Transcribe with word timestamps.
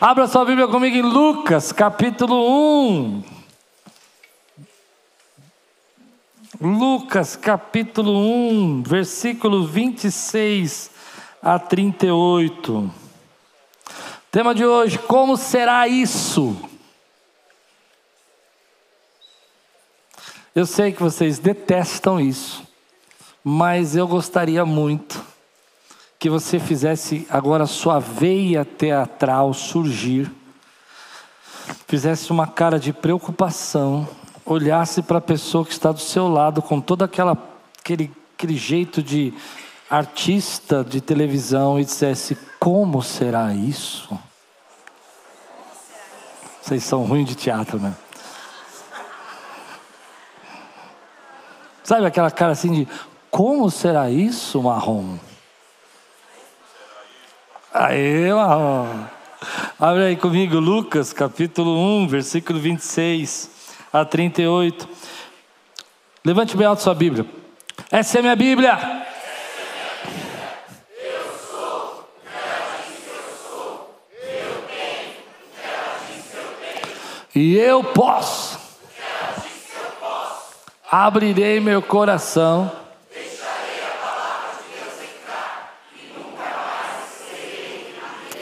Abra 0.00 0.26
sua 0.26 0.44
Bíblia 0.44 0.68
comigo 0.68 0.96
em 0.96 1.02
Lucas, 1.02 1.72
capítulo 1.72 2.36
1. 2.88 3.24
Lucas, 6.60 7.36
capítulo 7.36 8.12
1, 8.18 8.82
versículo 8.82 9.66
26 9.66 10.90
a 11.42 11.58
38. 11.58 12.90
Tema 14.30 14.54
de 14.54 14.64
hoje: 14.64 14.98
Como 14.98 15.36
será 15.36 15.86
isso? 15.86 16.56
Eu 20.54 20.66
sei 20.66 20.92
que 20.92 21.02
vocês 21.02 21.38
detestam 21.38 22.20
isso, 22.20 22.63
mas 23.44 23.94
eu 23.94 24.08
gostaria 24.08 24.64
muito 24.64 25.22
que 26.18 26.30
você 26.30 26.58
fizesse 26.58 27.26
agora 27.28 27.66
sua 27.66 27.98
veia 27.98 28.64
teatral 28.64 29.52
surgir, 29.52 30.32
fizesse 31.86 32.30
uma 32.30 32.46
cara 32.46 32.80
de 32.80 32.94
preocupação, 32.94 34.08
olhasse 34.46 35.02
para 35.02 35.18
a 35.18 35.20
pessoa 35.20 35.66
que 35.66 35.72
está 35.72 35.92
do 35.92 36.00
seu 36.00 36.26
lado 36.26 36.62
com 36.62 36.80
todo 36.80 37.02
aquela, 37.02 37.36
aquele, 37.78 38.10
aquele 38.34 38.56
jeito 38.56 39.02
de 39.02 39.34
artista 39.90 40.82
de 40.82 41.02
televisão 41.02 41.78
e 41.78 41.84
dissesse: 41.84 42.38
Como 42.58 43.02
será 43.02 43.52
isso? 43.52 44.18
Vocês 46.62 46.82
são 46.82 47.04
ruins 47.04 47.28
de 47.28 47.34
teatro, 47.34 47.78
né? 47.78 47.94
Sabe 51.82 52.06
aquela 52.06 52.30
cara 52.30 52.52
assim 52.52 52.72
de: 52.72 52.88
Como 53.34 53.68
será 53.68 54.08
isso, 54.08 54.62
marrom? 54.62 55.18
Aí, 57.72 58.32
marrom. 58.32 59.06
Abre 59.76 60.04
aí 60.04 60.16
comigo 60.16 60.60
Lucas, 60.60 61.12
capítulo 61.12 61.76
1, 61.76 62.06
versículo 62.06 62.60
26 62.60 63.50
a 63.92 64.04
38. 64.04 64.88
Levante 66.24 66.56
bem 66.56 66.64
alto 66.64 66.82
sua 66.82 66.94
Bíblia. 66.94 67.26
Essa 67.90 68.20
é 68.20 68.22
minha 68.22 68.36
Bíblia. 68.36 69.04
E 77.34 77.56
eu 77.56 77.82
posso. 77.82 78.60
Abrirei 80.88 81.58
meu 81.58 81.82
coração. 81.82 82.83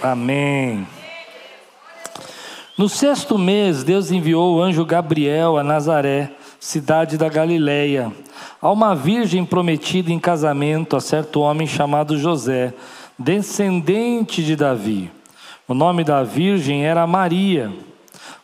Amém. 0.03 0.85
No 2.77 2.89
sexto 2.89 3.39
mês, 3.39 3.85
Deus 3.85 4.11
enviou 4.11 4.57
o 4.57 4.61
anjo 4.61 4.85
Gabriel 4.85 5.57
a 5.57 5.63
Nazaré, 5.63 6.33
cidade 6.59 7.17
da 7.17 7.29
Galileia, 7.29 8.13
a 8.61 8.69
uma 8.73 8.97
virgem 8.97 9.45
prometida 9.45 10.11
em 10.11 10.19
casamento 10.19 10.97
a 10.97 11.01
certo 11.01 11.41
homem 11.41 11.69
chamado 11.69 12.19
José, 12.19 12.75
descendente 13.17 14.43
de 14.43 14.57
Davi. 14.57 15.09
O 15.69 15.75
nome 15.75 16.03
da 16.03 16.25
virgem 16.25 16.85
era 16.85 17.07
Maria. 17.07 17.73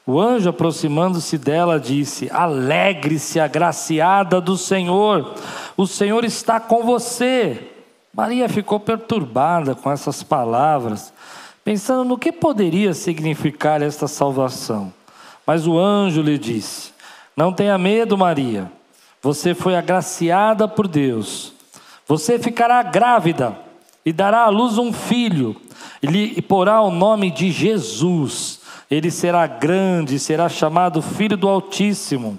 O 0.07 0.21
anjo, 0.21 0.51
aproximando-se 0.51 1.37
dela, 1.37 1.81
disse: 1.81 2.31
Alegre-se, 2.33 3.41
agraciada 3.41 4.41
do 4.41 4.57
Senhor, 4.57 5.35
o 5.77 5.89
Senhor 5.89 6.25
está 6.25 6.61
com 6.61 6.85
você. 6.85 7.73
Maria 8.15 8.49
ficou 8.49 8.79
perturbada 8.79 9.75
com 9.75 9.91
essas 9.91 10.23
palavras, 10.23 11.13
pensando 11.69 12.03
no 12.03 12.17
que 12.17 12.33
poderia 12.33 12.95
significar 12.95 13.83
esta 13.83 14.09
salvação. 14.09 14.91
Mas 15.47 15.67
o 15.67 15.79
anjo 15.79 16.23
lhe 16.23 16.39
disse: 16.39 16.93
Não 17.37 17.53
tenha 17.53 17.77
medo, 17.77 18.17
Maria, 18.17 18.73
você 19.21 19.55
foi 19.55 19.77
agraciada 19.77 20.67
por 20.67 20.89
Deus. 20.89 21.53
Você 22.07 22.39
ficará 22.39 22.83
grávida 22.83 23.55
e 24.03 24.15
dará 24.15 24.45
à 24.45 24.49
luz 24.49 24.79
um 24.79 24.95
filho, 24.95 25.55
e 26.03 26.07
lhe 26.07 26.41
porá 26.41 26.81
o 26.81 26.91
nome 26.91 27.31
de 27.31 27.51
Jesus. 27.51 28.61
Ele 28.91 29.11
será 29.11 29.47
grande 29.47 30.15
e 30.15 30.19
será 30.19 30.49
chamado 30.49 31.03
Filho 31.03 31.37
do 31.37 31.47
Altíssimo. 31.47 32.39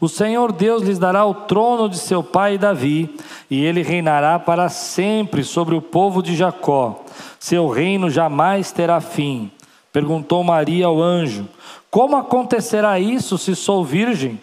O 0.00 0.08
Senhor 0.08 0.52
Deus 0.52 0.84
lhes 0.84 0.96
dará 0.96 1.26
o 1.26 1.34
trono 1.34 1.88
de 1.88 1.98
seu 1.98 2.22
pai 2.22 2.56
Davi, 2.56 3.16
e 3.50 3.64
ele 3.64 3.82
reinará 3.82 4.38
para 4.38 4.68
sempre 4.68 5.42
sobre 5.42 5.74
o 5.74 5.82
povo 5.82 6.22
de 6.22 6.36
Jacó. 6.36 7.04
Seu 7.38 7.68
reino 7.68 8.10
jamais 8.10 8.72
terá 8.72 9.00
fim. 9.00 9.50
Perguntou 9.92 10.44
Maria 10.44 10.86
ao 10.86 11.00
anjo: 11.00 11.48
Como 11.90 12.16
acontecerá 12.16 12.98
isso 12.98 13.36
se 13.36 13.56
sou 13.56 13.84
virgem? 13.84 14.40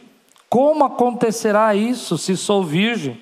Como 0.50 0.84
acontecerá 0.84 1.76
isso 1.76 2.18
se 2.18 2.36
sou 2.38 2.64
virgem? 2.64 3.20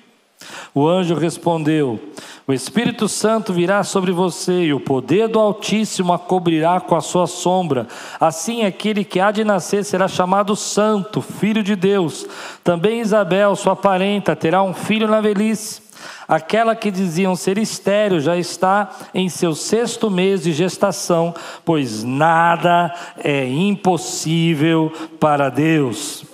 O 0.74 0.86
anjo 0.86 1.14
respondeu: 1.14 1.98
O 2.46 2.52
Espírito 2.52 3.08
Santo 3.08 3.52
virá 3.52 3.82
sobre 3.82 4.12
você 4.12 4.64
e 4.64 4.74
o 4.74 4.80
poder 4.80 5.28
do 5.28 5.38
Altíssimo 5.38 6.12
a 6.12 6.18
cobrirá 6.18 6.80
com 6.80 6.94
a 6.94 7.00
sua 7.00 7.26
sombra. 7.26 7.86
Assim, 8.20 8.64
aquele 8.64 9.04
que 9.04 9.20
há 9.20 9.30
de 9.30 9.44
nascer 9.44 9.84
será 9.84 10.06
chamado 10.06 10.54
Santo, 10.54 11.20
Filho 11.20 11.62
de 11.62 11.74
Deus. 11.74 12.26
Também 12.62 13.00
Isabel, 13.00 13.56
sua 13.56 13.74
parenta, 13.74 14.36
terá 14.36 14.62
um 14.62 14.74
filho 14.74 15.08
na 15.08 15.20
velhice. 15.20 15.85
Aquela 16.28 16.74
que 16.74 16.90
diziam 16.90 17.36
ser 17.36 17.58
estéreo 17.58 18.20
já 18.20 18.36
está 18.36 18.90
em 19.14 19.28
seu 19.28 19.54
sexto 19.54 20.10
mês 20.10 20.42
de 20.42 20.52
gestação, 20.52 21.34
pois 21.64 22.02
nada 22.02 22.94
é 23.18 23.48
impossível 23.48 24.92
para 25.20 25.48
Deus. 25.48 26.24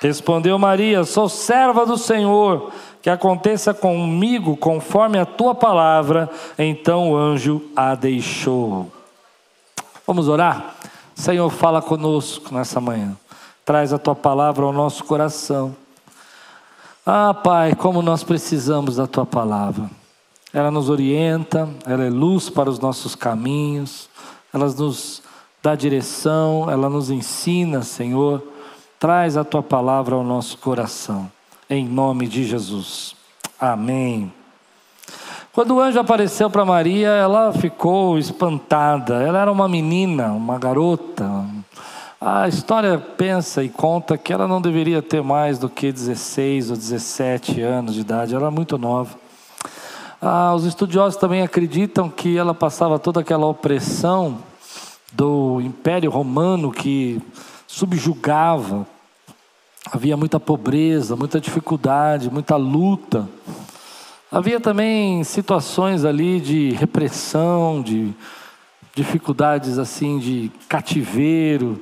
Respondeu 0.00 0.58
Maria: 0.58 1.04
Sou 1.04 1.28
serva 1.28 1.86
do 1.86 1.96
Senhor 1.96 2.72
que 3.06 3.10
aconteça 3.10 3.72
comigo 3.72 4.56
conforme 4.56 5.16
a 5.16 5.24
tua 5.24 5.54
palavra. 5.54 6.28
Então 6.58 7.12
o 7.12 7.16
anjo 7.16 7.62
a 7.76 7.94
deixou. 7.94 8.90
Vamos 10.04 10.28
orar? 10.28 10.74
Senhor, 11.14 11.48
fala 11.50 11.80
conosco 11.80 12.52
nessa 12.52 12.80
manhã. 12.80 13.16
Traz 13.64 13.92
a 13.92 13.98
tua 13.98 14.16
palavra 14.16 14.64
ao 14.64 14.72
nosso 14.72 15.04
coração. 15.04 15.74
Ah, 17.06 17.32
Pai, 17.32 17.74
como 17.74 18.02
nós 18.02 18.24
precisamos 18.24 18.96
da 18.96 19.06
tua 19.06 19.24
palavra. 19.24 19.88
Ela 20.52 20.70
nos 20.72 20.90
orienta, 20.90 21.68
ela 21.86 22.04
é 22.04 22.10
luz 22.10 22.50
para 22.50 22.68
os 22.68 22.80
nossos 22.80 23.14
caminhos, 23.14 24.08
ela 24.52 24.66
nos 24.66 25.22
dá 25.62 25.76
direção, 25.76 26.68
ela 26.68 26.90
nos 26.90 27.08
ensina, 27.08 27.82
Senhor. 27.82 28.42
Traz 28.98 29.36
a 29.36 29.44
tua 29.44 29.62
palavra 29.62 30.16
ao 30.16 30.24
nosso 30.24 30.58
coração 30.58 31.30
em 31.68 31.86
nome 31.86 32.26
de 32.26 32.44
Jesus. 32.44 33.14
Amém. 33.58 34.32
Quando 35.52 35.74
o 35.74 35.80
anjo 35.80 35.98
apareceu 35.98 36.50
para 36.50 36.64
Maria, 36.64 37.08
ela 37.08 37.52
ficou 37.52 38.18
espantada. 38.18 39.22
Ela 39.22 39.40
era 39.40 39.50
uma 39.50 39.68
menina, 39.68 40.32
uma 40.32 40.58
garota. 40.58 41.44
A 42.20 42.48
história 42.48 42.98
pensa 42.98 43.62
e 43.62 43.68
conta 43.68 44.16
que 44.16 44.32
ela 44.32 44.48
não 44.48 44.60
deveria 44.60 45.02
ter 45.02 45.22
mais 45.22 45.58
do 45.58 45.68
que 45.68 45.92
16 45.92 46.70
ou 46.70 46.76
17 46.76 47.60
anos 47.60 47.94
de 47.94 48.00
idade, 48.00 48.34
ela 48.34 48.44
era 48.44 48.50
muito 48.50 48.78
nova. 48.78 49.16
Ah, 50.20 50.54
os 50.54 50.64
estudiosos 50.64 51.18
também 51.18 51.42
acreditam 51.42 52.08
que 52.08 52.36
ela 52.36 52.54
passava 52.54 52.98
toda 52.98 53.20
aquela 53.20 53.46
opressão 53.46 54.38
do 55.12 55.60
Império 55.60 56.10
Romano 56.10 56.72
que 56.72 57.20
subjugava 57.66 58.86
Havia 59.92 60.16
muita 60.16 60.40
pobreza, 60.40 61.14
muita 61.14 61.40
dificuldade, 61.40 62.28
muita 62.28 62.56
luta. 62.56 63.28
Havia 64.32 64.58
também 64.58 65.22
situações 65.22 66.04
ali 66.04 66.40
de 66.40 66.70
repressão, 66.70 67.80
de 67.80 68.12
dificuldades 68.96 69.78
assim 69.78 70.18
de 70.18 70.50
cativeiro. 70.68 71.80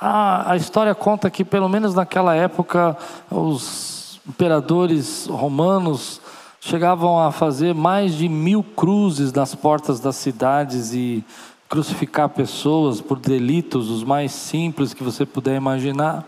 A, 0.00 0.52
a 0.52 0.56
história 0.56 0.94
conta 0.94 1.30
que, 1.30 1.44
pelo 1.44 1.68
menos 1.68 1.94
naquela 1.94 2.34
época, 2.34 2.96
os 3.30 4.20
imperadores 4.26 5.26
romanos 5.26 6.20
chegavam 6.60 7.20
a 7.20 7.30
fazer 7.30 7.74
mais 7.74 8.14
de 8.14 8.28
mil 8.28 8.62
cruzes 8.62 9.32
nas 9.32 9.54
portas 9.54 10.00
das 10.00 10.16
cidades 10.16 10.94
e 10.94 11.24
crucificar 11.68 12.28
pessoas 12.28 13.00
por 13.00 13.18
delitos 13.18 13.90
os 13.90 14.02
mais 14.02 14.32
simples 14.32 14.94
que 14.94 15.02
você 15.02 15.26
puder 15.26 15.56
imaginar. 15.56 16.24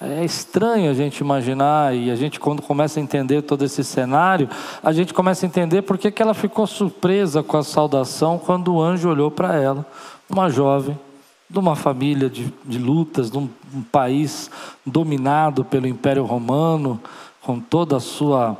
É 0.00 0.24
estranho 0.24 0.90
a 0.90 0.94
gente 0.94 1.18
imaginar, 1.18 1.92
e 1.94 2.08
a 2.08 2.14
gente, 2.14 2.38
quando 2.38 2.62
começa 2.62 3.00
a 3.00 3.02
entender 3.02 3.42
todo 3.42 3.64
esse 3.64 3.82
cenário, 3.82 4.48
a 4.82 4.92
gente 4.92 5.12
começa 5.12 5.44
a 5.44 5.48
entender 5.48 5.82
por 5.82 5.98
que, 5.98 6.22
ela 6.22 6.34
ficou 6.34 6.68
surpresa 6.68 7.42
com 7.42 7.56
a 7.56 7.64
saudação 7.64 8.38
quando 8.38 8.74
o 8.74 8.80
anjo 8.80 9.08
olhou 9.08 9.28
para 9.28 9.56
ela, 9.56 9.84
uma 10.30 10.48
jovem, 10.48 10.96
de 11.48 11.58
uma 11.58 11.74
família 11.74 12.28
de, 12.28 12.52
de 12.64 12.78
lutas, 12.78 13.30
de 13.30 13.38
um, 13.38 13.48
um 13.74 13.82
país 13.82 14.50
dominado 14.84 15.64
pelo 15.64 15.86
Império 15.86 16.24
Romano, 16.24 17.00
com 17.40 17.58
toda 17.58 17.96
a 17.96 18.00
sua 18.00 18.56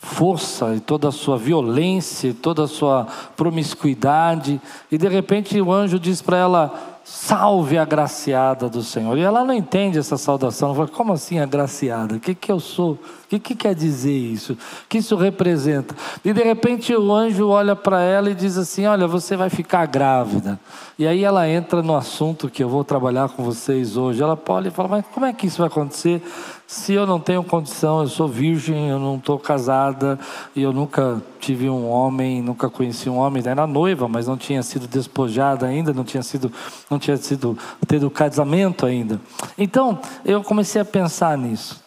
força 0.00 0.74
e 0.74 0.80
toda 0.80 1.08
a 1.08 1.12
sua 1.12 1.36
violência, 1.36 2.28
e 2.28 2.34
toda 2.34 2.64
a 2.64 2.68
sua 2.68 3.06
promiscuidade, 3.36 4.60
e 4.90 4.98
de 4.98 5.08
repente 5.08 5.60
o 5.60 5.72
anjo 5.72 5.98
diz 5.98 6.20
para 6.20 6.36
ela: 6.36 6.97
Salve 7.10 7.78
a 7.78 7.82
agraciada 7.82 8.68
do 8.68 8.82
Senhor. 8.82 9.16
E 9.16 9.22
ela 9.22 9.42
não 9.42 9.54
entende 9.54 9.98
essa 9.98 10.18
saudação. 10.18 10.74
Fala, 10.74 10.88
como 10.88 11.14
assim 11.14 11.38
agraciada? 11.38 12.16
O 12.16 12.20
que, 12.20 12.34
que 12.34 12.52
eu 12.52 12.60
sou? 12.60 12.92
O 12.92 13.28
que, 13.30 13.38
que 13.38 13.54
quer 13.54 13.74
dizer 13.74 14.12
isso? 14.12 14.52
O 14.52 14.58
que 14.90 14.98
isso 14.98 15.16
representa? 15.16 15.96
E 16.22 16.34
de 16.34 16.42
repente 16.42 16.94
o 16.94 17.10
anjo 17.10 17.48
olha 17.48 17.74
para 17.74 18.02
ela 18.02 18.28
e 18.28 18.34
diz 18.34 18.58
assim: 18.58 18.84
Olha, 18.84 19.06
você 19.06 19.38
vai 19.38 19.48
ficar 19.48 19.86
grávida. 19.86 20.60
E 20.98 21.06
aí 21.06 21.24
ela 21.24 21.48
entra 21.48 21.82
no 21.82 21.96
assunto 21.96 22.50
que 22.50 22.62
eu 22.62 22.68
vou 22.68 22.84
trabalhar 22.84 23.30
com 23.30 23.42
vocês 23.42 23.96
hoje. 23.96 24.22
Ela 24.22 24.36
pode 24.36 24.70
falar: 24.70 24.90
Mas 24.90 25.04
como 25.12 25.24
é 25.24 25.32
que 25.32 25.46
isso 25.46 25.58
vai 25.58 25.68
acontecer? 25.68 26.22
Se 26.70 26.92
eu 26.92 27.06
não 27.06 27.18
tenho 27.18 27.42
condição, 27.42 28.02
eu 28.02 28.08
sou 28.08 28.28
virgem, 28.28 28.90
eu 28.90 28.98
não 28.98 29.16
estou 29.16 29.38
casada, 29.38 30.18
e 30.54 30.60
eu 30.60 30.70
nunca 30.70 31.22
tive 31.40 31.70
um 31.70 31.88
homem, 31.88 32.42
nunca 32.42 32.68
conheci 32.68 33.08
um 33.08 33.16
homem, 33.16 33.42
era 33.42 33.66
noiva, 33.66 34.06
mas 34.06 34.26
não 34.26 34.36
tinha 34.36 34.62
sido 34.62 34.86
despojada 34.86 35.64
ainda, 35.64 35.94
não 35.94 36.04
tinha 36.04 36.22
sido, 36.22 36.52
não 36.90 36.98
tinha 36.98 37.16
sido 37.16 37.56
tido 37.88 38.10
casamento 38.10 38.84
ainda. 38.84 39.18
Então, 39.56 39.98
eu 40.26 40.44
comecei 40.44 40.78
a 40.78 40.84
pensar 40.84 41.38
nisso. 41.38 41.82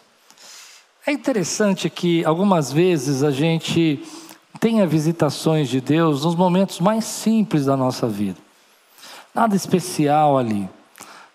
É 1.06 1.12
interessante 1.12 1.88
que 1.88 2.26
algumas 2.26 2.72
vezes 2.72 3.22
a 3.22 3.30
gente 3.30 4.04
tenha 4.60 4.88
visitações 4.88 5.70
de 5.70 5.80
Deus 5.80 6.26
nos 6.26 6.34
momentos 6.34 6.80
mais 6.80 7.06
simples 7.06 7.66
da 7.68 7.78
nossa 7.78 8.08
vida. 8.08 8.38
Nada 9.32 9.56
especial 9.56 10.40
ali. 10.40 10.68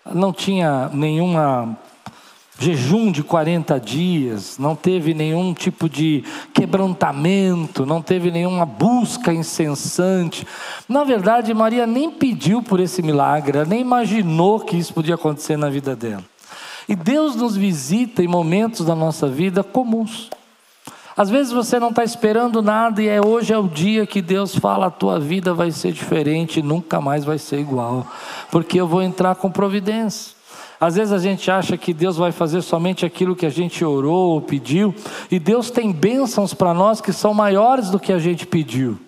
Não 0.05 0.33
tinha 0.33 0.89
nenhuma 0.93 1.77
jejum 2.59 3.11
de 3.11 3.23
40 3.23 3.79
dias, 3.79 4.57
não 4.57 4.75
teve 4.75 5.13
nenhum 5.13 5.53
tipo 5.53 5.87
de 5.87 6.23
quebrantamento, 6.53 7.85
não 7.85 8.01
teve 8.01 8.31
nenhuma 8.31 8.65
busca 8.65 9.31
incessante. 9.31 10.45
Na 10.89 11.03
verdade, 11.03 11.53
Maria 11.53 11.85
nem 11.85 12.09
pediu 12.09 12.63
por 12.63 12.79
esse 12.79 13.01
milagre, 13.01 13.63
nem 13.65 13.81
imaginou 13.81 14.59
que 14.59 14.75
isso 14.75 14.93
podia 14.93 15.15
acontecer 15.15 15.57
na 15.57 15.69
vida 15.69 15.95
dela. 15.95 16.23
E 16.89 16.95
Deus 16.95 17.35
nos 17.35 17.55
visita 17.55 18.23
em 18.23 18.27
momentos 18.27 18.85
da 18.85 18.95
nossa 18.95 19.27
vida 19.27 19.63
comuns. 19.63 20.29
Às 21.17 21.29
vezes 21.29 21.51
você 21.51 21.79
não 21.79 21.89
está 21.89 22.03
esperando 22.03 22.61
nada 22.61 23.01
e 23.01 23.07
é 23.07 23.19
hoje 23.19 23.51
é 23.51 23.57
o 23.57 23.67
dia 23.67 24.05
que 24.05 24.21
Deus 24.21 24.55
fala: 24.55 24.85
a 24.85 24.91
tua 24.91 25.19
vida 25.19 25.53
vai 25.53 25.71
ser 25.71 25.91
diferente, 25.91 26.61
nunca 26.61 27.01
mais 27.01 27.25
vai 27.25 27.39
ser 27.39 27.59
igual, 27.59 28.05
porque 28.51 28.79
eu 28.79 28.87
vou 28.87 29.01
entrar 29.01 29.35
com 29.35 29.49
providência. 29.49 30.36
Às 30.79 30.95
vezes 30.95 31.11
a 31.11 31.17
gente 31.17 31.49
acha 31.49 31.75
que 31.75 31.93
Deus 31.93 32.17
vai 32.17 32.31
fazer 32.31 32.61
somente 32.61 33.05
aquilo 33.05 33.35
que 33.35 33.45
a 33.45 33.49
gente 33.49 33.83
orou 33.83 34.33
ou 34.33 34.41
pediu, 34.41 34.93
e 35.31 35.39
Deus 35.39 35.71
tem 35.71 35.91
bênçãos 35.91 36.53
para 36.53 36.73
nós 36.73 37.01
que 37.01 37.11
são 37.11 37.33
maiores 37.33 37.89
do 37.89 37.99
que 37.99 38.13
a 38.13 38.19
gente 38.19 38.45
pediu 38.45 38.99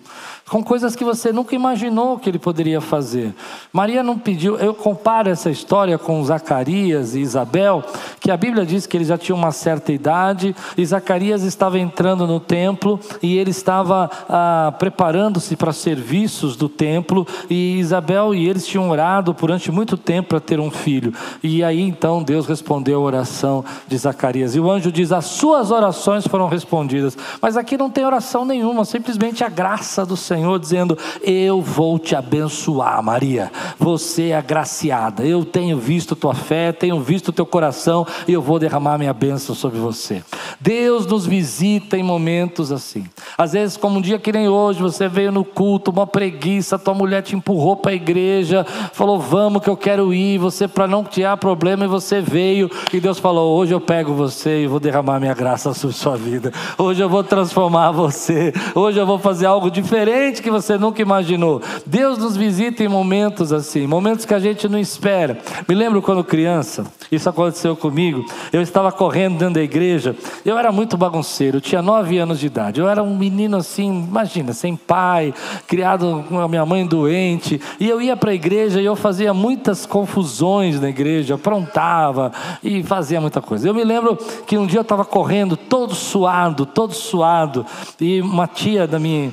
com 0.50 0.64
coisas 0.64 0.96
que 0.96 1.04
você 1.04 1.32
nunca 1.32 1.54
imaginou 1.54 2.18
que 2.18 2.28
ele 2.28 2.38
poderia 2.38 2.80
fazer. 2.80 3.32
Maria 3.72 4.02
não 4.02 4.18
pediu, 4.18 4.58
eu 4.58 4.74
comparo 4.74 5.30
essa 5.30 5.48
história 5.48 5.96
com 5.96 6.22
Zacarias 6.24 7.14
e 7.14 7.20
Isabel, 7.20 7.84
que 8.18 8.32
a 8.32 8.36
Bíblia 8.36 8.66
diz 8.66 8.84
que 8.84 8.96
eles 8.96 9.06
já 9.06 9.16
tinham 9.16 9.38
uma 9.38 9.52
certa 9.52 9.92
idade, 9.92 10.54
e 10.76 10.84
Zacarias 10.84 11.44
estava 11.44 11.78
entrando 11.78 12.26
no 12.26 12.40
templo 12.40 12.98
e 13.22 13.38
ele 13.38 13.52
estava 13.52 14.10
ah, 14.28 14.74
preparando-se 14.76 15.54
para 15.54 15.72
serviços 15.72 16.56
do 16.56 16.68
templo, 16.68 17.24
e 17.48 17.78
Isabel 17.78 18.34
e 18.34 18.48
eles 18.48 18.66
tinham 18.66 18.90
orado 18.90 19.32
durante 19.32 19.70
muito 19.70 19.96
tempo 19.96 20.30
para 20.30 20.40
ter 20.40 20.58
um 20.58 20.70
filho. 20.70 21.14
E 21.44 21.62
aí 21.62 21.80
então 21.80 22.24
Deus 22.24 22.46
respondeu 22.46 22.98
a 22.98 23.04
oração 23.04 23.64
de 23.86 23.96
Zacarias. 23.96 24.56
E 24.56 24.60
o 24.60 24.68
anjo 24.68 24.90
diz: 24.90 25.12
As 25.12 25.26
suas 25.26 25.70
orações 25.70 26.26
foram 26.26 26.48
respondidas. 26.48 27.16
Mas 27.40 27.56
aqui 27.56 27.76
não 27.76 27.88
tem 27.88 28.04
oração 28.04 28.44
nenhuma, 28.44 28.84
simplesmente 28.84 29.44
a 29.44 29.48
graça 29.48 30.04
do 30.04 30.16
Senhor 30.16 30.39
Senhor 30.40 30.58
dizendo: 30.58 30.98
Eu 31.22 31.60
vou 31.60 31.98
te 31.98 32.16
abençoar, 32.16 33.02
Maria. 33.02 33.52
Você 33.78 34.28
é 34.28 34.36
agraciada. 34.36 35.22
Eu 35.22 35.44
tenho 35.44 35.76
visto 35.76 36.16
tua 36.16 36.34
fé, 36.34 36.72
tenho 36.72 36.98
visto 37.00 37.32
teu 37.32 37.44
coração 37.44 38.06
e 38.26 38.32
eu 38.32 38.40
vou 38.40 38.58
derramar 38.58 38.96
minha 38.96 39.12
bênção 39.12 39.54
sobre 39.54 39.78
você. 39.78 40.22
Deus 40.58 41.06
nos 41.06 41.26
visita 41.26 41.96
em 41.96 42.02
momentos 42.02 42.72
assim. 42.72 43.04
Às 43.36 43.52
vezes, 43.52 43.76
como 43.76 43.98
um 43.98 44.00
dia 44.00 44.18
que 44.18 44.32
nem 44.32 44.48
hoje, 44.48 44.80
você 44.80 45.08
veio 45.08 45.30
no 45.30 45.44
culto, 45.44 45.90
uma 45.90 46.06
preguiça, 46.06 46.78
tua 46.78 46.94
mulher 46.94 47.22
te 47.22 47.36
empurrou 47.36 47.76
para 47.76 47.92
a 47.92 47.94
igreja, 47.94 48.64
falou: 48.92 49.18
Vamos 49.18 49.62
que 49.62 49.68
eu 49.68 49.76
quero 49.76 50.14
ir. 50.14 50.38
Você, 50.38 50.66
para 50.66 50.86
não 50.86 51.04
criar 51.04 51.36
problema, 51.36 51.84
e 51.84 51.88
você 51.88 52.20
veio 52.20 52.70
e 52.92 53.00
Deus 53.00 53.18
falou: 53.18 53.58
Hoje 53.58 53.74
eu 53.74 53.80
pego 53.80 54.14
você 54.14 54.62
e 54.62 54.66
vou 54.66 54.80
derramar 54.80 55.20
minha 55.20 55.34
graça 55.34 55.74
sobre 55.74 55.96
sua 55.96 56.16
vida. 56.16 56.50
Hoje 56.78 57.02
eu 57.02 57.08
vou 57.08 57.22
transformar 57.22 57.90
você. 57.90 58.52
Hoje 58.74 58.98
eu 58.98 59.06
vou 59.06 59.18
fazer 59.18 59.46
algo 59.46 59.70
diferente 59.70 60.29
que 60.38 60.50
você 60.50 60.78
nunca 60.78 61.02
imaginou. 61.02 61.62
Deus 61.86 62.18
nos 62.18 62.36
visita 62.36 62.84
em 62.84 62.88
momentos 62.88 63.52
assim, 63.52 63.86
momentos 63.86 64.24
que 64.24 64.34
a 64.34 64.38
gente 64.38 64.68
não 64.68 64.78
espera. 64.78 65.38
Me 65.68 65.74
lembro 65.74 66.02
quando 66.02 66.22
criança, 66.22 66.84
isso 67.10 67.28
aconteceu 67.28 67.74
comigo. 67.74 68.24
Eu 68.52 68.62
estava 68.62 68.92
correndo 68.92 69.38
dentro 69.38 69.54
da 69.54 69.62
igreja. 69.62 70.14
Eu 70.44 70.58
era 70.58 70.70
muito 70.70 70.96
bagunceiro, 70.96 71.60
tinha 71.60 71.82
nove 71.82 72.18
anos 72.18 72.38
de 72.38 72.46
idade. 72.46 72.80
Eu 72.80 72.88
era 72.88 73.02
um 73.02 73.16
menino 73.16 73.56
assim, 73.56 74.04
imagina, 74.08 74.52
sem 74.52 74.76
pai, 74.76 75.34
criado 75.66 76.24
com 76.28 76.38
a 76.38 76.46
minha 76.46 76.66
mãe 76.66 76.86
doente. 76.86 77.60
E 77.80 77.88
eu 77.88 78.00
ia 78.00 78.16
para 78.16 78.30
a 78.30 78.34
igreja 78.34 78.80
e 78.80 78.84
eu 78.84 78.94
fazia 78.94 79.32
muitas 79.32 79.86
confusões 79.86 80.80
na 80.80 80.88
igreja, 80.88 81.34
aprontava 81.34 82.32
e 82.62 82.82
fazia 82.82 83.20
muita 83.20 83.40
coisa. 83.40 83.68
Eu 83.68 83.74
me 83.74 83.84
lembro 83.84 84.16
que 84.46 84.58
um 84.58 84.66
dia 84.66 84.78
eu 84.78 84.82
estava 84.82 85.04
correndo 85.04 85.56
todo 85.56 85.94
suado, 85.94 86.66
todo 86.66 86.92
suado, 86.92 87.64
e 88.00 88.20
uma 88.20 88.46
tia 88.46 88.86
da 88.86 88.98
minha 88.98 89.32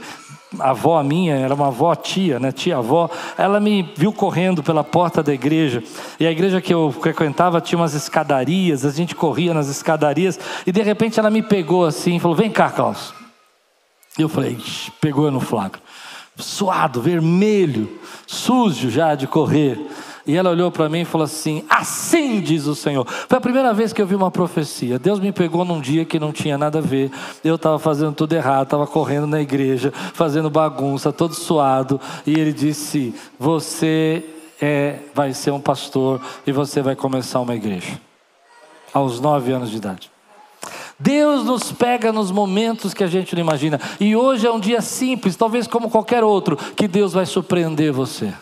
avó 0.60 1.02
minha, 1.04 1.36
era 1.36 1.54
uma 1.54 1.68
avó 1.68 1.94
tia, 1.96 2.40
né, 2.40 2.52
tia-avó, 2.52 3.10
ela 3.38 3.60
me 3.60 3.92
viu 3.96 4.14
correndo 4.14 4.64
pela 4.64 4.84
porta 4.84 5.22
da 5.22 5.34
igreja, 5.34 5.84
e 6.20 6.26
a 6.26 6.32
igreja 6.32 6.62
que 6.62 6.74
eu 6.74 6.92
frequentava 6.92 7.60
tinha 7.60 7.78
umas 7.78 7.94
escadarias, 7.94 8.86
a 8.86 8.92
gente 8.92 9.14
corria 9.14 9.54
nas 9.54 9.68
escadarias, 9.68 10.40
e 10.66 10.72
de 10.72 10.82
repente 10.82 11.20
ela 11.20 11.30
me 11.30 11.42
pegou 11.42 11.86
assim, 11.86 12.16
e 12.16 12.20
falou, 12.20 12.36
vem 12.36 12.50
cá, 12.50 12.70
Carlos. 12.70 13.14
E 14.18 14.22
eu 14.22 14.30
falei, 14.30 14.58
pegou 15.02 15.26
eu 15.26 15.32
no 15.32 15.40
flagra, 15.40 15.82
suado, 16.38 17.02
vermelho, 17.02 18.00
sujo 18.26 18.90
já 18.90 19.16
de 19.16 19.28
correr, 19.28 19.80
e 20.28 20.36
ela 20.36 20.50
olhou 20.50 20.70
para 20.70 20.90
mim 20.90 21.00
e 21.00 21.06
falou 21.06 21.24
assim: 21.24 21.64
Assim 21.70 22.42
diz 22.42 22.68
o 22.68 22.76
Senhor. 22.76 23.08
Foi 23.08 23.38
a 23.38 23.42
primeira 23.42 23.74
vez 23.74 23.94
que 23.94 24.02
eu 24.02 24.06
vi 24.06 24.14
uma 24.14 24.30
profecia. 24.30 25.00
Deus 25.00 25.22
me 25.22 25.32
pegou 25.32 25.64
num 25.64 25.80
dia 25.80 26.04
que 26.04 26.20
não 26.20 26.34
tinha 26.34 26.58
nada 26.58 26.80
a 26.80 26.82
ver. 26.82 27.10
Eu 27.44 27.56
estava 27.56 27.80
fazendo 27.80 28.12
tudo 28.14 28.34
errado, 28.34 28.64
estava 28.64 28.86
correndo 28.86 29.26
na 29.26 29.40
igreja, 29.40 29.94
fazendo 30.14 30.50
bagunça, 30.50 31.14
todo 31.14 31.34
suado. 31.34 32.00
E 32.26 32.34
ele 32.34 32.52
disse: 32.52 33.16
Você 33.40 34.22
é, 34.62 35.00
vai 35.16 35.34
ser 35.34 35.52
um 35.52 35.62
pastor 35.62 36.20
e 36.46 36.52
você 36.52 36.82
vai 36.82 36.96
começar 36.96 37.40
uma 37.40 37.56
igreja. 37.56 37.98
Aos 38.94 39.22
nove 39.22 39.54
anos 39.54 39.72
de 39.72 39.78
idade. 39.78 40.12
Deus 41.00 41.46
nos 41.46 41.72
pega 41.72 42.12
nos 42.12 42.32
momentos 42.32 42.94
que 42.94 43.04
a 43.04 43.08
gente 43.08 43.34
não 43.34 43.42
imagina. 43.42 43.80
E 43.98 44.14
hoje 44.14 44.46
é 44.46 44.52
um 44.52 44.60
dia 44.60 44.82
simples, 44.82 45.38
talvez 45.38 45.68
como 45.68 45.90
qualquer 45.90 46.24
outro, 46.24 46.58
que 46.58 46.88
Deus 46.88 47.14
vai 47.14 47.26
surpreender 47.26 47.94
você 47.94 48.34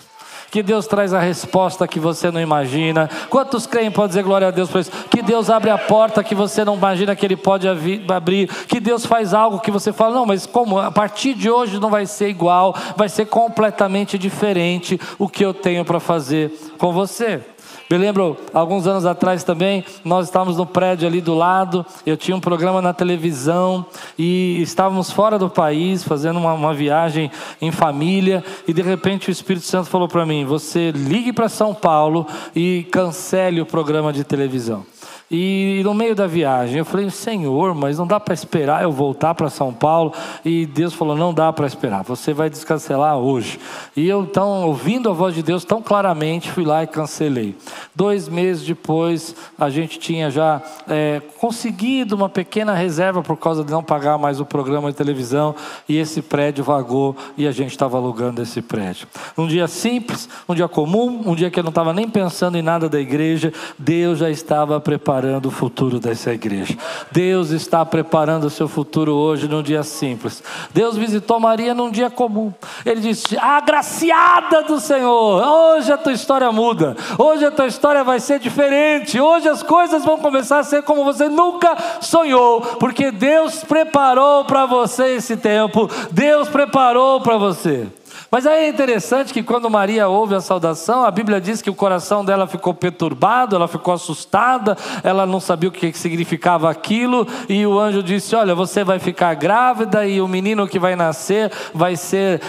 que 0.56 0.64
Deus 0.64 0.88
traz 0.88 1.14
a 1.14 1.20
resposta 1.20 1.86
que 1.86 2.00
você 2.00 2.32
não 2.32 2.40
imagina. 2.40 3.10
Quantos 3.30 3.68
creem 3.68 3.92
podem 3.92 4.08
dizer 4.08 4.24
glória 4.24 4.48
a 4.48 4.52
Deus 4.52 4.70
por 4.70 4.80
isso? 4.80 4.92
Que 5.10 5.22
Deus 5.22 5.50
abre 5.50 5.70
a 5.70 5.78
porta 5.78 6.24
que 6.24 6.34
você 6.34 6.64
não 6.64 6.78
imagina 6.78 7.14
que 7.14 7.26
Ele 7.26 7.36
pode 7.36 7.68
abrir. 7.68 8.48
Que 8.66 8.80
Deus 8.80 9.06
faz 9.06 9.34
algo 9.34 9.60
que 9.60 9.70
você 9.70 9.92
fala, 9.92 10.16
não, 10.16 10.26
mas 10.26 10.46
como? 10.46 10.80
A 10.80 10.90
partir 10.90 11.34
de 11.34 11.50
hoje 11.50 11.78
não 11.78 11.90
vai 11.90 12.06
ser 12.06 12.30
igual, 12.30 12.74
vai 12.96 13.10
ser 13.10 13.26
completamente 13.26 14.18
diferente 14.18 14.98
o 15.20 15.28
que 15.28 15.44
eu 15.44 15.54
tenho 15.54 15.84
para 15.84 16.00
fazer 16.00 16.50
com 16.78 16.94
você. 16.94 17.42
Me 17.90 18.00
lembro, 18.00 18.36
alguns 18.52 18.88
anos 18.88 19.06
atrás 19.06 19.44
também, 19.44 19.86
nós 20.04 20.26
estávamos 20.26 20.58
no 20.58 20.66
prédio 20.66 21.08
ali 21.08 21.22
do 21.22 21.36
lado, 21.36 21.86
eu 22.04 22.18
tinha 22.18 22.36
um 22.36 22.40
programa 22.40 22.82
na 22.82 22.94
televisão 22.94 23.86
e 24.18 24.60
estávamos 24.60 25.12
fora 25.12 25.38
do 25.38 25.50
país, 25.50 26.04
fazendo 26.04 26.40
uma, 26.40 26.54
uma 26.54 26.74
viagem 26.74 27.30
em 27.62 27.72
família, 27.72 28.44
e 28.68 28.74
de 28.74 28.82
repente 28.82 29.30
o 29.30 29.32
Espírito 29.32 29.68
Santo 29.68 29.88
falou 29.90 30.08
para 30.08 30.26
mim: 30.26 30.46
Você 30.46 30.92
ligue 30.92 31.32
para 31.32 31.48
São 31.48 31.76
Paulo 31.76 32.26
e 32.56 32.88
cancele 32.92 33.62
o 33.62 33.66
programa 33.68 34.12
de 34.12 34.24
televisão. 34.24 34.84
E 35.30 35.82
no 35.84 35.94
meio 35.94 36.14
da 36.14 36.28
viagem 36.28 36.78
eu 36.78 36.86
falei, 36.86 37.10
Senhor, 37.10 37.74
mas 37.74 37.98
não 37.98 38.06
dá 38.06 38.20
para 38.20 38.34
esperar 38.34 38.84
eu 38.84 38.92
voltar 38.92 39.34
para 39.34 39.50
São 39.50 39.74
Paulo. 39.74 40.14
E 40.44 40.68
Deus 40.68 40.94
falou, 40.94 41.16
não 41.16 41.34
dá 41.34 41.52
para 41.52 41.66
esperar, 41.66 42.04
você 42.04 42.32
vai 42.32 42.50
descancelar 42.50 43.18
hoje. 43.18 43.60
E 43.96 44.08
eu 44.08 44.22
então, 44.22 44.68
ouvindo 44.68 45.10
a 45.10 45.14
voz 45.14 45.34
de 45.34 45.42
Deus 45.42 45.66
tão 45.66 45.82
claramente, 45.82 46.52
fui 46.52 46.64
lá 46.64 46.84
e 46.84 46.88
cancelei. 46.88 47.56
Dois 47.96 48.30
meses 48.30 48.66
depois, 48.66 49.36
a 49.58 49.70
gente 49.70 49.98
tinha 49.98 50.30
já 50.30 50.62
é, 50.88 51.22
conseguido 51.40 52.16
uma 52.16 52.30
pequena 52.30 52.74
reserva 52.74 53.24
por 53.24 53.38
causa 53.38 53.64
de 53.64 53.72
não 53.72 53.84
pagar 53.84 54.18
mais 54.18 54.40
o 54.40 54.46
programa 54.46 54.92
de 54.92 54.98
televisão. 54.98 55.56
E 55.90 55.98
esse 55.98 56.22
prédio 56.22 56.64
vagou 56.64 57.16
e 57.36 57.48
a 57.48 57.52
gente 57.52 57.72
estava 57.72 57.98
alugando 57.98 58.42
esse 58.42 58.62
prédio. 58.62 59.08
Um 59.36 59.48
dia 59.48 59.68
simples, 59.68 60.30
um 60.48 60.54
dia 60.54 60.68
comum, 60.68 61.24
um 61.26 61.36
dia 61.36 61.50
que 61.50 61.60
eu 61.60 61.64
não 61.64 61.70
estava 61.70 61.94
nem 61.94 62.08
pensando 62.08 62.58
em 62.58 62.62
nada 62.62 62.88
da 62.88 63.00
igreja, 63.00 63.52
Deus 63.80 64.20
já 64.20 64.30
estava 64.30 64.80
preparado 64.80 65.15
preparando 65.16 65.46
o 65.46 65.52
futuro 65.52 65.98
dessa 65.98 66.34
igreja. 66.34 66.78
Deus 67.10 67.52
está 67.52 67.86
preparando 67.86 68.48
o 68.48 68.50
seu 68.50 68.68
futuro 68.68 69.14
hoje 69.14 69.48
num 69.48 69.64
dia 69.64 69.82
simples. 69.82 70.44
Deus 70.74 70.98
visitou 70.98 71.40
Maria 71.40 71.74
num 71.74 71.90
dia 71.90 72.10
comum. 72.10 72.54
Ele 72.86 73.00
disse: 73.00 73.38
Agraciada 73.38 74.64
do 74.64 74.78
Senhor, 74.78 75.42
hoje 75.42 75.92
a 75.92 75.98
tua 75.98 76.12
história 76.12 76.52
muda. 76.52 76.98
Hoje 77.18 77.46
a 77.46 77.52
tua 77.52 77.68
história 77.68 78.04
vai 78.04 78.20
ser 78.20 78.40
diferente. 78.40 79.18
Hoje 79.18 79.48
as 79.48 79.64
coisas 79.64 80.04
vão 80.04 80.18
começar 80.18 80.60
a 80.60 80.64
ser 80.64 80.84
como 80.84 81.06
você 81.06 81.30
nunca 81.30 81.78
sonhou, 82.02 82.60
porque 82.78 83.10
Deus 83.10 83.64
preparou 83.64 84.44
para 84.44 84.66
você 84.66 85.16
esse 85.16 85.38
tempo. 85.38 85.90
Deus 86.12 86.50
preparou 86.50 87.22
para 87.22 87.38
você. 87.38 87.88
Mas 88.36 88.46
aí 88.46 88.66
é 88.66 88.68
interessante 88.68 89.32
que 89.32 89.42
quando 89.42 89.70
Maria 89.70 90.10
ouve 90.10 90.36
a 90.36 90.42
saudação, 90.42 91.06
a 91.06 91.10
Bíblia 91.10 91.40
diz 91.40 91.62
que 91.62 91.70
o 91.70 91.74
coração 91.74 92.26
dela 92.26 92.46
ficou 92.46 92.74
perturbado, 92.74 93.56
ela 93.56 93.66
ficou 93.66 93.94
assustada, 93.94 94.78
ela 95.06 95.26
não 95.26 95.40
sabia 95.40 95.70
o 95.70 95.72
que 95.72 95.94
significava 95.94 96.70
aquilo, 96.70 97.26
e 97.48 97.66
o 97.66 97.80
anjo 97.80 98.04
disse: 98.04 98.36
Olha, 98.36 98.54
você 98.54 98.84
vai 98.84 99.00
ficar 99.00 99.34
grávida, 99.36 100.06
e 100.06 100.20
o 100.20 100.28
menino 100.28 100.68
que 100.68 100.78
vai 100.78 100.98
nascer 100.98 101.50
vai 101.74 101.96
ser 101.96 102.42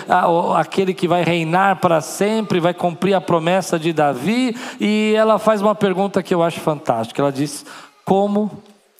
aquele 0.56 0.92
que 0.92 1.06
vai 1.06 1.22
reinar 1.22 1.76
para 1.76 2.00
sempre, 2.00 2.58
vai 2.58 2.74
cumprir 2.74 3.14
a 3.14 3.20
promessa 3.20 3.78
de 3.78 3.92
Davi. 3.92 4.56
E 4.80 5.14
ela 5.16 5.38
faz 5.38 5.62
uma 5.62 5.76
pergunta 5.76 6.20
que 6.20 6.34
eu 6.34 6.42
acho 6.42 6.58
fantástica: 6.58 7.22
ela 7.22 7.30
diz, 7.30 7.64
Como 8.04 8.50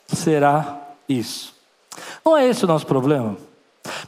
será 0.06 0.76
isso? 1.08 1.52
Não 2.24 2.36
é 2.36 2.46
esse 2.46 2.64
o 2.64 2.68
nosso 2.68 2.86
problema? 2.86 3.45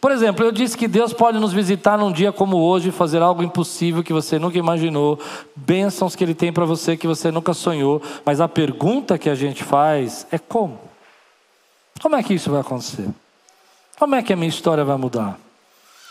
Por 0.01 0.11
exemplo, 0.11 0.45
eu 0.45 0.53
disse 0.53 0.77
que 0.77 0.89
Deus 0.89 1.13
pode 1.13 1.39
nos 1.39 1.53
visitar 1.53 1.99
num 1.99 2.13
dia 2.13 2.33
como 2.33 2.57
hoje 2.57 2.89
e 2.89 2.93
fazer 2.93 3.23
algo 3.23 3.43
impossível 3.43 4.03
que 4.03 4.13
você 4.13 4.39
nunca 4.39 4.59
imaginou, 4.59 5.19
bênçãos 5.55 6.15
que 6.15 6.25
Ele 6.25 6.35
tem 6.35 6.53
para 6.53 6.65
você 6.65 6.97
que 6.97 7.07
você 7.07 7.31
nunca 7.31 7.55
sonhou, 7.55 8.03
mas 8.25 8.41
a 8.41 8.49
pergunta 8.49 9.19
que 9.19 9.31
a 9.31 9.35
gente 9.35 9.65
faz 9.65 10.27
é 10.31 10.39
como? 10.39 10.79
Como 12.01 12.17
é 12.17 12.23
que 12.23 12.35
isso 12.35 12.51
vai 12.51 12.61
acontecer? 12.61 13.09
Como 13.99 14.15
é 14.15 14.23
que 14.23 14.33
a 14.33 14.37
minha 14.37 14.49
história 14.49 14.85
vai 14.85 14.97
mudar? 14.97 15.39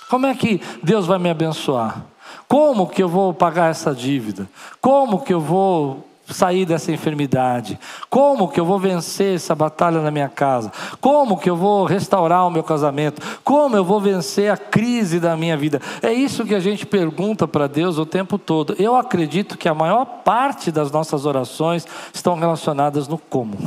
Como 0.09 0.25
é 0.25 0.35
que 0.35 0.61
Deus 0.83 1.05
vai 1.05 1.17
me 1.17 1.29
abençoar? 1.29 2.05
Como 2.47 2.87
que 2.87 3.01
eu 3.01 3.09
vou 3.09 3.33
pagar 3.33 3.69
essa 3.69 3.93
dívida? 3.93 4.49
Como 4.81 5.21
que 5.21 5.33
eu 5.33 5.39
vou 5.39 6.07
sair 6.33 6.65
dessa 6.65 6.91
enfermidade? 6.91 7.79
Como 8.09 8.47
que 8.47 8.59
eu 8.59 8.65
vou 8.65 8.79
vencer 8.79 9.35
essa 9.35 9.55
batalha 9.55 10.01
na 10.01 10.11
minha 10.11 10.29
casa? 10.29 10.71
Como 10.99 11.37
que 11.37 11.49
eu 11.49 11.55
vou 11.55 11.85
restaurar 11.85 12.45
o 12.45 12.51
meu 12.51 12.63
casamento? 12.63 13.21
Como 13.43 13.75
eu 13.75 13.83
vou 13.83 13.99
vencer 13.99 14.51
a 14.51 14.57
crise 14.57 15.19
da 15.19 15.35
minha 15.37 15.55
vida? 15.55 15.81
É 16.01 16.11
isso 16.11 16.45
que 16.45 16.55
a 16.55 16.59
gente 16.59 16.85
pergunta 16.85 17.47
para 17.47 17.67
Deus 17.67 17.97
o 17.97 18.05
tempo 18.05 18.37
todo. 18.37 18.75
Eu 18.77 18.95
acredito 18.95 19.57
que 19.57 19.69
a 19.69 19.73
maior 19.73 20.05
parte 20.05 20.71
das 20.71 20.91
nossas 20.91 21.25
orações 21.25 21.87
estão 22.13 22.35
relacionadas 22.35 23.07
no 23.07 23.17
como. 23.17 23.57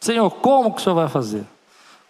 Senhor, 0.00 0.30
como 0.30 0.72
que 0.72 0.80
o 0.80 0.84
Senhor 0.84 0.96
vai 0.96 1.08
fazer? 1.08 1.44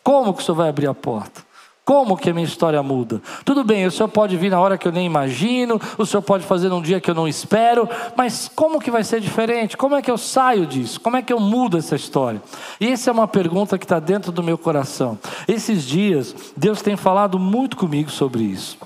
Como 0.02 0.32
que 0.32 0.42
o 0.42 0.44
Senhor 0.44 0.56
vai 0.56 0.68
abrir 0.68 0.86
a 0.86 0.94
porta? 0.94 1.47
Como 1.88 2.18
que 2.18 2.28
a 2.28 2.34
minha 2.34 2.44
história 2.44 2.82
muda? 2.82 3.22
Tudo 3.46 3.64
bem, 3.64 3.86
o 3.86 3.90
Senhor 3.90 4.10
pode 4.10 4.36
vir 4.36 4.50
na 4.50 4.60
hora 4.60 4.76
que 4.76 4.86
eu 4.86 4.92
nem 4.92 5.06
imagino, 5.06 5.80
o 5.96 6.04
Senhor 6.04 6.20
pode 6.20 6.44
fazer 6.44 6.68
num 6.68 6.82
dia 6.82 7.00
que 7.00 7.10
eu 7.10 7.14
não 7.14 7.26
espero, 7.26 7.88
mas 8.14 8.46
como 8.54 8.78
que 8.78 8.90
vai 8.90 9.02
ser 9.02 9.22
diferente? 9.22 9.74
Como 9.74 9.96
é 9.96 10.02
que 10.02 10.10
eu 10.10 10.18
saio 10.18 10.66
disso? 10.66 11.00
Como 11.00 11.16
é 11.16 11.22
que 11.22 11.32
eu 11.32 11.40
mudo 11.40 11.78
essa 11.78 11.96
história? 11.96 12.42
E 12.78 12.88
essa 12.88 13.08
é 13.08 13.12
uma 13.14 13.26
pergunta 13.26 13.78
que 13.78 13.86
está 13.86 13.98
dentro 13.98 14.30
do 14.30 14.42
meu 14.42 14.58
coração. 14.58 15.18
Esses 15.48 15.82
dias, 15.82 16.36
Deus 16.54 16.82
tem 16.82 16.94
falado 16.94 17.38
muito 17.38 17.74
comigo 17.74 18.10
sobre 18.10 18.42
isso. 18.42 18.76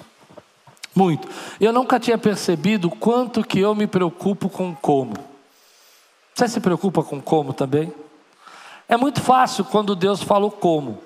Muito. 0.94 1.26
Eu 1.60 1.72
nunca 1.72 1.98
tinha 1.98 2.16
percebido 2.16 2.88
quanto 2.88 3.42
que 3.42 3.58
eu 3.58 3.74
me 3.74 3.88
preocupo 3.88 4.48
com 4.48 4.72
como. 4.76 5.14
Você 6.32 6.46
se 6.46 6.60
preocupa 6.60 7.02
com 7.02 7.20
como 7.20 7.52
também? 7.52 7.92
É 8.88 8.96
muito 8.96 9.20
fácil 9.20 9.64
quando 9.64 9.96
Deus 9.96 10.22
fala 10.22 10.46
o 10.46 10.52
como. 10.52 11.00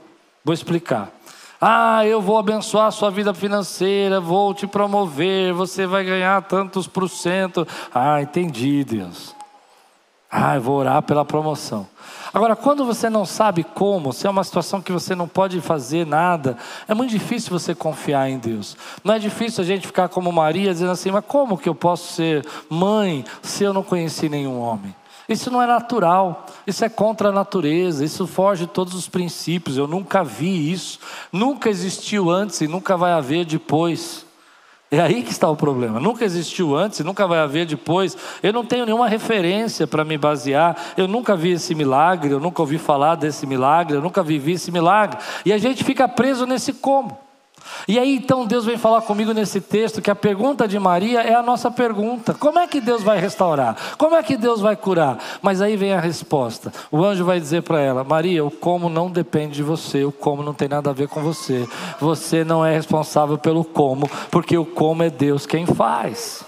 Vou 0.45 0.53
explicar. 0.53 1.16
Ah, 1.61 2.05
eu 2.05 2.21
vou 2.21 2.37
abençoar 2.37 2.87
a 2.87 2.91
sua 2.91 3.11
vida 3.11 3.33
financeira, 3.33 4.21
vou 4.21 4.53
te 4.53 4.67
promover, 4.67 5.53
você 5.55 5.87
vai 5.87 6.05
ganhar 6.05 6.43
tantos 6.43 6.87
por 6.87 7.09
cento. 7.09 7.67
Ah, 7.95 8.21
entendi, 8.21 8.85
Deus. 8.85 9.35
Ah, 10.31 10.57
eu 10.57 10.61
vou 10.61 10.77
orar 10.77 11.03
pela 11.03 11.25
promoção. 11.25 11.87
Agora, 12.35 12.55
quando 12.55 12.85
você 12.85 13.09
não 13.09 13.25
sabe 13.25 13.65
como, 13.65 14.13
se 14.13 14.27
é 14.27 14.31
uma 14.31 14.45
situação 14.45 14.83
que 14.83 14.93
você 14.93 15.15
não 15.15 15.27
pode 15.27 15.59
fazer 15.63 16.05
nada, 16.07 16.59
é 16.87 16.93
muito 16.93 17.11
difícil 17.11 17.49
você 17.49 17.75
confiar 17.75 18.29
em 18.29 18.37
Deus. 18.37 18.77
Não 19.03 19.15
é 19.15 19.19
difícil 19.19 19.65
a 19.65 19.67
gente 19.67 19.87
ficar 19.87 20.11
como 20.11 20.31
Maria, 20.31 20.73
dizendo 20.73 20.91
assim: 20.91 21.11
mas 21.11 21.25
como 21.27 21.57
que 21.57 21.69
eu 21.69 21.75
posso 21.75 22.13
ser 22.13 22.45
mãe 22.69 23.25
se 23.41 23.65
eu 23.65 23.73
não 23.73 23.83
conheci 23.83 24.29
nenhum 24.29 24.61
homem? 24.61 24.95
Isso 25.29 25.51
não 25.51 25.61
é 25.61 25.67
natural, 25.67 26.47
isso 26.67 26.85
é 26.85 26.89
contra 26.89 27.31
a 27.31 27.33
natureza, 27.33 28.05
isso 28.05 28.27
foge 28.27 28.67
de 28.67 28.73
todos 28.73 28.95
os 28.95 29.09
princípios. 29.09 29.77
Eu 29.77 29.89
nunca 29.89 30.23
vi 30.23 30.71
isso, 30.71 31.01
nunca 31.33 31.69
existiu 31.69 32.31
antes 32.31 32.61
e 32.61 32.69
nunca 32.69 32.97
vai 32.97 33.13
haver 33.13 33.45
depois. 33.45 34.25
É 34.89 35.01
aí 35.01 35.25
que 35.25 35.33
está 35.33 35.51
o 35.51 35.57
problema. 35.57 35.99
Nunca 35.99 36.25
existiu 36.25 36.77
antes 36.77 37.01
nunca 37.01 37.27
vai 37.27 37.41
haver 37.41 37.67
depois. 37.67 38.17
Eu 38.41 38.53
não 38.53 38.65
tenho 38.65 38.87
nenhuma 38.87 39.09
referência 39.09 39.85
para 39.85 40.05
me 40.05 40.17
basear. 40.17 40.77
Eu 40.97 41.09
nunca 41.09 41.37
vi 41.37 41.51
esse 41.51 41.75
milagre, 41.75 42.31
eu 42.31 42.39
nunca 42.39 42.63
ouvi 42.63 42.79
falar 42.79 43.17
desse 43.17 43.47
milagre, 43.47 43.97
eu 43.97 44.01
nunca 44.01 44.23
vivi 44.23 44.53
esse 44.53 44.71
milagre. 44.71 45.19
E 45.45 45.53
a 45.53 45.59
gente 45.59 45.83
fica 45.83 46.07
preso 46.07 46.47
nesse 46.47 46.73
como. 46.73 47.26
E 47.89 47.99
aí 47.99 48.17
então 48.17 48.47
Deus 48.47 48.65
vem 48.65 48.77
falar 48.77 49.03
comigo 49.03 49.33
nesse 49.33 49.61
texto 49.61 50.03
que 50.03 50.11
a 50.11 50.15
pergunta 50.15 50.67
de 50.67 50.79
Maria 50.79 51.21
é 51.21 51.35
a 51.35 51.43
nossa 51.43 51.71
pergunta: 51.71 52.35
como 52.35 52.59
é 52.59 52.67
que 52.67 52.81
Deus 52.81 53.03
vai 53.03 53.19
restaurar? 53.19 53.77
Como 53.97 54.15
é 54.15 54.23
que 54.23 54.37
Deus 54.37 54.61
vai 54.61 54.77
curar? 54.77 55.19
Mas 55.41 55.61
aí 55.61 55.77
vem 55.77 55.93
a 55.93 56.01
resposta: 56.01 56.73
o 56.91 57.05
anjo 57.05 57.25
vai 57.25 57.41
dizer 57.41 57.63
para 57.63 57.81
ela: 57.81 58.05
Maria, 58.05 58.45
o 58.45 58.51
como 58.51 58.89
não 58.89 59.11
depende 59.11 59.55
de 59.55 59.63
você, 59.63 60.05
o 60.05 60.13
como 60.13 60.43
não 60.43 60.55
tem 60.55 60.69
nada 60.69 60.91
a 60.91 60.93
ver 60.93 61.09
com 61.09 61.23
você. 61.23 61.69
Você 62.01 62.45
não 62.45 62.65
é 62.65 62.75
responsável 62.75 63.39
pelo 63.39 63.65
como, 63.65 64.09
porque 64.31 64.57
o 64.57 64.65
como 64.65 65.03
é 65.03 65.11
Deus 65.11 65.47
quem 65.47 65.67
faz. 65.67 66.45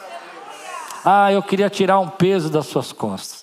Ah, 1.04 1.32
eu 1.32 1.42
queria 1.42 1.70
tirar 1.70 1.98
um 2.00 2.08
peso 2.08 2.50
das 2.50 2.66
suas 2.66 2.92
costas. 2.92 3.37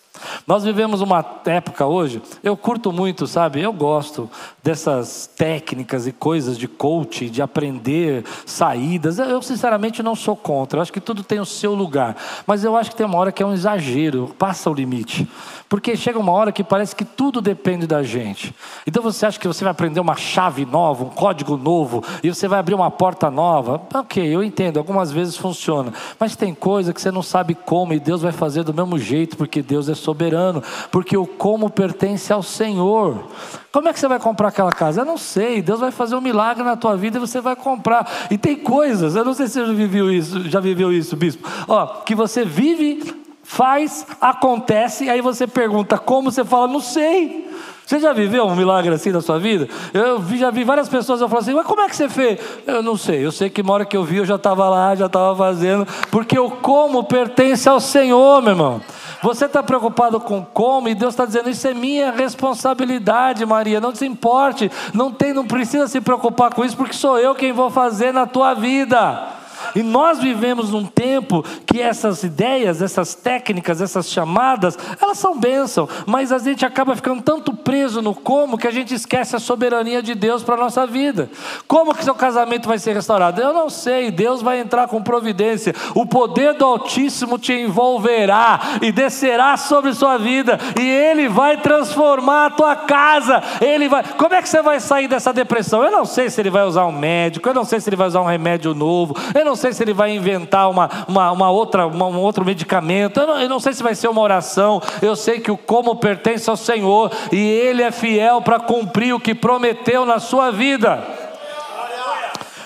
Nós 0.45 0.63
vivemos 0.63 1.01
uma 1.01 1.23
época 1.45 1.85
hoje, 1.85 2.21
eu 2.43 2.55
curto 2.55 2.91
muito, 2.91 3.27
sabe? 3.27 3.61
Eu 3.61 3.73
gosto 3.73 4.29
dessas 4.63 5.29
técnicas 5.35 6.07
e 6.07 6.11
coisas 6.11 6.57
de 6.57 6.67
coaching, 6.67 7.29
de 7.29 7.41
aprender 7.41 8.23
saídas. 8.45 9.19
Eu, 9.19 9.41
sinceramente, 9.41 10.01
não 10.01 10.15
sou 10.15 10.35
contra. 10.35 10.79
Eu 10.79 10.81
acho 10.81 10.93
que 10.93 11.01
tudo 11.01 11.23
tem 11.23 11.39
o 11.39 11.45
seu 11.45 11.73
lugar. 11.73 12.15
Mas 12.47 12.63
eu 12.63 12.75
acho 12.75 12.89
que 12.91 12.95
tem 12.95 13.05
uma 13.05 13.17
hora 13.17 13.31
que 13.31 13.43
é 13.43 13.45
um 13.45 13.53
exagero, 13.53 14.33
passa 14.37 14.69
o 14.69 14.73
limite. 14.73 15.27
Porque 15.67 15.95
chega 15.97 16.19
uma 16.19 16.31
hora 16.31 16.51
que 16.51 16.63
parece 16.63 16.95
que 16.95 17.03
tudo 17.03 17.41
depende 17.41 17.87
da 17.87 18.03
gente. 18.03 18.53
Então 18.85 19.01
você 19.01 19.25
acha 19.25 19.39
que 19.39 19.47
você 19.47 19.63
vai 19.63 19.71
aprender 19.71 19.99
uma 19.99 20.15
chave 20.15 20.65
nova, 20.65 21.03
um 21.03 21.09
código 21.09 21.57
novo, 21.57 22.03
e 22.23 22.29
você 22.29 22.47
vai 22.47 22.59
abrir 22.59 22.75
uma 22.75 22.91
porta 22.91 23.31
nova. 23.31 23.81
Ok, 23.93 24.23
eu 24.23 24.43
entendo, 24.43 24.77
algumas 24.77 25.11
vezes 25.11 25.35
funciona. 25.35 25.91
Mas 26.19 26.35
tem 26.35 26.53
coisa 26.53 26.93
que 26.93 27.01
você 27.01 27.11
não 27.11 27.23
sabe 27.23 27.55
como, 27.55 27.93
e 27.93 27.99
Deus 27.99 28.21
vai 28.21 28.31
fazer 28.31 28.63
do 28.63 28.73
mesmo 28.73 28.97
jeito, 28.97 29.35
porque 29.37 29.61
Deus 29.61 29.89
é 29.89 29.95
soberano, 30.05 30.63
porque 30.91 31.17
o 31.17 31.25
como 31.25 31.69
pertence 31.69 32.31
ao 32.31 32.43
Senhor. 32.43 33.25
Como 33.71 33.89
é 33.89 33.93
que 33.93 33.99
você 33.99 34.07
vai 34.07 34.19
comprar 34.19 34.49
aquela 34.49 34.71
casa? 34.71 35.01
Eu 35.01 35.05
não 35.05 35.17
sei. 35.17 35.61
Deus 35.61 35.79
vai 35.79 35.91
fazer 35.91 36.15
um 36.15 36.21
milagre 36.21 36.63
na 36.63 36.77
tua 36.77 36.95
vida 36.95 37.17
e 37.17 37.19
você 37.19 37.41
vai 37.41 37.55
comprar. 37.55 38.27
E 38.31 38.37
tem 38.37 38.55
coisas, 38.55 39.15
eu 39.15 39.25
não 39.25 39.33
sei 39.33 39.47
se 39.47 39.53
você 39.53 39.65
já 39.65 39.73
viveu 39.73 40.11
isso, 40.11 40.49
já 40.49 40.59
viveu 40.59 40.93
isso, 40.93 41.15
bispo. 41.15 41.47
Ó, 41.67 41.85
que 42.03 42.15
você 42.15 42.45
vive, 42.45 43.15
faz, 43.43 44.05
acontece, 44.21 45.05
e 45.05 45.09
aí 45.09 45.21
você 45.21 45.47
pergunta 45.47 45.97
como, 45.97 46.31
você 46.31 46.45
fala, 46.45 46.67
não 46.67 46.79
sei. 46.79 47.49
Você 47.85 47.99
já 47.99 48.13
viveu 48.13 48.45
um 48.45 48.55
milagre 48.55 48.93
assim 48.93 49.11
na 49.11 49.21
sua 49.21 49.37
vida? 49.37 49.67
Eu 49.93 50.23
já 50.35 50.49
vi 50.49 50.63
várias 50.63 50.89
pessoas, 50.89 51.21
eu 51.21 51.29
falo 51.29 51.41
assim, 51.41 51.53
mas 51.53 51.67
como 51.67 51.81
é 51.81 51.87
que 51.87 51.95
você 51.95 52.09
fez? 52.09 52.39
Eu 52.65 52.81
não 52.81 52.97
sei, 52.97 53.23
eu 53.23 53.31
sei 53.31 53.47
que 53.49 53.61
uma 53.61 53.73
hora 53.73 53.85
que 53.85 53.95
eu 53.95 54.03
vi, 54.03 54.17
eu 54.17 54.25
já 54.25 54.35
estava 54.35 54.67
lá, 54.67 54.95
já 54.95 55.05
estava 55.05 55.35
fazendo, 55.35 55.87
porque 56.09 56.37
o 56.37 56.49
como 56.49 57.03
pertence 57.03 57.69
ao 57.69 57.79
Senhor, 57.79 58.41
meu 58.41 58.51
irmão. 58.53 58.81
Você 59.21 59.45
está 59.45 59.61
preocupado 59.61 60.19
com 60.19 60.43
como, 60.43 60.89
e 60.89 60.95
Deus 60.95 61.13
está 61.13 61.25
dizendo, 61.25 61.49
isso 61.49 61.67
é 61.67 61.73
minha 61.73 62.11
responsabilidade, 62.11 63.45
Maria, 63.45 63.79
não 63.79 63.93
se 63.93 64.05
importe, 64.05 64.71
não, 64.93 65.11
tem, 65.11 65.33
não 65.33 65.45
precisa 65.45 65.87
se 65.87 66.01
preocupar 66.01 66.53
com 66.53 66.65
isso, 66.65 66.75
porque 66.75 66.93
sou 66.93 67.19
eu 67.19 67.35
quem 67.35 67.53
vou 67.53 67.69
fazer 67.69 68.11
na 68.11 68.25
tua 68.25 68.55
vida. 68.55 69.44
E 69.75 69.83
nós 69.83 70.19
vivemos 70.19 70.71
num 70.71 70.85
tempo 70.85 71.43
que 71.65 71.81
essas 71.81 72.23
ideias, 72.23 72.81
essas 72.81 73.13
técnicas, 73.13 73.81
essas 73.81 74.09
chamadas, 74.09 74.77
elas 75.01 75.17
são 75.17 75.37
bênção, 75.37 75.87
mas 76.05 76.31
a 76.31 76.37
gente 76.37 76.65
acaba 76.65 76.95
ficando 76.95 77.21
tanto 77.21 77.53
preso 77.53 78.01
no 78.01 78.15
como 78.15 78.57
que 78.57 78.67
a 78.67 78.71
gente 78.71 78.93
esquece 78.93 79.35
a 79.35 79.39
soberania 79.39 80.01
de 80.01 80.15
Deus 80.15 80.43
para 80.43 80.55
a 80.55 80.59
nossa 80.59 80.87
vida. 80.87 81.29
Como 81.67 81.93
que 81.93 82.03
seu 82.03 82.15
casamento 82.15 82.67
vai 82.67 82.79
ser 82.79 82.93
restaurado? 82.93 83.41
Eu 83.41 83.53
não 83.53 83.69
sei, 83.69 84.11
Deus 84.11 84.41
vai 84.41 84.59
entrar 84.59 84.87
com 84.87 85.01
providência. 85.03 85.73
O 85.93 86.05
poder 86.05 86.53
do 86.53 86.65
Altíssimo 86.65 87.37
te 87.37 87.53
envolverá 87.53 88.59
e 88.81 88.91
descerá 88.91 89.57
sobre 89.57 89.93
sua 89.93 90.17
vida, 90.17 90.59
e 90.79 90.87
Ele 90.87 91.27
vai 91.27 91.57
transformar 91.57 92.45
a 92.47 92.49
tua 92.49 92.75
casa. 92.75 93.43
Ele 93.61 93.89
vai. 93.89 94.03
Como 94.03 94.33
é 94.33 94.41
que 94.41 94.49
você 94.49 94.61
vai 94.61 94.79
sair 94.79 95.07
dessa 95.07 95.33
depressão? 95.33 95.83
Eu 95.83 95.91
não 95.91 96.05
sei 96.05 96.29
se 96.29 96.39
Ele 96.41 96.49
vai 96.49 96.63
usar 96.63 96.85
um 96.85 96.91
médico, 96.91 97.49
eu 97.49 97.53
não 97.53 97.65
sei 97.65 97.79
se 97.79 97.89
Ele 97.89 97.95
vai 97.95 98.07
usar 98.07 98.21
um 98.21 98.25
remédio 98.25 98.73
novo, 98.73 99.15
eu 99.33 99.43
não 99.43 99.55
sei 99.55 99.64
sei 99.65 99.73
se 99.73 99.83
ele 99.83 99.93
vai 99.93 100.15
inventar 100.15 100.69
uma, 100.69 100.89
uma, 101.07 101.31
uma 101.31 101.49
outra, 101.49 101.87
uma, 101.87 102.05
um 102.05 102.19
outro 102.19 102.45
medicamento, 102.45 103.19
eu 103.19 103.27
não, 103.27 103.41
eu 103.41 103.49
não 103.49 103.59
sei 103.59 103.73
se 103.73 103.81
vai 103.81 103.95
ser 103.95 104.07
uma 104.07 104.21
oração. 104.21 104.81
Eu 105.01 105.15
sei 105.15 105.39
que 105.39 105.49
o 105.49 105.57
como 105.57 105.95
pertence 105.95 106.49
ao 106.49 106.55
Senhor 106.55 107.11
e 107.31 107.39
Ele 107.39 107.81
é 107.81 107.91
fiel 107.91 108.41
para 108.41 108.59
cumprir 108.59 109.13
o 109.13 109.19
que 109.19 109.33
prometeu 109.33 110.05
na 110.05 110.19
sua 110.19 110.51
vida. 110.51 111.03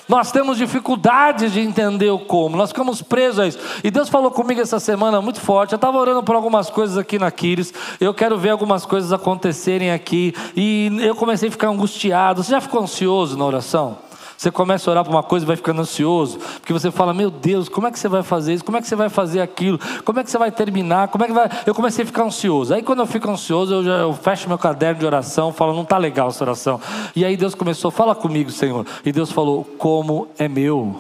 Nós 0.10 0.32
temos 0.32 0.58
dificuldades 0.58 1.54
de 1.54 1.60
entender 1.60 2.10
o 2.10 2.18
como, 2.18 2.58
nós 2.58 2.72
ficamos 2.72 3.00
presos 3.00 3.40
a 3.40 3.48
isso. 3.48 3.60
E 3.84 3.92
Deus 3.92 4.10
falou 4.10 4.32
comigo 4.32 4.60
essa 4.60 4.80
semana 4.80 5.22
muito 5.22 5.40
forte. 5.40 5.74
Eu 5.74 5.76
estava 5.76 6.00
orando 6.00 6.24
por 6.24 6.36
algumas 6.36 6.68
coisas 6.68 6.98
aqui 6.98 7.20
na 7.20 7.30
Quiris, 7.30 7.72
eu 8.02 8.12
quero 8.12 8.36
ver 8.36 8.50
algumas 8.50 8.88
coisas 8.88 9.14
acontecerem 9.14 9.92
aqui, 9.92 10.34
e 10.56 10.92
eu 11.00 11.14
comecei 11.14 11.50
a 11.50 11.52
ficar 11.52 11.68
angustiado. 11.70 12.44
Você 12.44 12.50
já 12.50 12.60
ficou 12.60 12.82
ansioso 12.82 13.38
na 13.38 13.46
oração? 13.46 14.09
Você 14.40 14.50
começa 14.50 14.90
a 14.90 14.92
orar 14.92 15.04
para 15.04 15.12
uma 15.12 15.22
coisa 15.22 15.44
e 15.44 15.48
vai 15.48 15.58
ficando 15.58 15.82
ansioso, 15.82 16.40
porque 16.62 16.72
você 16.72 16.90
fala: 16.90 17.14
Meu 17.14 17.30
Deus, 17.30 17.68
como 17.68 17.88
é 17.88 17.92
que 17.92 18.00
você 18.00 18.08
vai 18.08 18.24
fazer 18.24 18.54
isso? 18.54 18.64
Como 18.64 18.78
é 18.78 18.82
que 18.82 18.88
você 18.88 18.96
vai 18.96 19.10
fazer 19.10 19.42
aquilo? 19.42 19.78
Como 20.06 20.18
é 20.18 20.24
que 20.24 20.32
você 20.32 20.38
vai 20.38 20.50
terminar? 20.50 21.10
Como 21.10 21.26
é 21.26 21.28
que 21.28 21.34
vai. 21.34 21.50
Eu 21.66 21.76
comecei 21.76 22.06
a 22.06 22.08
ficar 22.08 22.24
ansioso. 22.24 22.74
Aí, 22.74 22.82
quando 22.82 23.00
eu 23.00 23.06
fico 23.06 23.30
ansioso, 23.30 23.74
eu, 23.74 23.84
já, 23.84 23.98
eu 23.98 24.14
fecho 24.14 24.48
meu 24.48 24.58
caderno 24.58 25.02
de 25.02 25.06
oração, 25.06 25.52
falo: 25.52 25.74
Não 25.74 25.82
está 25.82 25.98
legal 25.98 26.30
essa 26.30 26.42
oração. 26.42 26.80
E 27.14 27.26
aí, 27.26 27.36
Deus 27.36 27.54
começou: 27.54 27.92
Fala 27.92 28.16
comigo, 28.16 28.50
Senhor. 28.50 28.86
E 29.06 29.12
Deus 29.12 29.30
falou: 29.30 29.66
Como 29.78 30.30
é 30.40 30.48
meu. 30.48 30.96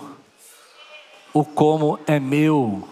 O 1.33 1.45
como 1.45 1.97
é 2.05 2.19
meu. 2.19 2.83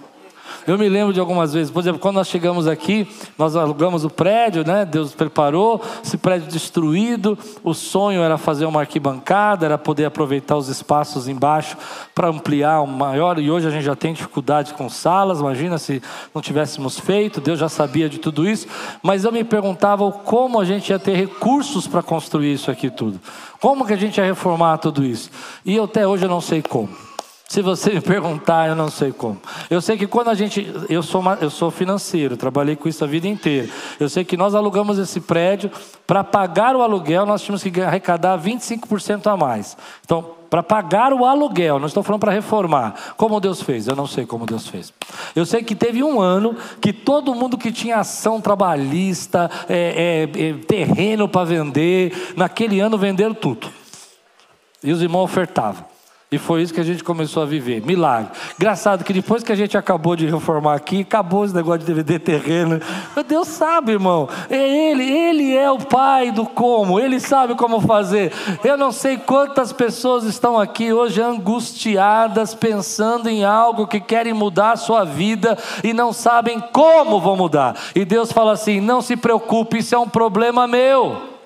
Eu 0.66 0.78
me 0.78 0.90
lembro 0.90 1.14
de 1.14 1.20
algumas 1.20 1.54
vezes, 1.54 1.72
por 1.72 1.80
exemplo, 1.80 2.00
quando 2.00 2.16
nós 2.16 2.28
chegamos 2.28 2.68
aqui, 2.68 3.08
nós 3.38 3.56
alugamos 3.56 4.04
o 4.04 4.10
prédio, 4.10 4.66
né? 4.66 4.86
Deus 4.86 5.14
preparou, 5.14 5.82
esse 6.04 6.18
prédio 6.18 6.48
destruído. 6.48 7.38
O 7.64 7.74
sonho 7.74 8.22
era 8.22 8.38
fazer 8.38 8.66
uma 8.66 8.82
arquibancada, 8.82 9.66
era 9.66 9.78
poder 9.78 10.06
aproveitar 10.06 10.58
os 10.58 10.68
espaços 10.68 11.28
embaixo 11.28 11.78
para 12.14 12.28
ampliar 12.28 12.82
um 12.82 12.88
maior. 12.88 13.40
E 13.40 13.50
hoje 13.50 13.68
a 13.68 13.72
gente 13.72 13.86
já 13.86 13.96
tem 13.96 14.14
dificuldade 14.14 14.74
com 14.74 14.90
salas. 14.90 15.40
Imagina 15.40 15.78
se 15.78 16.02
não 16.34 16.42
tivéssemos 16.42 17.00
feito. 17.00 17.40
Deus 17.40 17.60
já 17.60 17.70
sabia 17.70 18.10
de 18.10 18.18
tudo 18.18 18.48
isso. 18.48 18.68
Mas 19.02 19.24
eu 19.24 19.32
me 19.32 19.44
perguntava 19.44 20.12
como 20.12 20.60
a 20.60 20.66
gente 20.66 20.90
ia 20.90 21.00
ter 21.00 21.16
recursos 21.16 21.88
para 21.88 22.04
construir 22.04 22.54
isso 22.54 22.70
aqui 22.70 22.90
tudo. 22.90 23.20
Como 23.60 23.86
que 23.86 23.94
a 23.94 23.98
gente 23.98 24.18
ia 24.18 24.26
reformar 24.26 24.78
tudo 24.78 25.04
isso? 25.04 25.30
E 25.66 25.76
eu, 25.76 25.86
até 25.86 26.08
hoje 26.08 26.26
eu 26.26 26.30
não 26.30 26.42
sei 26.42 26.62
como. 26.62 27.07
Se 27.48 27.62
você 27.62 27.92
me 27.92 28.02
perguntar, 28.02 28.68
eu 28.68 28.76
não 28.76 28.90
sei 28.92 29.14
como. 29.14 29.40
Eu 29.70 29.80
sei 29.82 29.98
que 29.98 30.06
quando 30.06 30.30
a 30.30 30.36
gente. 30.36 30.70
Eu 30.90 31.02
sou, 31.02 31.24
eu 31.40 31.50
sou 31.50 31.72
financeiro, 31.72 32.36
trabalhei 32.36 32.76
com 32.76 32.90
isso 32.90 33.02
a 33.06 33.08
vida 33.08 33.26
inteira. 33.26 33.70
Eu 33.98 34.10
sei 34.10 34.26
que 34.26 34.36
nós 34.36 34.54
alugamos 34.54 35.00
esse 35.00 35.22
prédio, 35.22 35.72
para 36.06 36.26
pagar 36.26 36.76
o 36.76 36.82
aluguel, 36.82 37.26
nós 37.26 37.42
tínhamos 37.42 37.64
que 37.64 37.82
arrecadar 37.82 38.38
25% 38.38 39.28
a 39.28 39.38
mais. 39.38 39.78
Então, 40.04 40.36
para 40.50 40.62
pagar 40.62 41.14
o 41.14 41.26
aluguel, 41.26 41.80
não 41.80 41.88
estou 41.88 42.04
falando 42.04 42.20
para 42.20 42.34
reformar. 42.34 42.96
Como 43.16 43.40
Deus 43.40 43.62
fez? 43.62 43.88
Eu 43.88 43.96
não 43.96 44.08
sei 44.08 44.26
como 44.26 44.46
Deus 44.46 44.68
fez. 44.68 44.94
Eu 45.34 45.46
sei 45.46 45.64
que 45.64 45.76
teve 45.76 46.04
um 46.04 46.20
ano 46.20 46.54
que 46.82 46.92
todo 46.92 47.34
mundo 47.34 47.58
que 47.58 47.72
tinha 47.72 47.98
ação 47.98 48.42
trabalhista, 48.42 49.50
é, 49.70 50.28
é, 50.36 50.50
é, 50.50 50.54
terreno 50.54 51.30
para 51.30 51.46
vender, 51.46 52.34
naquele 52.36 52.82
ano 52.82 52.98
venderam 52.98 53.34
tudo. 53.34 53.70
E 54.84 54.92
os 54.92 55.02
irmãos 55.02 55.24
ofertavam. 55.24 55.97
E 56.30 56.38
foi 56.38 56.62
isso 56.62 56.74
que 56.74 56.82
a 56.82 56.84
gente 56.84 57.06
começou 57.06 57.42
a 57.42 57.46
viver. 57.46 57.82
Milagre. 57.86 58.30
Engraçado 58.58 59.02
que 59.06 59.14
depois 59.14 59.44
que 59.44 59.52
a 59.54 59.56
gente 59.56 59.78
acabou 59.78 60.14
de 60.14 60.26
reformar 60.26 60.76
aqui, 60.76 61.00
acabou 61.00 61.46
esse 61.46 61.56
negócio 61.56 61.86
de 61.86 61.94
vender 61.94 62.20
terreno. 62.20 62.82
Deus 63.26 63.48
sabe, 63.48 63.94
irmão. 63.94 64.28
É 64.50 64.58
ele, 64.58 65.10
ele 65.10 65.56
é 65.56 65.72
o 65.72 65.78
pai 65.78 66.34
do 66.34 66.46
como. 66.46 67.00
Ele 67.00 67.18
sabe 67.22 67.56
como 67.56 67.80
fazer. 67.80 68.34
Eu 68.62 68.76
não 68.76 68.92
sei 68.92 69.16
quantas 69.16 69.72
pessoas 69.72 70.26
estão 70.26 70.60
aqui 70.60 70.92
hoje 70.92 71.22
angustiadas, 71.22 72.54
pensando 72.54 73.30
em 73.30 73.46
algo 73.46 73.88
que 73.88 74.02
querem 74.02 74.34
mudar 74.34 74.74
a 74.74 74.78
sua 74.78 75.06
vida 75.06 75.58
e 75.82 75.94
não 75.94 76.12
sabem 76.12 76.60
como 76.74 77.22
vão 77.22 77.38
mudar. 77.38 77.74
E 77.96 78.04
Deus 78.04 78.34
fala 78.34 78.52
assim: 78.52 78.82
não 78.82 79.02
se 79.02 79.16
preocupe, 79.16 79.78
isso 79.78 79.96
é 79.96 79.98
um 79.98 80.10
problema 80.10 80.68
meu. 80.68 81.37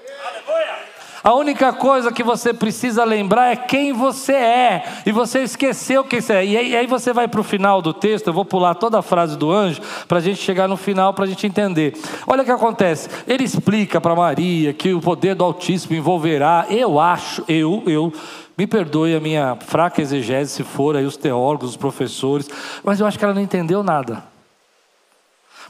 A 1.23 1.33
única 1.33 1.71
coisa 1.71 2.11
que 2.11 2.23
você 2.23 2.51
precisa 2.53 3.03
lembrar 3.03 3.51
é 3.51 3.55
quem 3.55 3.93
você 3.93 4.33
é. 4.33 4.83
E 5.05 5.11
você 5.11 5.43
esqueceu 5.43 6.03
quem 6.03 6.19
você 6.19 6.33
é. 6.33 6.45
E 6.45 6.75
aí, 6.75 6.87
você 6.87 7.13
vai 7.13 7.27
para 7.27 7.39
o 7.39 7.43
final 7.43 7.81
do 7.81 7.93
texto. 7.93 8.27
Eu 8.27 8.33
vou 8.33 8.43
pular 8.43 8.73
toda 8.73 8.97
a 8.97 9.01
frase 9.01 9.37
do 9.37 9.51
anjo 9.51 9.81
para 10.07 10.17
a 10.17 10.21
gente 10.21 10.41
chegar 10.41 10.67
no 10.67 10.75
final 10.75 11.13
para 11.13 11.25
a 11.25 11.27
gente 11.27 11.45
entender. 11.45 11.93
Olha 12.25 12.41
o 12.41 12.45
que 12.45 12.51
acontece. 12.51 13.07
Ele 13.27 13.43
explica 13.43 14.01
para 14.01 14.15
Maria 14.15 14.73
que 14.73 14.93
o 14.93 14.99
poder 14.99 15.35
do 15.35 15.43
Altíssimo 15.43 15.95
envolverá. 15.95 16.65
Eu 16.69 16.99
acho, 16.99 17.43
eu, 17.47 17.83
eu. 17.85 18.11
Me 18.57 18.67
perdoe 18.67 19.15
a 19.15 19.19
minha 19.19 19.57
fraca 19.59 20.01
exegese, 20.01 20.51
se 20.51 20.63
for 20.63 20.95
aí 20.95 21.05
os 21.05 21.17
teólogos, 21.17 21.71
os 21.71 21.77
professores, 21.77 22.49
mas 22.83 22.99
eu 22.99 23.07
acho 23.07 23.17
que 23.17 23.23
ela 23.23 23.33
não 23.33 23.41
entendeu 23.41 23.81
nada. 23.81 24.30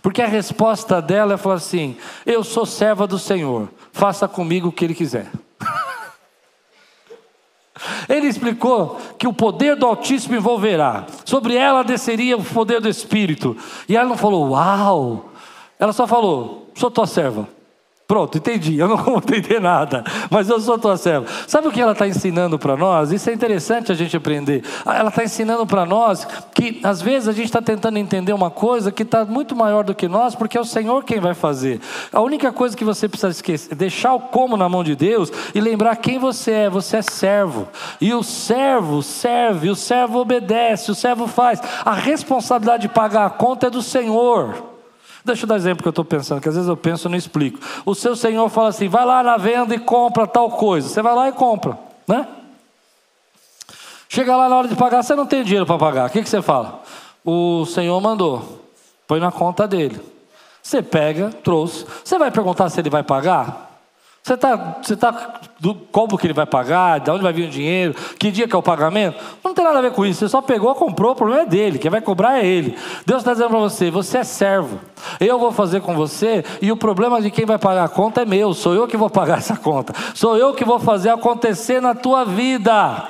Porque 0.01 0.21
a 0.21 0.27
resposta 0.27 1.01
dela 1.01 1.33
é 1.33 1.37
falar 1.37 1.55
assim: 1.55 1.97
Eu 2.25 2.43
sou 2.43 2.65
serva 2.65 3.05
do 3.05 3.19
Senhor, 3.19 3.69
faça 3.91 4.27
comigo 4.27 4.69
o 4.69 4.71
que 4.71 4.85
Ele 4.85 4.95
quiser. 4.95 5.27
Ele 8.09 8.27
explicou 8.27 8.99
que 9.17 9.27
o 9.27 9.33
poder 9.33 9.75
do 9.75 9.85
Altíssimo 9.85 10.35
envolverá, 10.35 11.05
sobre 11.25 11.55
ela 11.55 11.83
desceria 11.83 12.37
o 12.37 12.43
poder 12.43 12.81
do 12.81 12.89
Espírito. 12.89 13.55
E 13.87 13.95
ela 13.95 14.09
não 14.09 14.17
falou, 14.17 14.51
uau, 14.51 15.31
ela 15.79 15.93
só 15.93 16.05
falou, 16.05 16.69
sou 16.75 16.91
tua 16.91 17.07
serva. 17.07 17.47
Pronto, 18.12 18.38
entendi. 18.38 18.78
Eu 18.78 18.89
não 18.89 18.97
vou 19.00 19.19
entender 19.19 19.62
nada, 19.62 20.04
mas 20.30 20.50
eu 20.50 20.60
sou 20.60 20.78
tua 20.78 20.97
serva. 20.97 21.26
Sabe 21.47 21.69
o 21.69 21.71
que 21.71 21.80
ela 21.80 21.93
está 21.93 22.06
ensinando 22.06 22.60
para 22.60 22.76
nós? 22.76 23.10
Isso 23.10 23.30
é 23.30 23.34
interessante 23.34 23.89
a 23.89 23.95
gente 23.95 24.17
aprender. 24.17 24.65
Ah, 24.86 24.97
ela 24.97 25.08
está 25.08 25.24
ensinando 25.24 25.65
para 25.65 25.86
nós 25.86 26.28
que 26.54 26.82
às 26.84 27.02
vezes 27.02 27.30
a 27.30 27.32
gente 27.32 27.45
está 27.45 27.62
tentando 27.62 27.97
entender 27.97 28.34
uma 28.34 28.52
coisa 28.52 28.91
que 28.91 29.04
está 29.04 29.24
muito 29.24 29.56
maior 29.56 29.86
do 29.86 29.95
que 29.95 30.10
nós, 30.10 30.36
porque 30.36 30.58
é 30.58 30.60
o 30.60 30.65
Senhor 30.65 31.06
quem 31.06 31.21
vai 31.21 31.34
fazer. 31.34 31.80
A 32.12 32.19
única 32.19 32.52
coisa 32.52 32.76
que 32.76 32.84
você 32.84 33.08
precisa 33.08 33.32
esquecer, 33.32 33.76
deixar 33.76 34.13
o 34.13 34.19
como 34.19 34.58
na 34.58 34.67
mão 34.67 34.84
de 34.84 34.93
Deus 34.93 35.32
e 35.56 35.62
lembrar 35.62 35.95
quem 35.95 36.19
você 36.19 36.52
é. 36.52 36.69
Você 36.69 36.97
é 36.97 37.02
servo. 37.02 37.65
E 38.02 38.13
o 38.13 38.24
servo 38.24 39.02
serve, 39.02 39.69
o 39.69 39.76
servo 39.76 40.19
obedece, 40.19 40.91
o 40.91 40.95
servo 40.95 41.28
faz. 41.28 41.62
A 41.86 41.93
responsabilidade 41.93 42.82
de 42.82 42.93
pagar 42.93 43.26
a 43.26 43.30
conta 43.30 43.67
é 43.67 43.69
do 43.69 43.82
Senhor. 43.82 44.70
Deixa 45.23 45.43
eu 45.43 45.47
dar 45.47 45.55
exemplo 45.55 45.84
que 45.84 45.88
eu 45.88 45.91
estou 45.91 46.05
pensando, 46.05 46.41
que 46.41 46.49
às 46.49 46.55
vezes 46.55 46.67
eu 46.67 46.75
penso 46.75 47.07
e 47.07 47.12
não 47.12 47.17
explico. 47.17 47.60
O 47.86 47.93
seu 47.93 48.15
senhor 48.15 48.49
fala 48.49 48.69
assim: 48.69 48.88
vai 48.88 49.05
lá 49.05 49.21
na 49.21 49.38
venda 49.38 49.75
e 49.75 49.79
compra 49.79 50.25
tal 50.25 50.49
coisa. 50.51 50.89
Você 50.89 51.01
vai 51.01 51.13
lá 51.13 51.29
e 51.29 51.31
compra, 51.31 51.77
né? 52.07 52.27
Chega 54.10 54.36
lá 54.36 54.49
na 54.49 54.57
hora 54.57 54.67
de 54.67 54.75
pagar, 54.75 55.03
você 55.03 55.15
não 55.15 55.25
tem 55.25 55.43
dinheiro 55.43 55.65
para 55.65 55.77
pagar. 55.77 56.10
O 56.10 56.12
que, 56.12 56.21
que 56.21 56.29
você 56.29 56.41
fala? 56.41 56.81
O 57.23 57.65
senhor 57.65 57.99
mandou, 58.01 58.62
põe 59.07 59.19
na 59.19 59.31
conta 59.31 59.67
dele. 59.67 60.01
Você 60.62 60.81
pega, 60.81 61.29
trouxe. 61.43 61.86
Você 62.03 62.17
vai 62.17 62.29
perguntar 62.29 62.69
se 62.69 62.79
ele 62.79 62.89
vai 62.89 63.03
pagar? 63.03 63.70
Você 64.23 64.36
está, 64.36 64.77
você 64.81 64.95
tá, 64.95 65.41
do, 65.60 65.73
como 65.73 66.15
que 66.15 66.27
ele 66.27 66.34
vai 66.34 66.45
pagar, 66.45 66.99
de 66.99 67.10
onde 67.10 67.23
vai 67.23 67.34
vir 67.34 67.47
o 67.47 67.49
dinheiro, 67.49 67.95
que 68.19 68.29
dia 68.29 68.47
que 68.47 68.55
é 68.55 68.57
o 68.57 68.62
pagamento? 68.62 69.17
Não 69.43 69.51
tem 69.51 69.65
nada 69.65 69.79
a 69.79 69.81
ver 69.81 69.93
com 69.93 70.05
isso, 70.05 70.19
você 70.19 70.29
só 70.29 70.43
pegou, 70.43 70.75
comprou, 70.75 71.13
o 71.13 71.15
problema 71.15 71.41
é 71.41 71.45
dele, 71.45 71.79
quem 71.79 71.89
vai 71.89 72.01
cobrar 72.01 72.38
é 72.38 72.45
ele. 72.45 72.77
Deus 73.03 73.21
está 73.21 73.31
dizendo 73.34 73.49
para 73.49 73.60
você, 73.60 73.89
você 73.89 74.19
é 74.19 74.23
servo, 74.23 74.79
eu 75.19 75.39
vou 75.39 75.51
fazer 75.51 75.81
com 75.81 75.95
você, 75.95 76.45
e 76.62 76.71
o 76.71 76.77
problema 76.77 77.19
de 77.19 77.31
quem 77.31 77.45
vai 77.45 77.57
pagar 77.57 77.86
a 77.86 77.89
conta 77.89 78.21
é 78.21 78.25
meu, 78.25 78.53
sou 78.53 78.75
eu 78.75 78.88
que 78.88 78.95
vou 78.95 79.10
pagar 79.10 79.39
essa 79.39 79.57
conta, 79.57 79.91
sou 80.13 80.38
eu 80.38 80.53
que 80.53 80.63
vou 80.63 80.79
fazer 80.79 81.10
acontecer 81.10 81.81
na 81.81 81.95
tua 81.95 82.23
vida. 82.23 83.07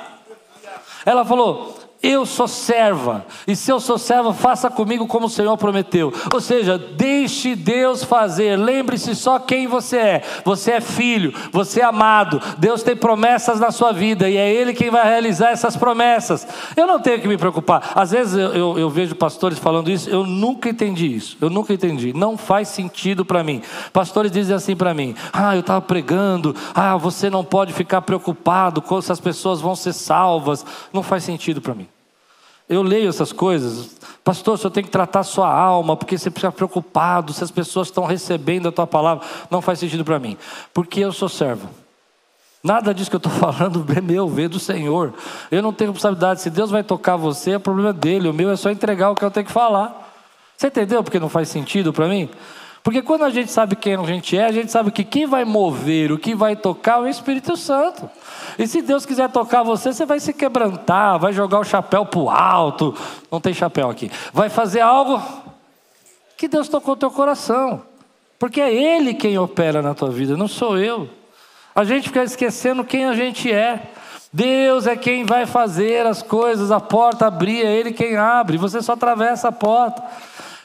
Ela 1.04 1.26
falou, 1.26 1.76
eu 2.02 2.26
sou 2.26 2.48
serva, 2.48 3.24
e 3.46 3.54
se 3.54 3.70
eu 3.70 3.78
sou 3.78 3.96
serva, 3.96 4.34
faça 4.34 4.68
comigo 4.68 5.06
como 5.06 5.26
o 5.26 5.30
Senhor 5.30 5.56
prometeu. 5.56 6.12
Ou 6.32 6.40
seja, 6.40 6.76
deixe 6.76 7.54
Deus 7.54 8.02
fazer. 8.02 8.56
Lembre-se 8.56 9.14
só 9.14 9.38
quem 9.38 9.68
você 9.68 9.96
é. 9.98 10.22
Você 10.44 10.72
é 10.72 10.80
filho, 10.80 11.32
você 11.52 11.80
é 11.80 11.84
amado. 11.84 12.42
Deus 12.58 12.82
tem 12.82 12.96
promessas 12.96 13.60
na 13.60 13.70
sua 13.70 13.92
vida 13.92 14.28
e 14.28 14.36
é 14.36 14.52
Ele 14.52 14.74
quem 14.74 14.90
vai 14.90 15.04
realizar 15.04 15.50
essas 15.50 15.76
promessas. 15.76 16.44
Eu 16.76 16.88
não 16.88 16.98
tenho 16.98 17.20
que 17.20 17.28
me 17.28 17.38
preocupar. 17.38 17.92
Às 17.94 18.10
vezes 18.10 18.34
eu, 18.34 18.52
eu, 18.52 18.78
eu 18.80 18.90
vejo 18.90 19.14
pastores 19.14 19.60
falando 19.60 19.88
isso, 19.88 20.10
eu 20.10 20.26
nunca 20.26 20.68
entendi 20.68 21.14
isso. 21.14 21.36
Eu 21.40 21.50
nunca 21.50 21.72
entendi. 21.72 22.12
Não 22.12 22.36
faz 22.36 22.66
sentido 22.66 23.24
para 23.24 23.44
mim. 23.44 23.62
Pastores 23.92 24.32
dizem 24.32 24.56
assim 24.56 24.74
para 24.74 24.92
mim: 24.92 25.14
Ah, 25.32 25.54
eu 25.54 25.60
estava 25.60 25.80
pregando. 25.80 26.52
Ah, 26.74 26.96
você 26.96 27.30
não 27.30 27.44
pode 27.44 27.72
ficar 27.72 28.02
preocupado 28.02 28.82
com 28.82 29.00
se 29.00 29.12
as 29.12 29.20
pessoas 29.20 29.60
vão 29.60 29.76
ser 29.76 29.92
salvas. 29.92 30.66
Não 30.92 31.02
faz 31.02 31.22
sentido 31.22 31.60
para 31.60 31.74
mim. 31.74 31.91
Eu 32.72 32.82
leio 32.82 33.08
essas 33.08 33.32
coisas, 33.32 33.90
pastor, 34.24 34.56
senhor 34.56 34.70
tem 34.70 34.82
que 34.82 34.88
tratar 34.88 35.20
a 35.20 35.24
sua 35.24 35.52
alma, 35.52 35.94
porque 35.94 36.16
você 36.16 36.30
fica 36.30 36.50
preocupado 36.50 37.32
se 37.32 37.44
as 37.44 37.50
pessoas 37.50 37.88
estão 37.88 38.06
recebendo 38.06 38.68
a 38.68 38.72
tua 38.72 38.86
palavra. 38.86 39.26
Não 39.50 39.60
faz 39.60 39.78
sentido 39.78 40.04
para 40.04 40.18
mim, 40.18 40.38
porque 40.72 41.00
eu 41.00 41.12
sou 41.12 41.28
servo. 41.28 41.68
Nada 42.64 42.94
disso 42.94 43.10
que 43.10 43.16
eu 43.16 43.18
estou 43.18 43.32
falando 43.52 43.84
é 43.94 44.00
meu, 44.00 44.26
veio 44.26 44.48
do 44.48 44.58
Senhor. 44.58 45.12
Eu 45.50 45.60
não 45.60 45.72
tenho 45.72 45.90
responsabilidade. 45.90 46.40
Se 46.40 46.48
Deus 46.48 46.70
vai 46.70 46.82
tocar 46.82 47.16
você, 47.16 47.52
é 47.52 47.58
problema 47.58 47.92
dele. 47.92 48.28
O 48.28 48.32
meu 48.32 48.50
é 48.50 48.56
só 48.56 48.70
entregar 48.70 49.10
o 49.10 49.16
que 49.16 49.24
eu 49.24 49.30
tenho 49.30 49.44
que 49.44 49.52
falar. 49.52 50.10
Você 50.56 50.68
entendeu 50.68 51.02
porque 51.02 51.18
não 51.18 51.28
faz 51.28 51.48
sentido 51.48 51.92
para 51.92 52.08
mim? 52.08 52.30
Porque 52.82 53.00
quando 53.00 53.22
a 53.22 53.30
gente 53.30 53.50
sabe 53.50 53.76
quem 53.76 53.94
a 53.94 54.02
gente 54.02 54.36
é, 54.36 54.44
a 54.44 54.52
gente 54.52 54.72
sabe 54.72 54.90
que 54.90 55.04
quem 55.04 55.24
vai 55.24 55.44
mover, 55.44 56.10
o 56.10 56.18
que 56.18 56.34
vai 56.34 56.56
tocar 56.56 56.98
é 56.98 57.02
o 57.02 57.08
Espírito 57.08 57.56
Santo. 57.56 58.10
E 58.58 58.66
se 58.66 58.82
Deus 58.82 59.06
quiser 59.06 59.30
tocar 59.30 59.62
você, 59.62 59.92
você 59.92 60.04
vai 60.04 60.18
se 60.18 60.32
quebrantar, 60.32 61.18
vai 61.18 61.32
jogar 61.32 61.60
o 61.60 61.64
chapéu 61.64 62.04
para 62.04 62.18
o 62.18 62.28
alto. 62.28 62.94
Não 63.30 63.40
tem 63.40 63.54
chapéu 63.54 63.88
aqui. 63.88 64.10
Vai 64.32 64.48
fazer 64.48 64.80
algo 64.80 65.22
que 66.36 66.48
Deus 66.48 66.68
tocou 66.68 66.94
o 66.94 66.96
teu 66.96 67.10
coração. 67.10 67.82
Porque 68.36 68.60
é 68.60 68.74
Ele 68.74 69.14
quem 69.14 69.38
opera 69.38 69.80
na 69.80 69.94
tua 69.94 70.10
vida, 70.10 70.36
não 70.36 70.48
sou 70.48 70.76
eu. 70.76 71.08
A 71.72 71.84
gente 71.84 72.08
fica 72.08 72.24
esquecendo 72.24 72.82
quem 72.82 73.06
a 73.06 73.14
gente 73.14 73.50
é. 73.50 73.90
Deus 74.32 74.88
é 74.88 74.96
quem 74.96 75.24
vai 75.24 75.46
fazer 75.46 76.04
as 76.04 76.20
coisas, 76.22 76.72
a 76.72 76.80
porta 76.80 77.26
abrir, 77.26 77.64
é 77.64 77.72
Ele 77.72 77.92
quem 77.92 78.16
abre, 78.16 78.56
você 78.56 78.82
só 78.82 78.94
atravessa 78.94 79.48
a 79.48 79.52
porta. 79.52 80.02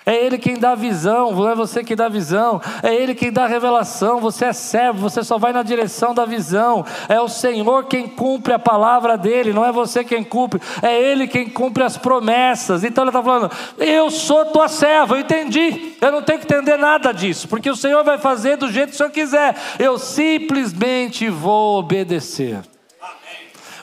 É 0.07 0.25
Ele 0.25 0.37
quem 0.37 0.57
dá 0.57 0.73
visão, 0.73 1.33
não 1.33 1.49
é 1.49 1.53
você 1.53 1.83
que 1.83 1.93
dá 1.93 2.07
visão. 2.07 2.61
É 2.81 2.95
Ele 2.95 3.13
quem 3.13 3.29
dá 3.29 3.45
revelação. 3.45 4.21
Você 4.21 4.45
é 4.45 4.53
servo, 4.53 5.01
você 5.01 5.21
só 5.21 5.37
vai 5.37 5.51
na 5.51 5.61
direção 5.61 6.13
da 6.13 6.23
visão. 6.23 6.85
É 7.09 7.19
o 7.19 7.27
Senhor 7.27 7.83
quem 7.87 8.07
cumpre 8.07 8.53
a 8.53 8.59
palavra 8.59 9.17
dele, 9.17 9.51
não 9.51 9.65
é 9.65 9.71
você 9.73 10.05
quem 10.05 10.23
cumpre. 10.23 10.61
É 10.81 10.97
Ele 10.97 11.27
quem 11.27 11.49
cumpre 11.49 11.83
as 11.83 11.97
promessas. 11.97 12.85
Então 12.85 13.03
Ele 13.03 13.09
está 13.09 13.21
falando: 13.21 13.51
Eu 13.77 14.09
sou 14.09 14.45
tua 14.45 14.69
serva, 14.69 15.15
eu 15.15 15.19
entendi. 15.19 15.97
Eu 15.99 16.13
não 16.13 16.21
tenho 16.21 16.39
que 16.39 16.45
entender 16.45 16.77
nada 16.77 17.11
disso, 17.11 17.45
porque 17.49 17.69
o 17.69 17.75
Senhor 17.75 18.01
vai 18.05 18.17
fazer 18.17 18.55
do 18.55 18.71
jeito 18.71 18.91
que 18.91 18.95
o 18.95 18.97
Senhor 18.97 19.11
quiser. 19.11 19.57
Eu 19.77 19.97
simplesmente 19.97 21.27
vou 21.27 21.79
obedecer. 21.79 22.61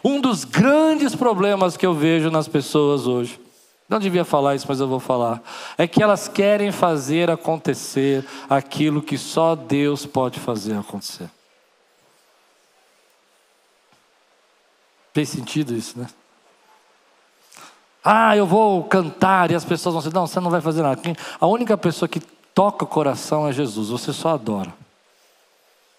Um 0.03 0.23
dos 0.23 0.43
grandes 0.45 1.15
problemas 1.15 1.77
que 1.77 1.85
eu 1.85 1.93
vejo 1.93 2.31
nas 2.31 2.49
pessoas 2.49 3.07
hoje 3.07 3.44
não 3.89 3.99
devia 3.99 4.25
falar 4.25 4.55
isso, 4.55 4.67
mas 4.69 4.81
eu 4.81 4.89
vou 4.89 5.01
falar. 5.01 5.43
É 5.77 5.87
que 5.87 6.03
elas 6.03 6.27
querem 6.27 6.73
fazer 6.73 7.31
acontecer 7.31 8.25
aquilo 8.49 9.03
que 9.03 9.19
só 9.19 9.55
Deus 9.55 10.07
pode 10.07 10.41
fazer 10.41 10.77
acontecer. 10.77 11.31
Tem 15.13 15.25
sentido 15.25 15.75
isso, 15.75 15.99
né? 15.99 16.07
Ah, 18.03 18.37
eu 18.37 18.47
vou 18.47 18.85
cantar 18.85 19.51
e 19.51 19.55
as 19.55 19.65
pessoas 19.65 19.95
vão 19.95 20.03
dizer: 20.03 20.15
não, 20.15 20.27
você 20.27 20.41
não 20.41 20.51
vai 20.51 20.61
fazer 20.61 20.83
nada. 20.83 21.01
A 21.41 21.47
única 21.47 21.77
pessoa 21.77 22.09
que 22.09 22.21
toca 22.21 22.85
o 22.85 22.89
coração 22.89 23.47
é 23.47 23.53
Jesus, 23.53 23.91
você 23.91 24.13
só 24.13 24.31
adora. 24.31 24.75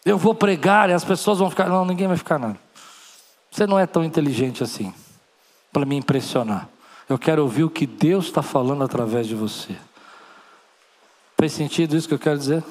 Eu 0.03 0.17
vou 0.17 0.35
pregar 0.35 0.89
e 0.89 0.93
as 0.93 1.03
pessoas 1.03 1.39
vão 1.39 1.49
ficar: 1.49 1.69
não, 1.69 1.85
ninguém 1.85 2.07
vai 2.07 2.17
ficar 2.17 2.37
nada. 2.37 2.59
Você 3.49 3.65
não 3.65 3.79
é 3.79 3.87
tão 3.87 4.03
inteligente 4.03 4.61
assim 4.63 4.93
para 5.71 5.85
me 5.85 5.95
impressionar. 5.95 6.67
Eu 7.07 7.19
quero 7.19 7.43
ouvir 7.43 7.63
o 7.63 7.69
que 7.69 7.85
Deus 7.85 8.25
está 8.25 8.41
falando 8.41 8.83
através 8.83 9.27
de 9.27 9.35
você. 9.35 9.75
Faz 11.37 11.53
sentido 11.53 11.95
isso 11.95 12.07
que 12.07 12.13
eu 12.13 12.19
quero 12.19 12.37
dizer? 12.37 12.63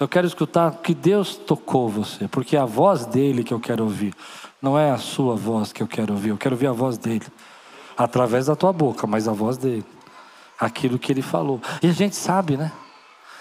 Eu 0.00 0.06
quero 0.06 0.26
escutar 0.26 0.70
que 0.76 0.94
Deus 0.94 1.34
tocou 1.34 1.88
você, 1.88 2.28
porque 2.28 2.56
é 2.56 2.60
a 2.60 2.64
voz 2.64 3.04
dele 3.04 3.42
que 3.42 3.52
eu 3.52 3.58
quero 3.58 3.82
ouvir, 3.82 4.14
não 4.62 4.78
é 4.78 4.92
a 4.92 4.98
sua 4.98 5.34
voz 5.34 5.72
que 5.72 5.82
eu 5.82 5.88
quero 5.88 6.14
ouvir, 6.14 6.28
eu 6.28 6.38
quero 6.38 6.54
ouvir 6.54 6.68
a 6.68 6.72
voz 6.72 6.96
dele, 6.96 7.26
através 7.96 8.46
da 8.46 8.54
tua 8.54 8.72
boca, 8.72 9.08
mas 9.08 9.26
a 9.26 9.32
voz 9.32 9.56
dele, 9.56 9.84
aquilo 10.58 11.00
que 11.00 11.10
ele 11.10 11.20
falou. 11.20 11.60
E 11.82 11.88
a 11.88 11.92
gente 11.92 12.14
sabe, 12.14 12.56
né? 12.56 12.70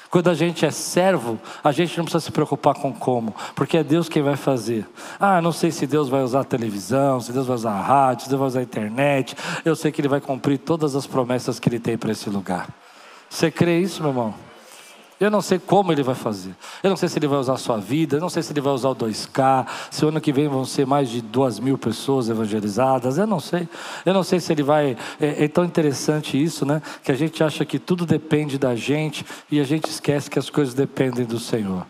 Quando 0.09 0.29
a 0.29 0.33
gente 0.33 0.65
é 0.65 0.71
servo, 0.71 1.39
a 1.63 1.71
gente 1.71 1.97
não 1.97 2.05
precisa 2.05 2.23
se 2.23 2.31
preocupar 2.31 2.75
com 2.75 2.93
como, 2.93 3.35
porque 3.55 3.77
é 3.77 3.83
Deus 3.83 4.07
quem 4.07 4.23
vai 4.23 4.35
fazer. 4.35 4.87
Ah, 5.19 5.41
não 5.41 5.51
sei 5.51 5.69
se 5.71 5.85
Deus 5.85 6.07
vai 6.07 6.21
usar 6.23 6.41
a 6.41 6.45
televisão, 6.45 7.19
se 7.19 7.31
Deus 7.31 7.47
vai 7.47 7.55
usar 7.55 7.71
a 7.71 7.81
rádio, 7.81 8.23
se 8.23 8.29
Deus 8.29 8.39
vai 8.39 8.47
usar 8.47 8.59
a 8.59 8.63
internet. 8.63 9.35
Eu 9.65 9.75
sei 9.75 9.91
que 9.91 9.99
Ele 9.99 10.07
vai 10.07 10.21
cumprir 10.21 10.57
todas 10.57 10.95
as 10.95 11.05
promessas 11.05 11.59
que 11.59 11.67
Ele 11.67 11.79
tem 11.79 11.97
para 11.97 12.11
esse 12.11 12.29
lugar. 12.29 12.67
Você 13.29 13.51
crê 13.51 13.79
isso, 13.79 14.01
meu 14.01 14.11
irmão? 14.11 14.46
Eu 15.19 15.31
não 15.31 15.41
sei 15.41 15.57
como 15.57 15.91
ele 15.91 16.03
vai 16.03 16.13
fazer. 16.13 16.55
Eu 16.83 16.91
não 16.91 16.97
sei 16.97 17.09
se 17.09 17.17
ele 17.17 17.27
vai 17.27 17.39
usar 17.39 17.53
a 17.53 17.57
sua 17.57 17.77
vida. 17.77 18.17
Eu 18.17 18.21
não 18.21 18.29
sei 18.29 18.43
se 18.43 18.53
ele 18.53 18.61
vai 18.61 18.71
usar 18.71 18.89
o 18.89 18.95
2K. 18.95 19.65
Se 19.89 20.05
o 20.05 20.09
ano 20.09 20.21
que 20.21 20.31
vem 20.31 20.47
vão 20.47 20.63
ser 20.63 20.85
mais 20.85 21.09
de 21.09 21.21
duas 21.21 21.59
mil 21.59 21.77
pessoas 21.77 22.29
evangelizadas. 22.29 23.17
Eu 23.17 23.25
não 23.25 23.39
sei. 23.39 23.67
Eu 24.05 24.13
não 24.13 24.21
sei 24.21 24.39
se 24.39 24.51
ele 24.51 24.61
vai. 24.61 24.95
É, 25.19 25.45
é, 25.45 25.47
tão 25.47 25.65
interessante 25.65 26.41
isso, 26.41 26.65
né? 26.65 26.81
Que 27.03 27.11
a 27.11 27.15
gente 27.15 27.43
acha 27.43 27.65
que 27.65 27.79
tudo 27.79 28.05
depende 28.05 28.59
da 28.59 28.75
gente 28.75 29.25
e 29.49 29.59
a 29.59 29.63
gente 29.63 29.89
esquece 29.89 30.29
que 30.29 30.37
as 30.37 30.49
coisas 30.49 30.75
dependem 30.75 31.25
do 31.25 31.39
Senhor. 31.39 31.85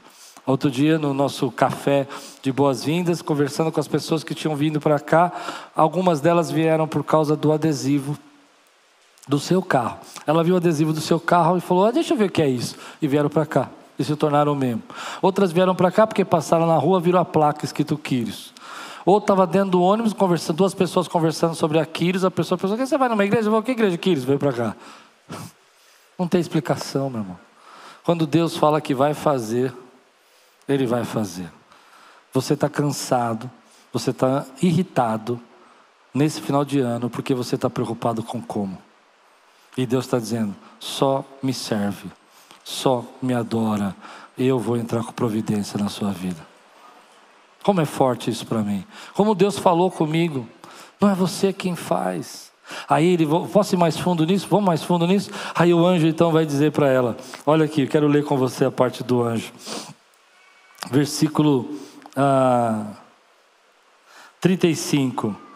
Outro 0.45 0.71
dia, 0.71 0.97
no 0.97 1.13
nosso 1.13 1.51
café 1.51 2.07
de 2.41 2.53
boas-vindas, 2.53 3.21
conversando 3.21 3.69
com 3.69 3.81
as 3.81 3.87
pessoas 3.89 4.23
que 4.23 4.33
tinham 4.33 4.55
vindo 4.55 4.79
para 4.79 4.97
cá, 4.97 5.33
algumas 5.75 6.21
delas 6.21 6.49
vieram 6.49 6.87
por 6.87 7.03
causa 7.03 7.35
do 7.35 7.51
adesivo 7.51 8.17
do 9.27 9.39
seu 9.39 9.61
carro. 9.61 9.99
Ela 10.25 10.43
viu 10.43 10.55
o 10.55 10.57
adesivo 10.57 10.93
do 10.93 11.01
seu 11.01 11.19
carro 11.19 11.57
e 11.57 11.61
falou: 11.61 11.85
ah, 11.85 11.91
Deixa 11.91 12.13
eu 12.13 12.17
ver 12.17 12.25
o 12.25 12.31
que 12.31 12.41
é 12.41 12.47
isso. 12.47 12.75
E 13.01 13.07
vieram 13.07 13.29
para 13.29 13.45
cá. 13.45 13.69
E 13.99 14.03
se 14.03 14.15
tornaram 14.15 14.55
membro. 14.55 14.83
Outras 15.21 15.51
vieram 15.51 15.75
para 15.75 15.91
cá 15.91 16.05
porque 16.05 16.23
passaram 16.23 16.67
na 16.67 16.77
rua, 16.77 16.99
viram 16.99 17.19
a 17.19 17.25
placa 17.25 17.65
escrito 17.65 17.97
Quírios. 17.97 18.53
Ou 19.03 19.17
estava 19.17 19.47
dentro 19.47 19.71
do 19.71 19.81
ônibus, 19.81 20.13
conversando, 20.13 20.57
duas 20.57 20.73
pessoas 20.73 21.07
conversando 21.07 21.55
sobre 21.55 21.79
a 21.79 21.85
Quírios. 21.85 22.23
A 22.23 22.31
pessoa 22.31 22.57
pensou: 22.57 22.77
Você 22.77 22.97
vai 22.97 23.09
numa 23.09 23.25
igreja? 23.25 23.47
Eu 23.47 23.51
vou, 23.51 23.63
que 23.63 23.71
igreja 23.71 23.97
Quírios? 23.97 24.23
Veio 24.23 24.39
para 24.39 24.53
cá. 24.53 24.75
Não 26.17 26.27
tem 26.27 26.39
explicação, 26.39 27.09
meu 27.09 27.21
irmão. 27.21 27.39
Quando 28.03 28.25
Deus 28.25 28.55
fala 28.55 28.79
que 28.79 28.93
vai 28.93 29.13
fazer, 29.13 29.73
Ele 30.67 30.85
vai 30.85 31.03
fazer. 31.03 31.51
Você 32.33 32.53
está 32.53 32.69
cansado, 32.69 33.49
você 33.91 34.11
está 34.11 34.45
irritado 34.61 35.39
nesse 36.13 36.41
final 36.41 36.63
de 36.63 36.79
ano 36.79 37.09
porque 37.09 37.33
você 37.33 37.55
está 37.55 37.69
preocupado 37.69 38.23
com 38.23 38.41
como. 38.41 38.77
E 39.77 39.85
Deus 39.85 40.05
está 40.05 40.17
dizendo: 40.17 40.55
só 40.79 41.23
me 41.41 41.53
serve, 41.53 42.09
só 42.63 43.05
me 43.21 43.33
adora, 43.33 43.95
eu 44.37 44.59
vou 44.59 44.75
entrar 44.75 45.03
com 45.03 45.11
providência 45.11 45.79
na 45.79 45.87
sua 45.87 46.11
vida. 46.11 46.45
Como 47.63 47.81
é 47.81 47.85
forte 47.85 48.29
isso 48.29 48.45
para 48.45 48.59
mim. 48.59 48.85
Como 49.13 49.35
Deus 49.35 49.59
falou 49.59 49.91
comigo, 49.91 50.47
não 50.99 51.09
é 51.09 51.15
você 51.15 51.51
quem 51.51 51.75
faz. 51.75 52.51
Aí 52.87 53.13
ele, 53.13 53.25
posso 53.51 53.75
ir 53.75 53.77
mais 53.77 53.97
fundo 53.97 54.25
nisso? 54.25 54.47
Vamos 54.49 54.65
mais 54.65 54.83
fundo 54.83 55.07
nisso? 55.07 55.29
Aí 55.55 55.73
o 55.73 55.85
anjo 55.85 56.07
então 56.07 56.31
vai 56.31 56.45
dizer 56.45 56.71
para 56.71 56.87
ela: 56.89 57.17
Olha 57.45 57.65
aqui, 57.65 57.81
eu 57.81 57.87
quero 57.87 58.07
ler 58.07 58.23
com 58.25 58.37
você 58.37 58.65
a 58.65 58.71
parte 58.71 59.03
do 59.03 59.21
anjo. 59.23 59.51
Versículo 60.89 61.77
ah, 62.15 62.85
35. 64.39 65.46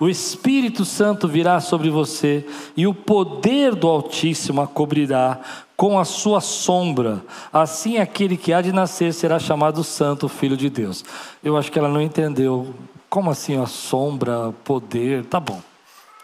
O 0.00 0.08
Espírito 0.08 0.86
Santo 0.86 1.28
virá 1.28 1.60
sobre 1.60 1.90
você 1.90 2.46
e 2.74 2.86
o 2.86 2.94
poder 2.94 3.74
do 3.74 3.86
Altíssimo 3.86 4.62
a 4.62 4.66
cobrirá 4.66 5.38
com 5.76 5.98
a 5.98 6.06
sua 6.06 6.40
sombra. 6.40 7.22
Assim 7.52 7.98
aquele 7.98 8.38
que 8.38 8.52
há 8.52 8.62
de 8.62 8.72
nascer 8.72 9.12
será 9.12 9.38
chamado 9.38 9.84
Santo 9.84 10.26
Filho 10.26 10.56
de 10.56 10.70
Deus. 10.70 11.04
Eu 11.44 11.54
acho 11.54 11.70
que 11.70 11.78
ela 11.78 11.88
não 11.88 12.00
entendeu. 12.00 12.74
Como 13.10 13.30
assim 13.30 13.60
a 13.60 13.66
sombra, 13.66 14.54
poder? 14.64 15.26
Tá 15.26 15.38
bom. 15.38 15.60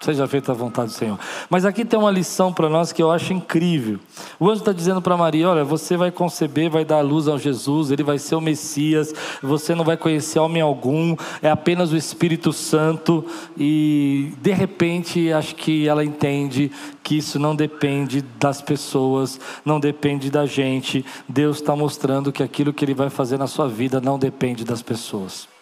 Seja 0.01 0.27
feita 0.29 0.53
a 0.53 0.55
vontade 0.55 0.91
do 0.91 0.95
Senhor. 0.95 1.19
Mas 1.49 1.65
aqui 1.65 1.85
tem 1.85 1.99
uma 1.99 2.11
lição 2.11 2.53
para 2.53 2.69
nós 2.69 2.93
que 2.93 3.03
eu 3.03 3.11
acho 3.11 3.33
incrível. 3.33 3.99
O 4.39 4.49
anjo 4.51 4.61
está 4.61 4.73
dizendo 4.73 5.01
para 5.01 5.17
Maria: 5.17 5.49
Olha, 5.49 5.65
você 5.65 5.97
vai 5.97 6.11
conceber, 6.11 6.71
vai 6.71 6.85
dar 6.85 7.01
luz 7.01 7.27
ao 7.27 7.39
Jesus, 7.39 7.91
ele 7.91 8.03
vai 8.03 8.19
ser 8.19 8.35
o 8.35 8.41
Messias, 8.41 9.15
você 9.43 9.75
não 9.75 9.85
vai 9.85 9.97
conhecer 9.97 10.39
homem 10.39 10.61
algum, 10.61 11.17
é 11.43 11.51
apenas 11.51 11.93
o 11.93 11.97
Espírito 11.97 12.53
Santo. 12.53 13.25
E 13.57 14.33
de 14.41 14.53
repente, 14.53 15.33
acho 15.33 15.55
que 15.55 15.89
ela 15.89 16.05
entende 16.05 16.71
que 17.03 17.17
isso 17.17 17.39
não 17.39 17.57
depende 17.57 18.23
das 18.39 18.61
pessoas, 18.61 19.41
não 19.65 19.81
depende 19.81 20.31
da 20.31 20.45
gente. 20.45 21.05
Deus 21.27 21.57
está 21.57 21.75
mostrando 21.75 22.31
que 22.31 22.43
aquilo 22.43 22.73
que 22.73 22.85
ele 22.85 22.95
vai 22.95 23.09
fazer 23.09 23.39
na 23.39 23.47
sua 23.47 23.67
vida 23.67 24.01
não 24.01 24.19
depende 24.19 24.63
das 24.63 24.83
pessoas. 24.83 25.56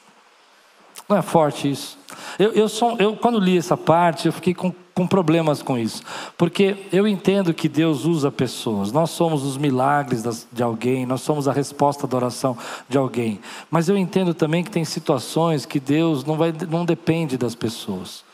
Não 1.08 1.16
é 1.16 1.22
forte 1.22 1.70
isso? 1.70 1.98
Eu, 2.38 2.52
eu, 2.52 2.68
sou, 2.68 2.96
eu 2.98 3.16
quando 3.16 3.38
li 3.38 3.58
essa 3.58 3.76
parte, 3.76 4.26
eu 4.26 4.32
fiquei 4.32 4.54
com, 4.54 4.72
com 4.94 5.06
problemas 5.06 5.62
com 5.62 5.76
isso. 5.76 6.02
Porque 6.36 6.76
eu 6.92 7.06
entendo 7.06 7.52
que 7.52 7.68
Deus 7.68 8.04
usa 8.04 8.30
pessoas. 8.30 8.90
Nós 8.90 9.10
somos 9.10 9.44
os 9.44 9.56
milagres 9.56 10.22
das, 10.22 10.46
de 10.50 10.62
alguém, 10.62 11.04
nós 11.04 11.20
somos 11.20 11.46
a 11.46 11.52
resposta 11.52 12.06
da 12.06 12.16
oração 12.16 12.56
de 12.88 12.96
alguém. 12.96 13.40
Mas 13.70 13.88
eu 13.88 13.96
entendo 13.96 14.32
também 14.32 14.64
que 14.64 14.70
tem 14.70 14.84
situações 14.84 15.66
que 15.66 15.78
Deus 15.78 16.24
não, 16.24 16.36
vai, 16.36 16.52
não 16.70 16.84
depende 16.84 17.36
das 17.36 17.54
pessoas. 17.54 18.24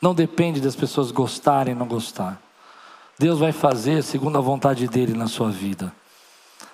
Não 0.00 0.14
depende 0.14 0.60
das 0.60 0.76
pessoas 0.76 1.10
gostarem 1.10 1.74
ou 1.74 1.80
não 1.80 1.86
gostar. 1.86 2.40
Deus 3.18 3.38
vai 3.38 3.52
fazer 3.52 4.02
segundo 4.02 4.38
a 4.38 4.42
vontade 4.42 4.88
dele 4.88 5.14
na 5.14 5.26
sua 5.26 5.50
vida. 5.50 5.92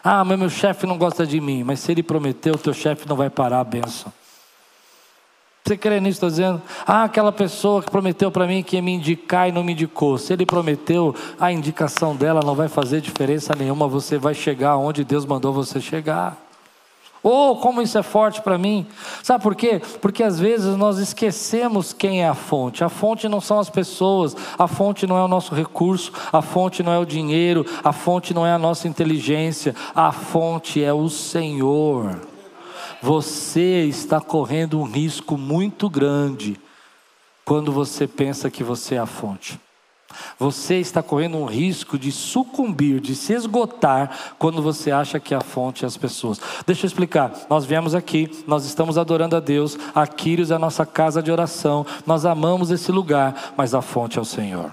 Ah, 0.05 0.25
mas 0.25 0.39
meu 0.39 0.51
chefe 0.51 0.87
não 0.87 0.99
gosta 0.99 1.25
de 1.25 1.41
mim, 1.41 1.63
mas 1.63 1.81
se 1.81 1.93
ele 1.93 2.03
prometeu, 2.03 2.59
teu 2.59 2.75
chefe 2.75 3.09
não 3.09 3.15
vai 3.15 3.31
parar 3.31 3.61
a 3.61 3.65
benção. 3.65 4.13
Você 5.73 5.77
crê 5.79 6.01
nisso? 6.01 6.19
Está 6.19 6.29
dizendo? 6.29 6.63
Ah, 6.87 7.05
aquela 7.05 7.33
pessoa 7.33 7.83
que 7.83 7.91
prometeu 7.91 8.31
para 8.31 8.47
mim 8.47 8.63
que 8.63 8.77
ia 8.77 8.83
me 8.83 8.93
indicar 8.93 9.49
e 9.49 9.53
não 9.53 9.65
me 9.65 9.73
indicou. 9.73 10.19
Se 10.19 10.31
ele 10.31 10.45
prometeu, 10.45 11.15
a 11.41 11.51
indicação 11.51 12.15
dela 12.15 12.43
não 12.45 12.55
vai 12.55 12.69
fazer 12.69 13.01
diferença 13.01 13.55
nenhuma. 13.59 13.89
Você 13.89 14.19
vai 14.19 14.35
chegar 14.35 14.77
onde 14.77 15.03
Deus 15.03 15.25
mandou 15.25 15.51
você 15.51 15.81
chegar. 15.81 16.37
Oh, 17.23 17.57
como 17.57 17.81
isso 17.81 17.97
é 17.97 18.03
forte 18.03 18.43
para 18.43 18.59
mim. 18.59 18.87
Sabe 19.23 19.43
por 19.43 19.55
quê? 19.55 19.81
Porque 20.03 20.23
às 20.23 20.39
vezes 20.39 20.77
nós 20.77 20.99
esquecemos 20.99 21.95
quem 21.95 22.23
é 22.23 22.29
a 22.29 22.35
fonte. 22.35 22.85
A 22.85 22.91
fonte 22.91 23.27
não 23.27 23.41
são 23.41 23.59
as 23.59 23.71
pessoas, 23.71 24.37
a 24.59 24.69
fonte 24.69 25.07
não 25.07 25.17
é 25.17 25.25
o 25.25 25.29
nosso 25.29 25.55
recurso, 25.55 26.13
a 26.31 26.43
fonte 26.43 26.83
não 26.83 26.93
é 26.93 26.99
o 26.99 27.07
dinheiro, 27.07 27.65
a 27.83 27.95
fonte 27.95 28.35
não 28.35 28.47
é 28.47 28.53
a 28.53 28.59
nossa 28.59 28.87
inteligência, 28.87 29.75
a 29.95 30.13
fonte 30.13 30.85
é 30.85 30.93
o 30.93 31.09
Senhor. 31.09 32.32
Você 33.03 33.85
está 33.85 34.21
correndo 34.21 34.79
um 34.79 34.85
risco 34.85 35.37
muito 35.37 35.91
grande 35.91 36.57
quando 37.45 37.73
você 37.73 38.07
pensa 38.07 38.49
que 38.49 38.63
você 38.63 38.95
é 38.95 38.99
a 38.99 39.07
fonte. 39.07 39.59
Você 40.39 40.77
está 40.77 41.03
correndo 41.03 41.37
um 41.37 41.47
risco 41.47 41.99
de 41.99 42.13
sucumbir, 42.13 43.01
de 43.01 43.17
se 43.17 43.33
esgotar, 43.33 44.35
quando 44.39 44.63
você 44.63 44.93
acha 44.93 45.19
que 45.19 45.35
a 45.35 45.41
fonte 45.41 45.85
é 45.85 45.89
as 45.89 45.97
pessoas. 45.97 46.41
Deixa 46.65 46.85
eu 46.85 46.89
explicar. 46.89 47.33
Nós 47.51 47.65
viemos 47.65 47.93
aqui, 47.93 48.31
nós 48.47 48.65
estamos 48.65 48.97
adorando 48.97 49.35
a 49.35 49.41
Deus, 49.41 49.77
a 49.93 50.07
Quírios 50.07 50.53
é 50.53 50.55
a 50.55 50.59
nossa 50.59 50.87
casa 50.87 51.21
de 51.21 51.33
oração, 51.33 51.85
nós 52.07 52.25
amamos 52.25 52.71
esse 52.71 52.93
lugar, 52.93 53.53
mas 53.57 53.75
a 53.75 53.83
fonte 53.83 54.17
é 54.17 54.23
o 54.23 54.25
Senhor. 54.25 54.73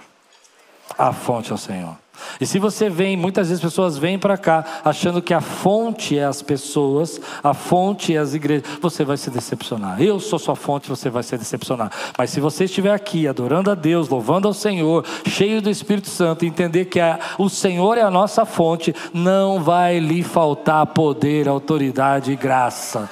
A 0.95 1.11
fonte 1.13 1.51
é 1.51 1.55
o 1.55 1.57
Senhor. 1.57 1.97
E 2.39 2.45
se 2.45 2.59
você 2.59 2.89
vem, 2.89 3.15
muitas 3.17 3.49
vezes 3.49 3.63
as 3.63 3.69
pessoas 3.71 3.97
vêm 3.97 4.17
para 4.17 4.37
cá 4.37 4.63
achando 4.83 5.21
que 5.21 5.33
a 5.33 5.41
fonte 5.41 6.17
é 6.17 6.25
as 6.25 6.41
pessoas, 6.41 7.19
a 7.43 7.53
fonte 7.53 8.15
é 8.15 8.17
as 8.17 8.33
igrejas, 8.33 8.67
você 8.81 9.03
vai 9.03 9.17
se 9.17 9.29
decepcionar. 9.29 10.01
Eu 10.01 10.19
sou 10.19 10.39
sua 10.39 10.55
fonte, 10.55 10.89
você 10.89 11.09
vai 11.09 11.23
se 11.23 11.37
decepcionar. 11.37 11.91
Mas 12.17 12.29
se 12.29 12.39
você 12.39 12.65
estiver 12.65 12.93
aqui 12.93 13.27
adorando 13.27 13.71
a 13.71 13.75
Deus, 13.75 14.09
louvando 14.09 14.47
ao 14.47 14.53
Senhor, 14.53 15.05
cheio 15.27 15.61
do 15.61 15.69
Espírito 15.69 16.09
Santo, 16.09 16.45
entender 16.45 16.85
que 16.85 16.99
a, 16.99 17.19
o 17.37 17.49
Senhor 17.49 17.97
é 17.97 18.01
a 18.01 18.11
nossa 18.11 18.45
fonte, 18.45 18.93
não 19.13 19.61
vai 19.61 19.99
lhe 19.99 20.23
faltar 20.23 20.85
poder, 20.87 21.47
autoridade 21.47 22.31
e 22.31 22.35
graça. 22.35 23.09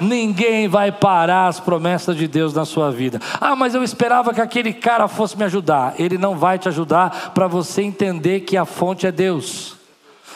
Ninguém 0.00 0.68
vai 0.68 0.90
parar 0.90 1.48
as 1.48 1.60
promessas 1.60 2.16
de 2.16 2.26
Deus 2.26 2.54
na 2.54 2.64
sua 2.64 2.90
vida. 2.90 3.20
Ah, 3.40 3.54
mas 3.56 3.74
eu 3.74 3.82
esperava 3.82 4.34
que 4.34 4.40
aquele 4.40 4.72
cara 4.72 5.08
fosse 5.08 5.36
me 5.36 5.44
ajudar. 5.44 5.94
Ele 5.98 6.18
não 6.18 6.36
vai 6.36 6.58
te 6.58 6.68
ajudar 6.68 7.32
para 7.34 7.46
você 7.46 7.82
entender 7.82 8.40
que 8.40 8.56
a 8.56 8.64
fonte 8.64 9.06
é 9.06 9.12
Deus 9.12 9.83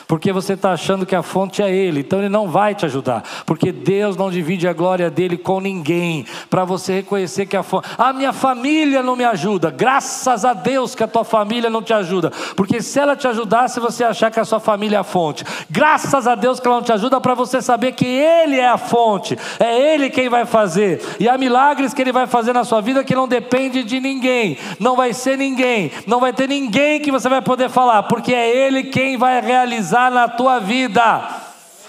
porque 0.09 0.33
você 0.33 0.53
está 0.53 0.71
achando 0.71 1.05
que 1.05 1.15
a 1.15 1.21
fonte 1.21 1.61
é 1.61 1.71
Ele, 1.71 1.99
então 1.99 2.17
Ele 2.17 2.29
não 2.29 2.47
vai 2.47 2.73
te 2.73 2.83
ajudar, 2.83 3.21
porque 3.45 3.71
Deus 3.71 4.17
não 4.17 4.31
divide 4.31 4.67
a 4.67 4.73
glória 4.73 5.07
dele 5.07 5.37
com 5.37 5.59
ninguém, 5.59 6.25
para 6.49 6.65
você 6.65 6.93
reconhecer 6.93 7.45
que 7.45 7.55
a 7.55 7.61
fonte, 7.61 7.87
a 7.95 8.11
minha 8.11 8.33
família 8.33 9.03
não 9.03 9.15
me 9.15 9.23
ajuda, 9.23 9.69
graças 9.69 10.43
a 10.43 10.53
Deus 10.53 10.95
que 10.95 11.03
a 11.03 11.07
tua 11.07 11.23
família 11.23 11.69
não 11.69 11.83
te 11.83 11.93
ajuda, 11.93 12.31
porque 12.55 12.81
se 12.81 12.99
ela 12.99 13.15
te 13.15 13.27
ajudasse, 13.27 13.79
você 13.79 14.03
achar 14.03 14.31
que 14.31 14.39
a 14.39 14.45
sua 14.45 14.59
família 14.59 14.97
é 14.97 14.99
a 14.99 15.03
fonte, 15.03 15.45
graças 15.69 16.25
a 16.25 16.33
Deus 16.33 16.59
que 16.59 16.65
ela 16.65 16.77
não 16.77 16.83
te 16.83 16.91
ajuda, 16.91 17.21
para 17.21 17.35
você 17.35 17.61
saber 17.61 17.91
que 17.91 18.07
Ele 18.07 18.55
é 18.55 18.67
a 18.67 18.79
fonte, 18.79 19.37
é 19.59 19.93
Ele 19.93 20.09
quem 20.09 20.27
vai 20.27 20.43
fazer, 20.43 21.03
e 21.19 21.29
há 21.29 21.37
milagres 21.37 21.93
que 21.93 22.01
Ele 22.01 22.11
vai 22.11 22.25
fazer 22.25 22.51
na 22.51 22.63
sua 22.63 22.81
vida 22.81 23.03
que 23.03 23.13
não 23.13 23.27
depende 23.27 23.83
de 23.83 23.99
ninguém, 23.99 24.57
não 24.79 24.95
vai 24.95 25.13
ser 25.13 25.37
ninguém, 25.37 25.91
não 26.07 26.19
vai 26.19 26.33
ter 26.33 26.49
ninguém 26.49 26.99
que 26.99 27.11
você 27.11 27.29
vai 27.29 27.43
poder 27.43 27.69
falar, 27.69 28.01
porque 28.03 28.33
é 28.33 28.65
Ele 28.65 28.85
quem 28.85 29.15
vai 29.15 29.39
realizar 29.39 29.98
na 30.07 30.27
tua 30.27 30.59
vida. 30.59 31.27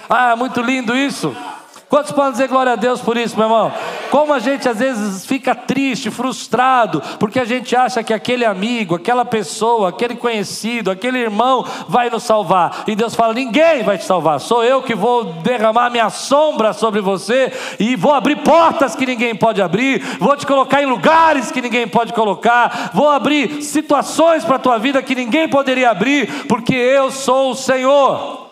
Ah, 0.09 0.35
muito 0.35 0.63
lindo 0.63 0.97
isso. 0.97 1.37
Quantos 1.91 2.13
podem 2.13 2.31
dizer 2.31 2.47
glória 2.47 2.75
a 2.75 2.77
Deus 2.77 3.01
por 3.01 3.17
isso, 3.17 3.37
meu 3.37 3.47
irmão? 3.47 3.73
Como 4.13 4.33
a 4.33 4.39
gente 4.39 4.69
às 4.69 4.79
vezes 4.79 5.27
fica 5.27 5.57
triste, 5.57 6.09
frustrado, 6.09 7.03
porque 7.19 7.41
a 7.41 7.45
gente 7.45 7.75
acha 7.75 8.01
que 8.05 8.15
aquele 8.15 8.45
amigo, 8.45 8.95
aquela 8.95 9.25
pessoa, 9.25 9.89
aquele 9.89 10.15
conhecido, 10.15 10.89
aquele 10.89 11.19
irmão 11.19 11.67
vai 11.89 12.09
nos 12.09 12.23
salvar. 12.23 12.85
E 12.87 12.95
Deus 12.95 13.17
fala: 13.17 13.35
ninguém 13.35 13.83
vai 13.83 13.99
te 13.99 14.05
salvar, 14.05 14.39
sou 14.39 14.63
eu 14.63 14.81
que 14.83 14.95
vou 14.95 15.25
derramar 15.43 15.91
minha 15.91 16.09
sombra 16.11 16.73
sobre 16.73 17.01
você 17.01 17.53
e 17.81 17.97
vou 17.97 18.15
abrir 18.15 18.37
portas 18.37 18.95
que 18.95 19.05
ninguém 19.05 19.35
pode 19.35 19.61
abrir, 19.61 20.01
vou 20.21 20.37
te 20.37 20.47
colocar 20.47 20.81
em 20.81 20.87
lugares 20.87 21.51
que 21.51 21.61
ninguém 21.61 21.89
pode 21.89 22.13
colocar, 22.13 22.93
vou 22.95 23.11
abrir 23.11 23.63
situações 23.63 24.45
para 24.45 24.55
a 24.55 24.61
tua 24.61 24.79
vida 24.79 25.03
que 25.03 25.17
ninguém 25.17 25.49
poderia 25.49 25.91
abrir, 25.91 26.47
porque 26.47 26.73
eu 26.73 27.11
sou 27.11 27.51
o 27.51 27.57
Senhor. 27.57 28.49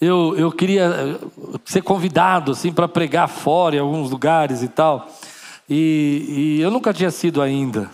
eu, 0.00 0.34
eu 0.36 0.50
queria 0.50 0.84
eh, 0.84 1.26
ser 1.64 1.82
convidado 1.82 2.50
assim 2.50 2.72
para 2.72 2.88
pregar 2.88 3.28
fora 3.28 3.76
em 3.76 3.78
alguns 3.78 4.10
lugares 4.10 4.60
e 4.60 4.68
tal. 4.68 5.08
E, 5.70 6.56
e, 6.58 6.60
eu 6.60 6.70
nunca 6.70 6.92
tinha 6.92 7.12
sido 7.12 7.40
ainda. 7.40 7.88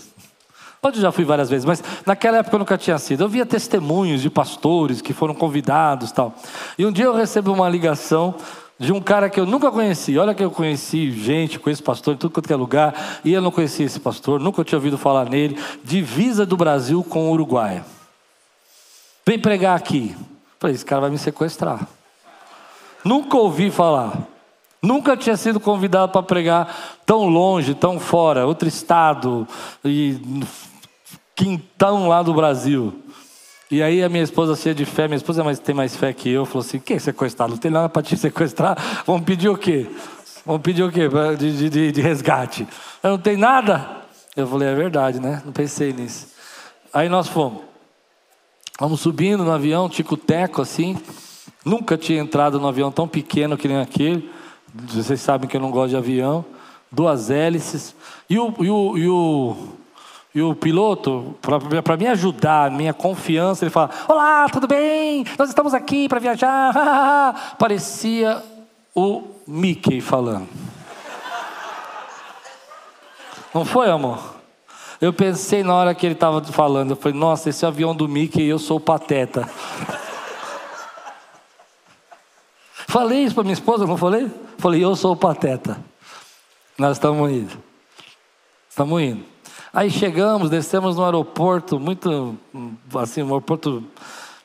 Pode 0.81 0.99
já 0.99 1.12
fui 1.12 1.25
várias 1.25 1.51
vezes, 1.51 1.66
mas 1.66 1.85
naquela 2.07 2.38
época 2.38 2.57
eu 2.57 2.59
nunca 2.59 2.79
tinha 2.79 2.99
sido. 2.99 3.23
Eu 3.23 3.29
via 3.29 3.45
testemunhos 3.45 4.23
de 4.23 4.31
pastores 4.31 5.03
que 5.03 5.12
foram 5.12 5.35
convidados 5.35 6.11
tal. 6.11 6.35
E 6.79 6.87
um 6.87 6.90
dia 6.90 7.05
eu 7.05 7.14
recebi 7.14 7.51
uma 7.51 7.68
ligação 7.68 8.35
de 8.79 8.92
um 8.92 9.01
cara 9.01 9.29
que 9.29 9.38
eu 9.38 9.45
nunca 9.45 9.71
conheci. 9.71 10.18
Olha 10.18 10.35
que 10.35 10.42
eu 10.42 10.51
conheci 10.51 11.11
gente, 11.12 11.59
conheço 11.59 11.83
pastor 11.83 12.14
em 12.14 12.16
tudo 12.16 12.33
quanto 12.33 12.51
é 12.51 12.57
lugar, 12.57 13.21
e 13.25 13.33
eu 13.33 13.42
não 13.42 13.51
conhecia 13.51 13.85
esse 13.85 14.01
pastor, 14.01 14.40
nunca 14.40 14.64
tinha 14.64 14.79
ouvido 14.79 14.97
falar 14.97 15.29
nele. 15.29 15.57
Divisa 15.85 16.47
do 16.47 16.57
Brasil 16.57 17.05
com 17.05 17.29
o 17.29 17.33
Uruguai. 17.33 17.85
Vem 19.25 19.39
pregar 19.39 19.77
aqui. 19.77 20.17
Falei, 20.59 20.75
esse 20.75 20.85
cara 20.85 21.03
vai 21.03 21.11
me 21.11 21.19
sequestrar. 21.19 21.87
Nunca 23.05 23.37
ouvi 23.37 23.71
falar. 23.71 24.27
Nunca 24.83 25.17
tinha 25.17 25.37
sido 25.37 25.61
convidado 25.61 26.11
para 26.11 26.23
pregar 26.23 26.99
tão 27.07 27.29
longe, 27.29 27.75
tão 27.75 28.01
fora, 28.01 28.47
outro 28.47 28.67
estado, 28.67 29.47
e 29.85 30.21
quintão 31.37 32.09
lá 32.09 32.23
do 32.23 32.35
Brasil. 32.35 32.93
E 33.71 33.83
aí 33.83 34.03
a 34.03 34.09
minha 34.09 34.25
esposa 34.25 34.57
cheia 34.57 34.75
de 34.75 34.85
fé, 34.85 35.07
minha 35.07 35.17
esposa 35.17 35.43
mas 35.45 35.59
tem 35.59 35.75
mais 35.75 35.97
fé 35.97 36.13
que 36.13 36.29
eu, 36.29 36.45
falou 36.45 36.61
assim, 36.61 36.81
quem 36.81 36.97
é 36.97 36.99
sequestrado? 36.99 37.53
Não 37.53 37.59
tem 37.59 37.71
nada 37.71 37.89
para 37.89 38.03
te 38.03 38.17
sequestrar, 38.19 38.77
vamos 39.07 39.23
pedir 39.23 39.49
o 39.49 39.57
quê? 39.57 39.89
Vamos 40.45 40.63
pedir 40.63 40.83
o 40.83 40.91
quê 40.91 41.09
de, 41.39 41.71
de, 41.71 41.93
de 41.93 42.01
resgate? 42.01 42.67
Eu 43.03 43.11
não 43.11 43.19
tem 43.19 43.37
nada? 43.37 44.03
Eu 44.37 44.49
falei, 44.49 44.69
é 44.69 44.75
verdade, 44.75 45.21
né? 45.21 45.41
Não 45.45 45.53
pensei 45.53 45.93
nisso. 45.93 46.27
Aí 46.93 47.09
nós 47.09 47.29
fomos. 47.29 47.72
Vamos 48.83 49.01
subindo 49.01 49.45
no 49.45 49.53
avião, 49.53 49.88
tico-teco 49.88 50.61
assim. 50.61 50.99
Nunca 51.64 51.97
tinha 51.97 52.21
entrado 52.21 52.59
num 52.59 52.66
avião 52.66 52.90
tão 52.90 53.07
pequeno 53.07 53.57
que 53.57 53.68
nem 53.68 53.77
aquele. 53.77 54.29
Vocês 54.75 55.21
sabem 55.21 55.49
que 55.49 55.57
eu 55.57 55.61
não 55.61 55.71
gosto 55.71 55.90
de 55.90 55.97
avião. 55.97 56.45
Duas 56.90 57.31
hélices. 57.31 57.95
E 58.29 58.37
o, 58.40 58.53
e 58.59 58.68
o, 58.68 58.99
e 58.99 59.09
o, 59.09 59.57
e 60.35 60.42
o 60.42 60.57
piloto, 60.57 61.37
para 61.40 61.97
me 61.97 62.09
ajudar, 62.09 62.73
minha 62.73 62.92
confiança, 62.92 63.62
ele 63.64 63.71
fala: 63.71 63.90
Olá, 64.09 64.49
tudo 64.49 64.66
bem? 64.66 65.25
Nós 65.38 65.49
estamos 65.49 65.75
aqui 65.75 66.09
para 66.09 66.18
viajar. 66.18 67.55
Parecia 67.57 68.42
o 68.92 69.23
Mickey 69.47 70.01
falando. 70.01 70.49
Não 73.55 73.64
foi, 73.64 73.88
amor? 73.88 74.32
Eu 75.03 75.12
pensei 75.12 75.65
na 75.65 75.75
hora 75.75 75.97
que 75.97 76.07
ele 76.07 76.15
estava 76.15 76.41
falando, 76.45 76.91
eu 76.91 76.97
falei, 76.97 77.19
nossa, 77.19 77.51
esse 77.51 77.67
avião 77.67 77.93
do 77.93 78.09
Mickey 78.09 78.45
eu 78.45 78.57
sou 78.57 78.77
o 78.77 78.81
pateta. 78.81 79.51
falei 82.87 83.25
isso 83.25 83.35
para 83.35 83.43
minha 83.43 83.53
esposa, 83.53 83.85
não 83.85 83.97
falei? 83.97 84.31
Falei, 84.59 84.85
eu 84.85 84.95
sou 84.95 85.15
o 85.15 85.17
pateta. 85.17 85.77
Nós 86.79 86.99
estamos 86.99 87.29
indo. 87.33 87.53
Estamos 88.71 89.03
indo. 89.03 89.25
Aí 89.73 89.91
chegamos, 89.91 90.49
descemos 90.49 90.95
no 90.95 91.05
aeroporto, 91.05 91.81
muito 91.81 92.38
assim, 92.95 93.25
um 93.25 93.27
aeroporto. 93.31 93.83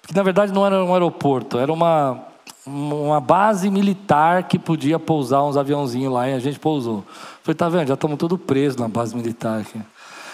Que 0.07 0.15
na 0.15 0.23
verdade 0.23 0.51
não 0.51 0.65
era 0.65 0.83
um 0.83 0.91
aeroporto, 0.91 1.59
era 1.59 1.71
uma, 1.71 2.19
uma 2.65 3.21
base 3.21 3.69
militar 3.69 4.47
que 4.47 4.57
podia 4.57 4.97
pousar 4.97 5.43
uns 5.43 5.55
aviãozinhos 5.55 6.11
lá 6.11 6.27
e 6.27 6.33
a 6.33 6.39
gente 6.39 6.57
pousou. 6.57 7.03
Falei, 7.43 7.55
tá 7.55 7.69
vendo? 7.69 7.89
Já 7.89 7.93
estamos 7.93 8.17
todos 8.17 8.41
presos 8.41 8.77
na 8.77 8.87
base 8.87 9.15
militar 9.15 9.61
aqui. 9.61 9.79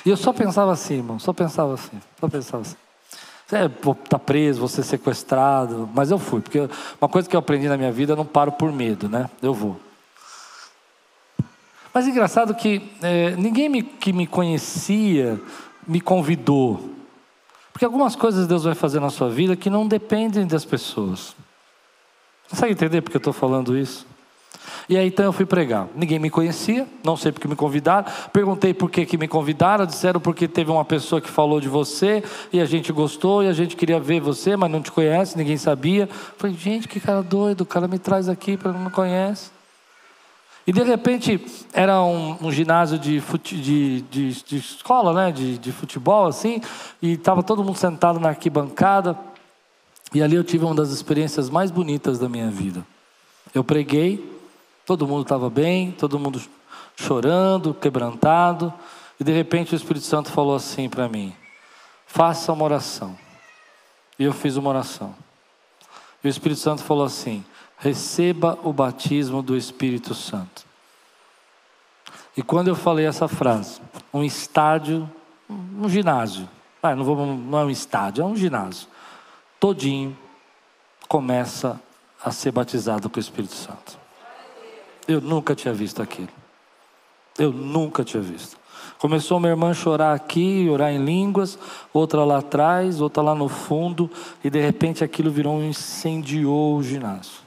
E 0.06 0.10
eu 0.10 0.18
só 0.18 0.34
pensava 0.34 0.72
assim, 0.72 0.96
irmão, 0.96 1.20
só 1.20 1.32
pensava 1.32 1.74
assim, 1.74 2.02
só 2.20 2.28
pensava 2.28 2.62
assim. 2.62 2.76
Você 3.48 3.58
está 4.04 4.20
preso, 4.20 4.62
você 4.62 4.82
é 4.82 4.84
sequestrado, 4.84 5.90
mas 5.94 6.12
eu 6.12 6.18
fui, 6.18 6.42
porque 6.42 6.68
uma 7.00 7.10
coisa 7.10 7.30
que 7.30 7.36
eu 7.36 7.40
aprendi 7.40 7.68
na 7.68 7.78
minha 7.78 7.92
vida, 7.92 8.14
eu 8.14 8.18
não 8.18 8.26
paro 8.26 8.52
por 8.52 8.72
medo, 8.72 9.08
né? 9.08 9.30
Eu 9.42 9.54
vou. 9.54 9.80
Mas 11.94 12.08
é 12.08 12.10
engraçado 12.10 12.56
que 12.56 12.92
é, 13.02 13.32
ninguém 13.36 13.70
me, 13.70 13.84
que 13.84 14.12
me 14.12 14.26
conhecia 14.26 15.40
me 15.88 16.02
convidou. 16.02 16.92
Porque 17.72 17.86
algumas 17.86 18.16
coisas 18.16 18.48
Deus 18.48 18.64
vai 18.64 18.76
fazer 18.76 19.00
na 19.00 19.10
sua 19.10 19.30
vida 19.30 19.56
que 19.56 19.70
não 19.70 19.88
dependem 19.88 20.46
das 20.46 20.66
pessoas. 20.66 21.36
Consegue 22.50 22.74
entender 22.74 23.02
porque 23.02 23.18
eu 23.18 23.20
estou 23.20 23.34
falando 23.34 23.78
isso? 23.78 24.06
E 24.88 24.98
aí 24.98 25.08
então 25.08 25.26
eu 25.26 25.34
fui 25.34 25.46
pregar. 25.46 25.88
Ninguém 25.96 26.20
me 26.20 26.30
conhecia, 26.30 26.88
não 27.04 27.16
sei 27.16 27.32
porque 27.32 27.48
me 27.48 27.56
convidaram. 27.56 28.06
Perguntei 28.32 28.74
por 28.74 28.90
que, 28.90 29.06
que 29.06 29.18
me 29.18 29.28
convidaram, 29.28 29.86
disseram 29.86 30.20
porque 30.20 30.48
teve 30.48 30.72
uma 30.72 30.86
pessoa 30.86 31.22
que 31.22 31.30
falou 31.30 31.60
de 31.60 31.70
você 31.70 32.24
e 32.52 32.60
a 32.60 32.66
gente 32.66 32.92
gostou 32.92 33.44
e 33.44 33.48
a 33.48 33.54
gente 33.54 33.76
queria 33.76 34.00
ver 34.00 34.20
você, 34.20 34.56
mas 34.56 34.70
não 34.70 34.82
te 34.82 34.92
conhece, 34.92 35.38
ninguém 35.38 35.58
sabia. 35.58 36.08
Falei, 36.38 36.56
gente, 36.56 36.88
que 36.88 37.00
cara 37.00 37.22
doido, 37.22 37.62
o 37.62 37.66
cara 37.66 37.88
me 37.88 38.00
traz 38.00 38.28
aqui 38.28 38.58
para 38.58 38.72
não 38.72 38.82
me 38.82 38.90
conhece. 38.90 39.52
E 40.66 40.72
de 40.72 40.82
repente 40.82 41.44
era 41.74 42.02
um, 42.02 42.38
um 42.42 42.52
ginásio 42.52 42.98
de, 42.98 43.20
fute, 43.20 43.56
de, 43.58 44.02
de, 44.04 44.44
de, 44.44 44.58
escola, 44.58 45.14
né? 45.14 45.32
De, 45.32 45.58
de 45.58 45.72
futebol, 45.72 46.26
assim, 46.26 46.62
e 47.02 47.14
estava 47.14 47.44
todo 47.44 47.64
mundo 47.64 47.78
sentado 47.78 48.20
na 48.20 48.30
arquibancada. 48.30 49.18
E 50.14 50.22
ali 50.22 50.36
eu 50.36 50.44
tive 50.44 50.64
uma 50.64 50.76
das 50.76 50.92
experiências 50.92 51.50
mais 51.50 51.70
bonitas 51.70 52.18
da 52.18 52.30
minha 52.30 52.50
vida. 52.50 52.86
Eu 53.54 53.64
preguei, 53.64 54.24
todo 54.86 55.08
mundo 55.08 55.24
estava 55.24 55.50
bem, 55.50 55.92
todo 55.92 56.20
mundo 56.20 56.42
chorando, 56.96 57.74
quebrantado, 57.74 58.74
e 59.20 59.24
de 59.24 59.32
repente 59.32 59.74
o 59.74 59.76
Espírito 59.76 60.06
Santo 60.06 60.32
falou 60.32 60.56
assim 60.56 60.90
para 60.90 61.08
mim: 61.08 61.36
faça 62.06 62.52
uma 62.52 62.64
oração. 62.64 63.18
E 64.18 64.24
eu 64.24 64.34
fiz 64.34 64.58
uma 64.58 64.70
oração. 64.70 65.16
E 66.24 66.28
o 66.28 66.30
Espírito 66.30 66.62
Santo 66.62 66.84
falou 66.84 67.06
assim: 67.06 67.44
receba 67.78 68.58
o 68.64 68.72
batismo 68.72 69.42
do 69.42 69.56
Espírito 69.56 70.14
Santo. 70.14 70.66
E 72.36 72.42
quando 72.42 72.68
eu 72.68 72.76
falei 72.76 73.06
essa 73.06 73.28
frase, 73.28 73.80
um 74.14 74.24
estádio, 74.24 75.10
um 75.50 75.88
ginásio, 75.88 76.50
ah, 76.82 76.96
não, 76.96 77.04
vou, 77.04 77.16
não 77.26 77.60
é 77.60 77.66
um 77.66 77.70
estádio, 77.70 78.24
é 78.24 78.26
um 78.26 78.36
ginásio, 78.36 78.88
todinho 79.60 80.18
começa 81.08 81.80
a 82.24 82.32
ser 82.32 82.52
batizado 82.52 83.10
com 83.10 83.18
o 83.18 83.20
Espírito 83.20 83.54
Santo. 83.54 84.03
Eu 85.08 85.20
nunca 85.20 85.56
tinha 85.56 85.74
visto 85.74 86.02
aquilo. 86.02 86.30
Eu 87.38 87.52
nunca 87.52 88.04
tinha 88.04 88.22
visto. 88.22 88.58
Começou 88.98 89.40
minha 89.40 89.52
irmã 89.52 89.72
a 89.72 89.74
chorar 89.74 90.14
aqui, 90.14 90.70
orar 90.70 90.92
em 90.92 91.04
línguas, 91.04 91.58
outra 91.92 92.24
lá 92.24 92.38
atrás, 92.38 93.02
outra 93.02 93.22
lá 93.22 93.36
no 93.36 93.50
fundo, 93.50 94.10
e 94.44 94.50
de 94.50 94.62
repente 94.62 95.04
aquilo 95.04 95.30
virou 95.30 95.56
um 95.56 95.64
incendiou 95.64 96.78
o 96.78 96.84
ginásio. 96.84 97.42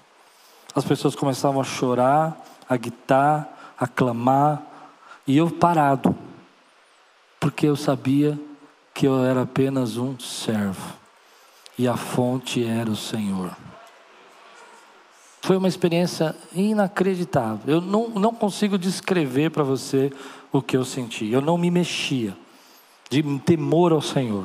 As 0.74 0.84
pessoas 0.84 1.14
começavam 1.14 1.60
a 1.60 1.64
chorar, 1.64 2.36
a 2.68 2.76
gritar, 2.76 3.74
a 3.78 3.86
clamar, 3.86 4.62
e 5.26 5.38
eu 5.38 5.50
parado, 5.50 6.14
porque 7.40 7.66
eu 7.66 7.76
sabia 7.76 8.38
que 8.92 9.06
eu 9.06 9.24
era 9.24 9.42
apenas 9.42 9.96
um 9.96 10.18
servo, 10.18 10.94
e 11.78 11.88
a 11.88 11.96
fonte 11.96 12.64
era 12.64 12.90
o 12.90 12.96
Senhor. 12.96 13.56
Foi 15.46 15.56
uma 15.56 15.68
experiência 15.68 16.34
inacreditável. 16.52 17.76
Eu 17.76 17.80
não, 17.80 18.08
não 18.08 18.34
consigo 18.34 18.76
descrever 18.76 19.52
para 19.52 19.62
você 19.62 20.12
o 20.50 20.60
que 20.60 20.76
eu 20.76 20.84
senti. 20.84 21.30
Eu 21.30 21.40
não 21.40 21.56
me 21.56 21.70
mexia, 21.70 22.36
de 23.08 23.22
temor 23.38 23.92
ao 23.92 24.02
Senhor. 24.02 24.44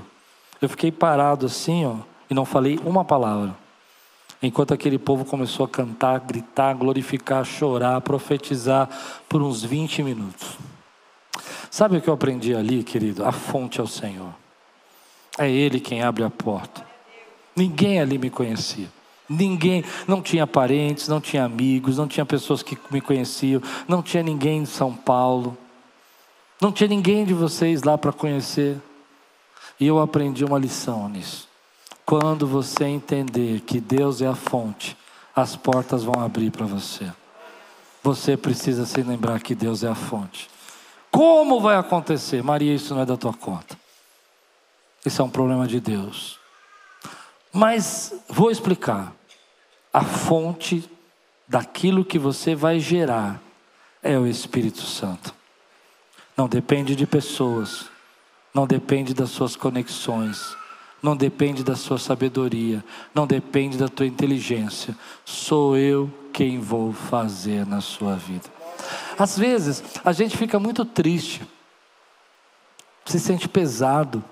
Eu 0.61 0.69
fiquei 0.69 0.91
parado 0.91 1.47
assim, 1.47 1.87
ó, 1.87 1.95
e 2.29 2.35
não 2.35 2.45
falei 2.45 2.79
uma 2.85 3.03
palavra. 3.03 3.55
Enquanto 4.43 4.75
aquele 4.75 4.99
povo 4.99 5.25
começou 5.25 5.65
a 5.65 5.69
cantar, 5.69 6.19
gritar, 6.19 6.75
glorificar, 6.75 7.43
chorar, 7.43 7.99
profetizar 8.01 8.87
por 9.27 9.41
uns 9.41 9.63
20 9.63 10.03
minutos. 10.03 10.55
Sabe 11.71 11.97
o 11.97 12.01
que 12.01 12.11
eu 12.11 12.13
aprendi 12.13 12.53
ali, 12.53 12.83
querido? 12.83 13.25
A 13.25 13.31
fonte 13.31 13.79
é 13.79 13.83
o 13.83 13.87
Senhor. 13.87 14.35
É 15.35 15.49
Ele 15.49 15.79
quem 15.79 16.03
abre 16.03 16.23
a 16.23 16.29
porta. 16.29 16.85
Ninguém 17.55 17.99
ali 17.99 18.19
me 18.19 18.29
conhecia. 18.29 19.00
Ninguém, 19.31 19.83
não 20.07 20.21
tinha 20.21 20.45
parentes, 20.45 21.07
não 21.07 21.21
tinha 21.21 21.45
amigos, 21.45 21.97
não 21.97 22.07
tinha 22.07 22.25
pessoas 22.25 22.61
que 22.61 22.77
me 22.91 22.99
conheciam, 22.99 23.61
não 23.87 24.03
tinha 24.03 24.21
ninguém 24.21 24.63
de 24.63 24.69
São 24.69 24.93
Paulo, 24.93 25.57
não 26.59 26.71
tinha 26.71 26.87
ninguém 26.87 27.25
de 27.25 27.33
vocês 27.33 27.83
lá 27.83 27.97
para 27.97 28.11
conhecer. 28.11 28.77
E 29.79 29.87
eu 29.87 29.99
aprendi 29.99 30.43
uma 30.43 30.59
lição 30.59 31.07
nisso. 31.07 31.47
Quando 32.05 32.45
você 32.45 32.83
entender 32.83 33.61
que 33.61 33.79
Deus 33.79 34.21
é 34.21 34.27
a 34.27 34.35
fonte, 34.35 34.97
as 35.35 35.55
portas 35.55 36.03
vão 36.03 36.21
abrir 36.21 36.51
para 36.51 36.65
você. 36.65 37.11
Você 38.03 38.35
precisa 38.35 38.85
se 38.85 39.01
lembrar 39.01 39.39
que 39.39 39.55
Deus 39.55 39.83
é 39.83 39.87
a 39.87 39.95
fonte. 39.95 40.49
Como 41.09 41.61
vai 41.61 41.77
acontecer? 41.77 42.43
Maria, 42.43 42.73
isso 42.73 42.93
não 42.93 43.01
é 43.01 43.05
da 43.05 43.15
tua 43.15 43.33
conta. 43.33 43.79
Isso 45.05 45.21
é 45.21 45.25
um 45.25 45.29
problema 45.29 45.67
de 45.67 45.79
Deus. 45.79 46.37
Mas 47.53 48.13
vou 48.29 48.51
explicar 48.51 49.13
a 49.93 50.03
fonte 50.03 50.89
daquilo 51.47 52.05
que 52.05 52.17
você 52.17 52.55
vai 52.55 52.79
gerar 52.79 53.41
é 54.01 54.17
o 54.17 54.25
Espírito 54.25 54.81
Santo. 54.81 55.33
Não 56.35 56.47
depende 56.47 56.95
de 56.95 57.05
pessoas, 57.05 57.85
não 58.53 58.65
depende 58.65 59.13
das 59.13 59.29
suas 59.29 59.55
conexões, 59.55 60.55
não 61.03 61.15
depende 61.15 61.63
da 61.63 61.75
sua 61.75 61.97
sabedoria, 61.97 62.83
não 63.13 63.27
depende 63.27 63.77
da 63.77 63.87
tua 63.87 64.05
inteligência. 64.05 64.95
Sou 65.25 65.75
eu 65.75 66.11
quem 66.31 66.59
vou 66.59 66.93
fazer 66.93 67.65
na 67.65 67.81
sua 67.81 68.15
vida. 68.15 68.49
Às 69.17 69.37
vezes, 69.37 69.83
a 70.03 70.11
gente 70.11 70.37
fica 70.37 70.59
muito 70.59 70.85
triste, 70.85 71.41
se 73.05 73.19
sente 73.19 73.47
pesado. 73.49 74.23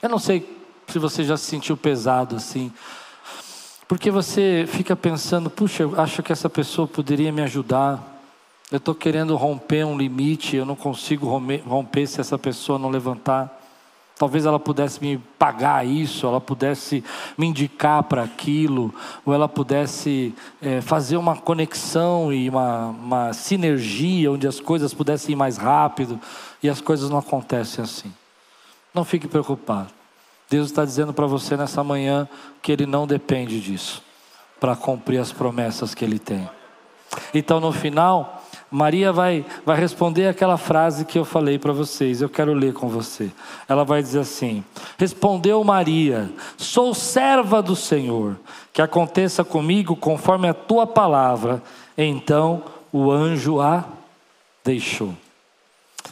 Eu 0.00 0.08
não 0.08 0.18
sei 0.18 0.56
se 0.88 0.98
você 0.98 1.24
já 1.24 1.36
se 1.36 1.44
sentiu 1.44 1.76
pesado 1.76 2.36
assim. 2.36 2.72
Porque 3.88 4.10
você 4.10 4.64
fica 4.66 4.96
pensando, 4.96 5.48
puxa, 5.48 5.84
eu 5.84 6.00
acho 6.00 6.22
que 6.22 6.32
essa 6.32 6.50
pessoa 6.50 6.88
poderia 6.88 7.30
me 7.30 7.40
ajudar. 7.42 8.20
Eu 8.70 8.78
estou 8.78 8.94
querendo 8.94 9.36
romper 9.36 9.84
um 9.84 9.96
limite, 9.96 10.56
eu 10.56 10.64
não 10.64 10.74
consigo 10.74 11.26
romper 11.64 12.06
se 12.08 12.20
essa 12.20 12.36
pessoa 12.36 12.80
não 12.80 12.90
levantar. 12.90 13.62
Talvez 14.18 14.44
ela 14.44 14.58
pudesse 14.58 15.00
me 15.00 15.18
pagar 15.38 15.86
isso, 15.86 16.26
ela 16.26 16.40
pudesse 16.40 17.04
me 17.36 17.46
indicar 17.46 18.02
para 18.02 18.22
aquilo, 18.22 18.92
ou 19.24 19.32
ela 19.32 19.46
pudesse 19.46 20.34
é, 20.60 20.80
fazer 20.80 21.16
uma 21.16 21.36
conexão 21.36 22.32
e 22.32 22.48
uma, 22.48 22.86
uma 22.86 23.32
sinergia 23.34 24.32
onde 24.32 24.48
as 24.48 24.58
coisas 24.58 24.94
pudessem 24.94 25.34
ir 25.34 25.36
mais 25.36 25.58
rápido 25.58 26.18
e 26.62 26.68
as 26.68 26.80
coisas 26.80 27.08
não 27.08 27.18
acontecem 27.18 27.84
assim. 27.84 28.12
Não 28.92 29.04
fique 29.04 29.28
preocupado. 29.28 29.90
Deus 30.48 30.68
está 30.68 30.84
dizendo 30.84 31.12
para 31.12 31.26
você 31.26 31.56
nessa 31.56 31.82
manhã 31.82 32.28
que 32.62 32.70
Ele 32.72 32.86
não 32.86 33.06
depende 33.06 33.60
disso 33.60 34.02
para 34.60 34.76
cumprir 34.76 35.18
as 35.18 35.32
promessas 35.32 35.94
que 35.94 36.04
Ele 36.04 36.18
tem. 36.18 36.48
Então, 37.32 37.60
no 37.60 37.72
final, 37.72 38.42
Maria 38.70 39.12
vai, 39.12 39.44
vai 39.64 39.78
responder 39.78 40.28
aquela 40.28 40.56
frase 40.56 41.04
que 41.04 41.18
eu 41.18 41.24
falei 41.24 41.58
para 41.58 41.72
vocês. 41.72 42.20
Eu 42.20 42.28
quero 42.28 42.52
ler 42.52 42.72
com 42.72 42.88
você. 42.88 43.30
Ela 43.68 43.84
vai 43.84 44.02
dizer 44.02 44.20
assim: 44.20 44.64
Respondeu 44.98 45.62
Maria: 45.62 46.30
Sou 46.56 46.94
serva 46.94 47.62
do 47.62 47.76
Senhor, 47.76 48.36
que 48.72 48.82
aconteça 48.82 49.44
comigo 49.44 49.94
conforme 49.96 50.48
a 50.48 50.54
tua 50.54 50.86
palavra. 50.86 51.62
Então 51.96 52.64
o 52.92 53.10
anjo 53.10 53.60
a 53.60 53.84
deixou. 54.64 55.14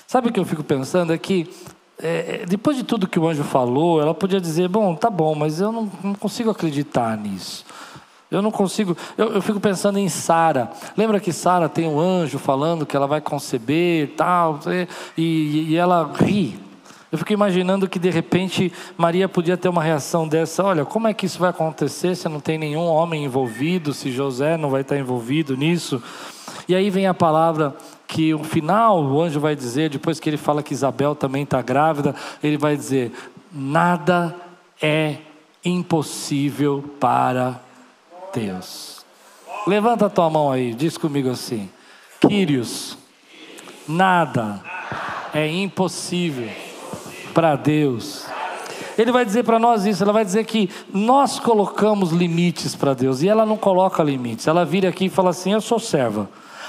Sabe 0.06 0.28
o 0.28 0.32
que 0.32 0.38
eu 0.38 0.44
fico 0.44 0.62
pensando? 0.62 1.12
É 1.12 1.18
que 1.18 1.50
é, 2.02 2.42
é, 2.42 2.46
depois 2.46 2.76
de 2.76 2.82
tudo 2.82 3.06
que 3.06 3.18
o 3.18 3.28
anjo 3.28 3.44
falou, 3.44 4.00
ela 4.00 4.14
podia 4.14 4.40
dizer: 4.40 4.68
Bom, 4.68 4.94
tá 4.94 5.08
bom, 5.08 5.34
mas 5.34 5.60
eu 5.60 5.70
não, 5.70 5.90
não 6.02 6.14
consigo 6.14 6.50
acreditar 6.50 7.16
nisso. 7.16 7.64
Eu 8.30 8.42
não 8.42 8.50
consigo. 8.50 8.96
Eu, 9.16 9.34
eu 9.34 9.42
fico 9.42 9.60
pensando 9.60 9.98
em 9.98 10.08
Sara. 10.08 10.70
Lembra 10.96 11.20
que 11.20 11.32
Sara 11.32 11.68
tem 11.68 11.86
um 11.88 12.00
anjo 12.00 12.38
falando 12.38 12.84
que 12.84 12.96
ela 12.96 13.06
vai 13.06 13.20
conceber 13.20 14.14
tal, 14.16 14.58
e, 15.16 15.66
e 15.68 15.76
ela 15.76 16.10
ri. 16.20 16.58
Eu 17.12 17.18
fico 17.18 17.32
imaginando 17.32 17.88
que 17.88 18.00
de 18.00 18.10
repente 18.10 18.72
Maria 18.96 19.28
podia 19.28 19.56
ter 19.56 19.68
uma 19.68 19.82
reação 19.82 20.26
dessa: 20.26 20.64
olha, 20.64 20.84
como 20.84 21.06
é 21.06 21.14
que 21.14 21.26
isso 21.26 21.38
vai 21.38 21.50
acontecer 21.50 22.16
se 22.16 22.28
não 22.28 22.40
tem 22.40 22.58
nenhum 22.58 22.86
homem 22.86 23.24
envolvido, 23.24 23.94
se 23.94 24.10
José 24.10 24.56
não 24.56 24.68
vai 24.68 24.80
estar 24.80 24.98
envolvido 24.98 25.56
nisso? 25.56 26.02
E 26.68 26.74
aí 26.74 26.90
vem 26.90 27.06
a 27.06 27.14
palavra 27.14 27.76
que 28.06 28.34
o 28.34 28.44
final 28.44 29.02
o 29.02 29.20
anjo 29.20 29.40
vai 29.40 29.56
dizer, 29.56 29.90
depois 29.90 30.20
que 30.20 30.28
ele 30.28 30.36
fala 30.36 30.62
que 30.62 30.72
Isabel 30.72 31.14
também 31.14 31.42
está 31.42 31.60
grávida, 31.62 32.14
ele 32.42 32.56
vai 32.56 32.76
dizer: 32.76 33.12
nada 33.52 34.34
é 34.80 35.16
impossível 35.64 36.84
para 37.00 37.60
Deus. 38.32 39.04
Levanta 39.66 40.06
a 40.06 40.10
tua 40.10 40.28
mão 40.28 40.50
aí, 40.50 40.74
diz 40.74 40.98
comigo 40.98 41.30
assim: 41.30 41.70
Quírios, 42.20 42.98
nada 43.88 44.62
é 45.32 45.48
impossível 45.48 46.48
para 47.32 47.56
Deus. 47.56 48.26
Ele 48.96 49.10
vai 49.10 49.24
dizer 49.24 49.42
para 49.42 49.58
nós 49.58 49.84
isso, 49.86 50.02
ela 50.02 50.12
vai 50.12 50.24
dizer 50.24 50.44
que 50.44 50.70
nós 50.92 51.40
colocamos 51.40 52.10
limites 52.10 52.76
para 52.76 52.94
Deus 52.94 53.22
e 53.22 53.28
ela 53.28 53.44
não 53.44 53.56
coloca 53.56 54.02
limites. 54.02 54.46
Ela 54.46 54.64
vira 54.64 54.88
aqui 54.88 55.06
e 55.06 55.10
fala 55.10 55.30
assim: 55.30 55.52
Eu 55.52 55.60
sou 55.60 55.78
serva. 55.78 56.28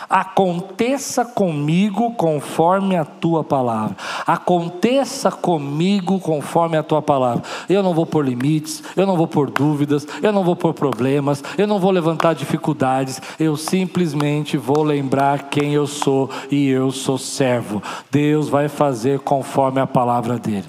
Aconteça 0.09 1.25
comigo 1.25 2.11
conforme 2.11 2.95
a 2.95 3.05
tua 3.05 3.43
palavra. 3.43 3.95
Aconteça 4.25 5.31
comigo 5.31 6.19
conforme 6.19 6.77
a 6.77 6.83
tua 6.83 7.01
palavra. 7.01 7.43
Eu 7.67 7.81
não 7.81 7.93
vou 7.93 8.05
pôr 8.05 8.25
limites, 8.25 8.83
eu 8.95 9.05
não 9.05 9.17
vou 9.17 9.27
pôr 9.27 9.49
dúvidas, 9.49 10.07
eu 10.21 10.31
não 10.31 10.43
vou 10.43 10.55
pôr 10.55 10.73
problemas, 10.73 11.43
eu 11.57 11.67
não 11.67 11.79
vou 11.79 11.91
levantar 11.91 12.33
dificuldades. 12.33 13.21
Eu 13.39 13.57
simplesmente 13.57 14.57
vou 14.57 14.83
lembrar 14.83 15.49
quem 15.49 15.73
eu 15.73 15.87
sou 15.87 16.29
e 16.51 16.67
eu 16.67 16.91
sou 16.91 17.17
servo. 17.17 17.81
Deus 18.11 18.49
vai 18.49 18.67
fazer 18.67 19.19
conforme 19.19 19.79
a 19.79 19.87
palavra 19.87 20.37
dele. 20.37 20.65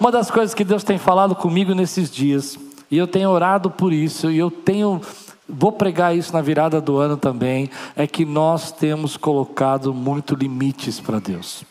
Uma 0.00 0.12
das 0.12 0.30
coisas 0.30 0.54
que 0.54 0.64
Deus 0.64 0.84
tem 0.84 0.98
falado 0.98 1.34
comigo 1.34 1.74
nesses 1.74 2.10
dias 2.10 2.58
e 2.90 2.96
eu 2.96 3.06
tenho 3.06 3.28
orado 3.30 3.70
por 3.70 3.92
isso, 3.92 4.30
e 4.30 4.38
eu 4.38 4.50
tenho 4.50 5.00
vou 5.48 5.72
pregar 5.72 6.16
isso 6.16 6.32
na 6.32 6.42
virada 6.42 6.80
do 6.80 6.98
ano 6.98 7.16
também, 7.16 7.70
é 7.96 8.06
que 8.06 8.24
nós 8.24 8.70
temos 8.70 9.16
colocado 9.16 9.94
muito 9.94 10.34
limites 10.34 11.00
para 11.00 11.18
Deus. 11.18 11.64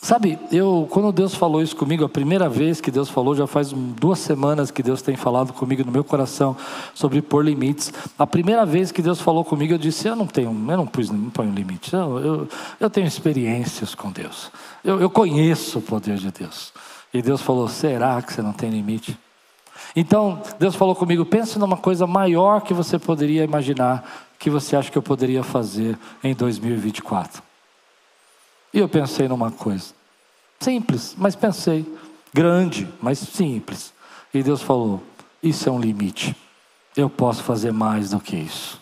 Sabe, 0.00 0.38
eu 0.52 0.86
quando 0.90 1.10
Deus 1.10 1.34
falou 1.34 1.60
isso 1.60 1.74
comigo, 1.74 2.04
a 2.04 2.08
primeira 2.08 2.48
vez 2.48 2.80
que 2.80 2.90
Deus 2.90 3.08
falou, 3.08 3.34
já 3.34 3.46
faz 3.46 3.72
duas 3.72 4.18
semanas 4.18 4.70
que 4.70 4.82
Deus 4.82 5.02
tem 5.02 5.16
falado 5.16 5.52
comigo 5.52 5.84
no 5.84 5.90
meu 5.90 6.04
coração 6.04 6.56
sobre 6.94 7.20
pôr 7.20 7.44
limites. 7.44 7.92
A 8.16 8.26
primeira 8.26 8.64
vez 8.64 8.92
que 8.92 9.02
Deus 9.02 9.20
falou 9.20 9.44
comigo, 9.44 9.74
eu 9.74 9.78
disse: 9.78 10.06
Eu 10.06 10.14
não 10.14 10.26
tenho, 10.26 10.50
eu 10.50 10.76
não, 10.76 10.86
pus, 10.86 11.10
não 11.10 11.30
ponho 11.30 11.52
limites. 11.52 11.92
Eu, 11.92 12.18
eu, 12.18 12.48
eu 12.78 12.88
tenho 12.88 13.08
experiências 13.08 13.94
com 13.94 14.12
Deus. 14.12 14.52
Eu, 14.84 15.00
eu 15.00 15.10
conheço 15.10 15.80
o 15.80 15.82
poder 15.82 16.16
de 16.16 16.30
Deus. 16.30 16.72
E 17.12 17.20
Deus 17.20 17.42
falou: 17.42 17.68
Será 17.68 18.22
que 18.22 18.32
você 18.32 18.40
não 18.40 18.52
tem 18.52 18.70
limite? 18.70 19.18
Então, 19.94 20.42
Deus 20.58 20.74
falou 20.74 20.94
comigo: 20.94 21.24
pense 21.24 21.58
numa 21.58 21.76
coisa 21.76 22.06
maior 22.06 22.60
que 22.60 22.74
você 22.74 22.98
poderia 22.98 23.44
imaginar, 23.44 24.28
que 24.38 24.50
você 24.50 24.76
acha 24.76 24.90
que 24.90 24.98
eu 24.98 25.02
poderia 25.02 25.42
fazer 25.42 25.98
em 26.22 26.34
2024. 26.34 27.42
E 28.72 28.78
eu 28.78 28.88
pensei 28.88 29.28
numa 29.28 29.50
coisa, 29.50 29.94
simples, 30.60 31.14
mas 31.16 31.34
pensei, 31.34 31.86
grande, 32.32 32.88
mas 33.00 33.18
simples. 33.18 33.92
E 34.32 34.42
Deus 34.42 34.62
falou: 34.62 35.02
Isso 35.42 35.68
é 35.68 35.72
um 35.72 35.80
limite, 35.80 36.36
eu 36.96 37.08
posso 37.08 37.42
fazer 37.42 37.72
mais 37.72 38.10
do 38.10 38.20
que 38.20 38.36
isso. 38.36 38.80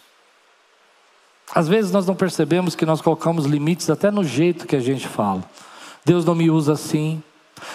Às 1.55 1.69
vezes 1.69 1.93
nós 1.93 2.07
não 2.07 2.15
percebemos 2.15 2.75
que 2.75 2.85
nós 2.85 3.01
colocamos 3.01 3.47
limites 3.47 3.89
até 3.89 4.11
no 4.11 4.25
jeito 4.25 4.67
que 4.67 4.77
a 4.77 4.81
gente 4.81 5.07
fala. 5.07 5.45
Deus 6.05 6.25
não 6.25 6.35
me 6.35 6.51
usa 6.51 6.73
assim, 6.73 7.23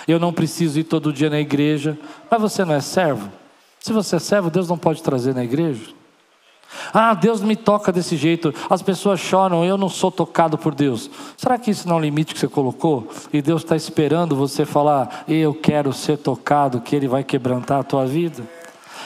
eu 0.08 0.20
não 0.20 0.34
preciso 0.34 0.80
ir 0.80 0.84
todo 0.84 1.14
dia 1.14 1.30
na 1.30 1.40
igreja, 1.40 1.98
mas 2.30 2.42
você 2.42 2.64
não 2.66 2.74
é 2.74 2.82
servo? 2.82 3.32
Se 3.80 3.92
você 3.92 4.18
é 4.18 4.20
servo, 4.20 4.50
Deus 4.50 4.68
não 4.68 4.78
pode 4.78 5.02
trazer 5.02 5.34
na 5.34 5.44
igreja? 5.44 6.02
Ah, 6.94 7.14
Deus 7.14 7.42
me 7.42 7.56
toca 7.56 7.92
desse 7.92 8.16
jeito. 8.16 8.54
As 8.70 8.82
pessoas 8.82 9.20
choram, 9.20 9.66
eu 9.66 9.78
não 9.78 9.90
sou 9.90 10.12
tocado 10.12 10.58
por 10.58 10.74
Deus. 10.74 11.10
Será 11.36 11.58
que 11.58 11.72
isso 11.72 11.88
não 11.88 11.96
é 11.96 12.00
um 12.00 12.02
limite 12.02 12.34
que 12.34 12.40
você 12.40 12.48
colocou? 12.48 13.10
E 13.34 13.42
Deus 13.42 13.64
está 13.64 13.76
esperando 13.76 14.36
você 14.36 14.66
falar, 14.66 15.24
eu 15.28 15.54
quero 15.54 15.92
ser 15.92 16.18
tocado, 16.18 16.82
que 16.82 16.96
Ele 16.96 17.08
vai 17.08 17.24
quebrantar 17.24 17.80
a 17.80 17.84
tua 17.84 18.06
vida? 18.06 18.44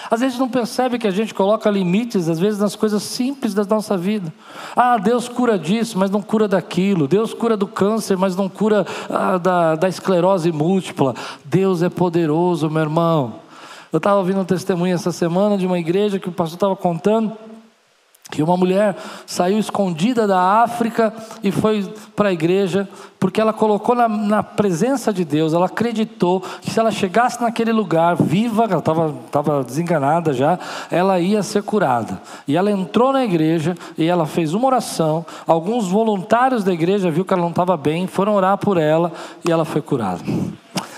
Às 0.09 0.19
vezes 0.21 0.37
não 0.37 0.49
percebe 0.49 0.99
que 0.99 1.07
a 1.07 1.11
gente 1.11 1.33
coloca 1.33 1.69
limites, 1.69 2.29
às 2.29 2.39
vezes 2.39 2.59
nas 2.59 2.75
coisas 2.75 3.01
simples 3.03 3.53
da 3.53 3.63
nossa 3.63 3.97
vida. 3.97 4.33
Ah, 4.75 4.97
Deus 4.97 5.27
cura 5.27 5.57
disso, 5.57 5.97
mas 5.97 6.11
não 6.11 6.21
cura 6.21 6.47
daquilo. 6.47 7.07
Deus 7.07 7.33
cura 7.33 7.57
do 7.57 7.67
câncer, 7.67 8.17
mas 8.17 8.35
não 8.35 8.47
cura 8.47 8.85
ah, 9.09 9.37
da, 9.37 9.75
da 9.75 9.89
esclerose 9.89 10.51
múltipla. 10.51 11.15
Deus 11.43 11.81
é 11.81 11.89
poderoso, 11.89 12.69
meu 12.69 12.83
irmão. 12.83 13.35
Eu 13.91 13.97
estava 13.97 14.17
ouvindo 14.17 14.41
um 14.41 14.45
testemunho 14.45 14.93
essa 14.93 15.11
semana 15.11 15.57
de 15.57 15.65
uma 15.65 15.79
igreja 15.79 16.19
que 16.19 16.27
o 16.27 16.31
pastor 16.31 16.57
estava 16.57 16.75
contando 16.75 17.31
que 18.29 18.41
uma 18.41 18.57
mulher 18.57 18.95
saiu 19.25 19.59
escondida 19.59 20.25
da 20.25 20.63
África 20.63 21.13
e 21.43 21.51
foi 21.51 21.87
para 22.15 22.29
a 22.29 22.33
igreja, 22.33 22.89
porque 23.19 23.39
ela 23.39 23.53
colocou 23.53 23.93
na, 23.93 24.07
na, 24.07 24.43
presença 24.43 25.13
de 25.13 25.23
Deus, 25.23 25.53
ela 25.53 25.67
acreditou 25.67 26.41
que 26.61 26.71
se 26.71 26.79
ela 26.79 26.91
chegasse 26.91 27.39
naquele 27.39 27.71
lugar, 27.71 28.15
viva, 28.15 28.65
ela 28.65 28.79
estava 28.79 29.63
desenganada 29.63 30.33
já, 30.33 30.57
ela 30.89 31.19
ia 31.19 31.43
ser 31.43 31.61
curada. 31.61 32.19
E 32.47 32.57
ela 32.57 32.71
entrou 32.71 33.13
na 33.13 33.23
igreja 33.23 33.75
e 33.97 34.05
ela 34.05 34.25
fez 34.25 34.53
uma 34.53 34.67
oração. 34.67 35.23
Alguns 35.45 35.87
voluntários 35.87 36.63
da 36.63 36.73
igreja 36.73 37.11
viu 37.11 37.23
que 37.23 37.33
ela 37.33 37.43
não 37.43 37.49
estava 37.49 37.77
bem, 37.77 38.07
foram 38.07 38.33
orar 38.33 38.57
por 38.57 38.77
ela 38.77 39.11
e 39.47 39.51
ela 39.51 39.65
foi 39.65 39.81
curada. 39.81 40.23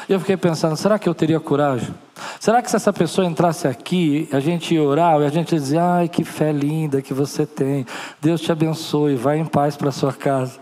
Eu 0.07 0.19
fiquei 0.19 0.37
pensando, 0.37 0.77
será 0.77 0.97
que 0.97 1.09
eu 1.09 1.13
teria 1.13 1.39
coragem? 1.39 1.93
Será 2.39 2.61
que 2.61 2.69
se 2.69 2.75
essa 2.75 2.93
pessoa 2.93 3.25
entrasse 3.25 3.67
aqui, 3.67 4.29
a 4.31 4.39
gente 4.39 4.73
ia 4.73 4.83
orar 4.83 5.19
e 5.21 5.25
a 5.25 5.29
gente 5.29 5.53
ia 5.53 5.59
dizer, 5.59 5.79
ai 5.79 6.07
que 6.07 6.23
fé 6.23 6.51
linda 6.51 7.01
que 7.01 7.13
você 7.13 7.45
tem, 7.45 7.85
Deus 8.21 8.41
te 8.41 8.51
abençoe, 8.51 9.15
vai 9.15 9.39
em 9.39 9.45
paz 9.45 9.75
para 9.75 9.91
sua 9.91 10.13
casa. 10.13 10.59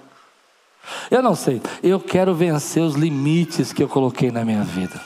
Eu 1.10 1.22
não 1.22 1.36
sei, 1.36 1.62
eu 1.84 2.00
quero 2.00 2.34
vencer 2.34 2.84
os 2.84 2.96
limites 2.96 3.74
que 3.74 3.84
eu 3.84 3.90
coloquei 3.90 4.32
na 4.32 4.46
minha 4.46 4.64
vida. 4.64 5.02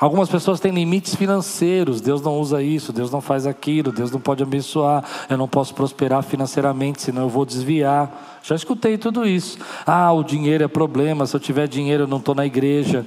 Algumas 0.00 0.30
pessoas 0.30 0.58
têm 0.58 0.72
limites 0.72 1.14
financeiros, 1.14 2.00
Deus 2.00 2.22
não 2.22 2.38
usa 2.38 2.62
isso, 2.62 2.90
Deus 2.90 3.10
não 3.10 3.20
faz 3.20 3.46
aquilo, 3.46 3.92
Deus 3.92 4.10
não 4.10 4.18
pode 4.18 4.42
abençoar, 4.42 5.04
eu 5.28 5.36
não 5.36 5.46
posso 5.46 5.74
prosperar 5.74 6.22
financeiramente, 6.22 7.02
senão 7.02 7.22
eu 7.22 7.28
vou 7.28 7.44
desviar. 7.44 8.40
Já 8.42 8.54
escutei 8.54 8.96
tudo 8.96 9.26
isso. 9.26 9.58
Ah, 9.86 10.10
o 10.10 10.24
dinheiro 10.24 10.64
é 10.64 10.68
problema, 10.68 11.26
se 11.26 11.36
eu 11.36 11.40
tiver 11.40 11.68
dinheiro 11.68 12.04
eu 12.04 12.06
não 12.06 12.16
estou 12.16 12.34
na 12.34 12.46
igreja. 12.46 13.06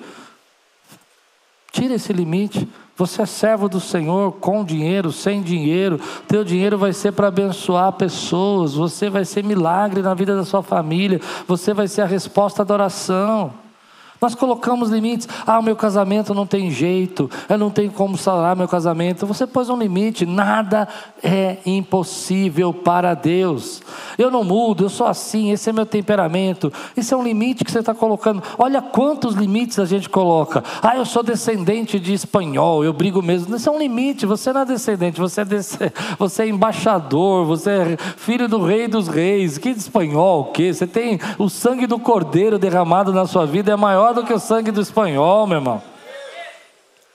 Tira 1.72 1.96
esse 1.96 2.14
limite. 2.14 2.70
Você 2.96 3.24
é 3.24 3.26
servo 3.26 3.68
do 3.68 3.80
Senhor 3.80 4.34
com 4.34 4.64
dinheiro, 4.64 5.12
sem 5.12 5.42
dinheiro. 5.42 6.00
Teu 6.28 6.44
dinheiro 6.44 6.78
vai 6.78 6.94
ser 6.94 7.12
para 7.12 7.28
abençoar 7.28 7.92
pessoas. 7.94 8.76
Você 8.76 9.10
vai 9.10 9.26
ser 9.26 9.44
milagre 9.44 10.02
na 10.02 10.14
vida 10.14 10.36
da 10.36 10.46
sua 10.46 10.62
família. 10.62 11.20
Você 11.48 11.74
vai 11.74 11.88
ser 11.88 12.02
a 12.02 12.06
resposta 12.06 12.64
da 12.64 12.74
oração. 12.74 13.63
Nós 14.24 14.36
colocamos 14.36 14.90
limites. 14.90 15.28
Ah, 15.46 15.60
o 15.60 15.62
meu 15.62 15.76
casamento 15.76 16.34
não 16.34 16.48
tem 16.48 16.72
jeito, 16.72 17.30
eu 17.50 17.58
não 17.58 17.70
tenho 17.70 17.92
como 17.92 18.18
salar 18.18 18.56
meu 18.56 18.70
casamento. 18.70 19.28
Você 19.28 19.46
pôs 19.46 19.70
um 19.70 19.78
limite. 19.78 20.26
Nada 20.26 20.88
é 21.22 21.58
impossível 21.66 22.74
para 22.74 23.16
Deus. 23.16 23.82
Eu 24.18 24.32
não 24.32 24.46
mudo, 24.46 24.86
eu 24.86 24.90
sou 24.90 25.08
assim, 25.08 25.52
esse 25.52 25.70
é 25.70 25.74
meu 25.74 25.86
temperamento. 25.86 26.72
Isso 26.96 27.14
é 27.14 27.18
um 27.18 27.24
limite 27.24 27.66
que 27.66 27.72
você 27.72 27.80
está 27.80 27.94
colocando. 27.94 28.42
Olha 28.58 28.82
quantos 28.82 29.36
limites 29.36 29.78
a 29.78 29.84
gente 29.84 30.08
coloca. 30.08 30.64
Ah, 30.82 30.96
eu 30.96 31.04
sou 31.04 31.22
descendente 31.22 32.00
de 32.00 32.14
espanhol, 32.14 32.82
eu 32.82 32.94
brigo 32.94 33.22
mesmo. 33.22 33.54
Isso 33.54 33.68
é 33.68 33.72
um 33.74 33.78
limite. 33.78 34.26
Você 34.26 34.54
não 34.54 34.62
é 34.62 34.66
descendente, 34.66 35.20
você 35.20 35.42
é, 35.42 35.46
você 36.18 36.44
é 36.44 36.48
embaixador, 36.48 37.46
você 37.46 37.70
é 37.72 37.98
filho 38.16 38.48
do 38.48 38.64
rei 38.64 38.88
dos 38.88 39.10
reis. 39.10 39.58
Que 39.58 39.72
espanhol, 39.72 40.44
o 40.44 40.46
quê? 40.46 40.74
Você 40.74 40.88
tem 40.88 41.20
o 41.38 41.50
sangue 41.50 41.86
do 41.86 42.00
cordeiro 42.00 42.58
derramado 42.58 43.12
na 43.12 43.26
sua 43.26 43.46
vida, 43.46 43.74
é 43.74 43.76
maior 43.76 44.13
do 44.14 44.24
que 44.24 44.34
o 44.34 44.40
sangue 44.40 44.72
do 44.72 44.82
espanhol, 44.82 45.46
meu 45.48 45.58
irmão. 45.58 45.82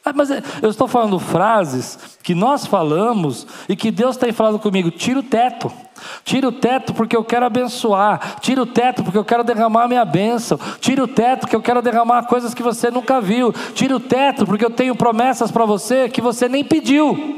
Ah, 0.04 0.12
mas 0.14 0.30
é, 0.30 0.42
eu 0.62 0.70
estou 0.70 0.88
falando 0.88 1.18
frases 1.18 1.98
que 2.22 2.34
nós 2.34 2.64
falamos 2.64 3.46
e 3.68 3.76
que 3.76 3.90
Deus 3.90 4.16
tem 4.16 4.32
falado 4.32 4.58
comigo: 4.58 4.90
tira 4.90 5.20
o 5.20 5.22
teto. 5.22 5.70
Tira 6.24 6.48
o 6.48 6.52
teto 6.52 6.94
porque 6.94 7.16
eu 7.16 7.24
quero 7.24 7.44
abençoar. 7.44 8.36
Tira 8.40 8.62
o 8.62 8.66
teto 8.66 9.02
porque 9.02 9.18
eu 9.18 9.24
quero 9.24 9.44
derramar 9.44 9.84
a 9.84 9.88
minha 9.88 10.04
bênção. 10.04 10.58
Tira 10.80 11.02
o 11.02 11.08
teto 11.08 11.40
porque 11.40 11.56
eu 11.56 11.60
quero 11.60 11.82
derramar 11.82 12.22
coisas 12.22 12.54
que 12.54 12.62
você 12.62 12.90
nunca 12.90 13.20
viu. 13.20 13.52
Tira 13.74 13.96
o 13.96 14.00
teto 14.00 14.46
porque 14.46 14.64
eu 14.64 14.70
tenho 14.70 14.94
promessas 14.94 15.50
para 15.50 15.66
você 15.66 16.08
que 16.08 16.22
você 16.22 16.48
nem 16.48 16.64
pediu. 16.64 17.37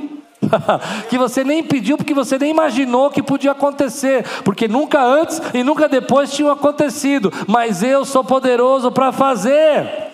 que 1.08 1.18
você 1.18 1.44
nem 1.44 1.62
pediu, 1.62 1.96
porque 1.96 2.14
você 2.14 2.38
nem 2.38 2.50
imaginou 2.50 3.10
que 3.10 3.22
podia 3.22 3.52
acontecer, 3.52 4.24
porque 4.44 4.68
nunca 4.68 5.02
antes 5.02 5.40
e 5.54 5.62
nunca 5.62 5.88
depois 5.88 6.32
tinham 6.32 6.50
acontecido, 6.50 7.32
mas 7.46 7.82
eu 7.82 8.04
sou 8.04 8.24
poderoso 8.24 8.90
para 8.90 9.12
fazer. 9.12 10.10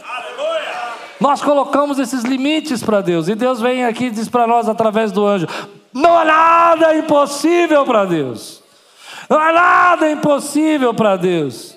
Nós 1.18 1.40
colocamos 1.40 1.98
esses 1.98 2.24
limites 2.24 2.82
para 2.82 3.00
Deus, 3.00 3.28
e 3.28 3.34
Deus 3.34 3.60
vem 3.60 3.84
aqui 3.84 4.06
e 4.06 4.10
diz 4.10 4.28
para 4.28 4.46
nós 4.46 4.68
através 4.68 5.10
do 5.12 5.24
anjo: 5.24 5.46
não 5.92 6.18
há 6.18 6.24
nada 6.24 6.96
impossível 6.96 7.84
para 7.84 8.04
Deus, 8.04 8.62
não 9.28 9.38
há 9.38 9.52
nada 9.52 10.10
impossível 10.10 10.92
para 10.92 11.16
Deus. 11.16 11.75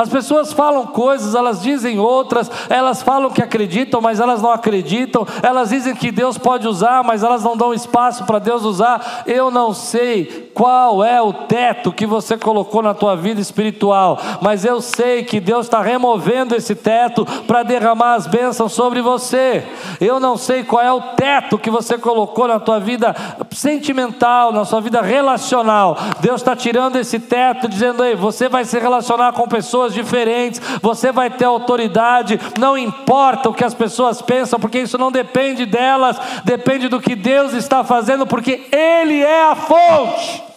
As 0.00 0.08
pessoas 0.08 0.50
falam 0.50 0.86
coisas, 0.86 1.34
elas 1.34 1.60
dizem 1.60 1.98
outras, 1.98 2.50
elas 2.70 3.02
falam 3.02 3.28
que 3.28 3.42
acreditam, 3.42 4.00
mas 4.00 4.18
elas 4.18 4.40
não 4.40 4.50
acreditam, 4.50 5.26
elas 5.42 5.68
dizem 5.68 5.94
que 5.94 6.10
Deus 6.10 6.38
pode 6.38 6.66
usar, 6.66 7.04
mas 7.04 7.22
elas 7.22 7.44
não 7.44 7.54
dão 7.54 7.74
espaço 7.74 8.24
para 8.24 8.38
Deus 8.38 8.64
usar. 8.64 9.24
Eu 9.26 9.50
não 9.50 9.74
sei 9.74 10.49
qual 10.60 11.02
é 11.02 11.22
o 11.22 11.32
teto 11.32 11.90
que 11.90 12.04
você 12.04 12.36
colocou 12.36 12.82
na 12.82 12.92
tua 12.92 13.16
vida 13.16 13.40
espiritual, 13.40 14.18
mas 14.42 14.62
eu 14.62 14.82
sei 14.82 15.24
que 15.24 15.40
Deus 15.40 15.64
está 15.64 15.80
removendo 15.80 16.54
esse 16.54 16.74
teto 16.74 17.24
para 17.46 17.62
derramar 17.62 18.12
as 18.12 18.26
bênçãos 18.26 18.74
sobre 18.74 19.00
você. 19.00 19.64
Eu 19.98 20.20
não 20.20 20.36
sei 20.36 20.62
qual 20.62 20.84
é 20.84 20.92
o 20.92 21.00
teto 21.00 21.56
que 21.56 21.70
você 21.70 21.96
colocou 21.96 22.46
na 22.46 22.60
tua 22.60 22.78
vida 22.78 23.16
sentimental, 23.52 24.52
na 24.52 24.66
sua 24.66 24.82
vida 24.82 25.00
relacional. 25.00 25.96
Deus 26.20 26.42
está 26.42 26.54
tirando 26.54 26.96
esse 26.96 27.18
teto, 27.18 27.66
dizendo: 27.66 28.04
Ei, 28.04 28.14
você 28.14 28.46
vai 28.46 28.66
se 28.66 28.78
relacionar 28.78 29.32
com 29.32 29.48
pessoas 29.48 29.94
diferentes, 29.94 30.60
você 30.82 31.10
vai 31.10 31.30
ter 31.30 31.46
autoridade, 31.46 32.38
não 32.58 32.76
importa 32.76 33.48
o 33.48 33.54
que 33.54 33.64
as 33.64 33.72
pessoas 33.72 34.20
pensam, 34.20 34.60
porque 34.60 34.80
isso 34.80 34.98
não 34.98 35.10
depende 35.10 35.64
delas, 35.64 36.20
depende 36.44 36.86
do 36.86 37.00
que 37.00 37.16
Deus 37.16 37.54
está 37.54 37.82
fazendo, 37.82 38.26
porque 38.26 38.68
Ele 38.70 39.22
é 39.22 39.44
a 39.46 39.54
fonte. 39.56 40.49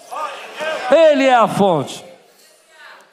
Ele 0.92 1.26
é 1.26 1.36
a 1.36 1.48
fonte. 1.48 2.04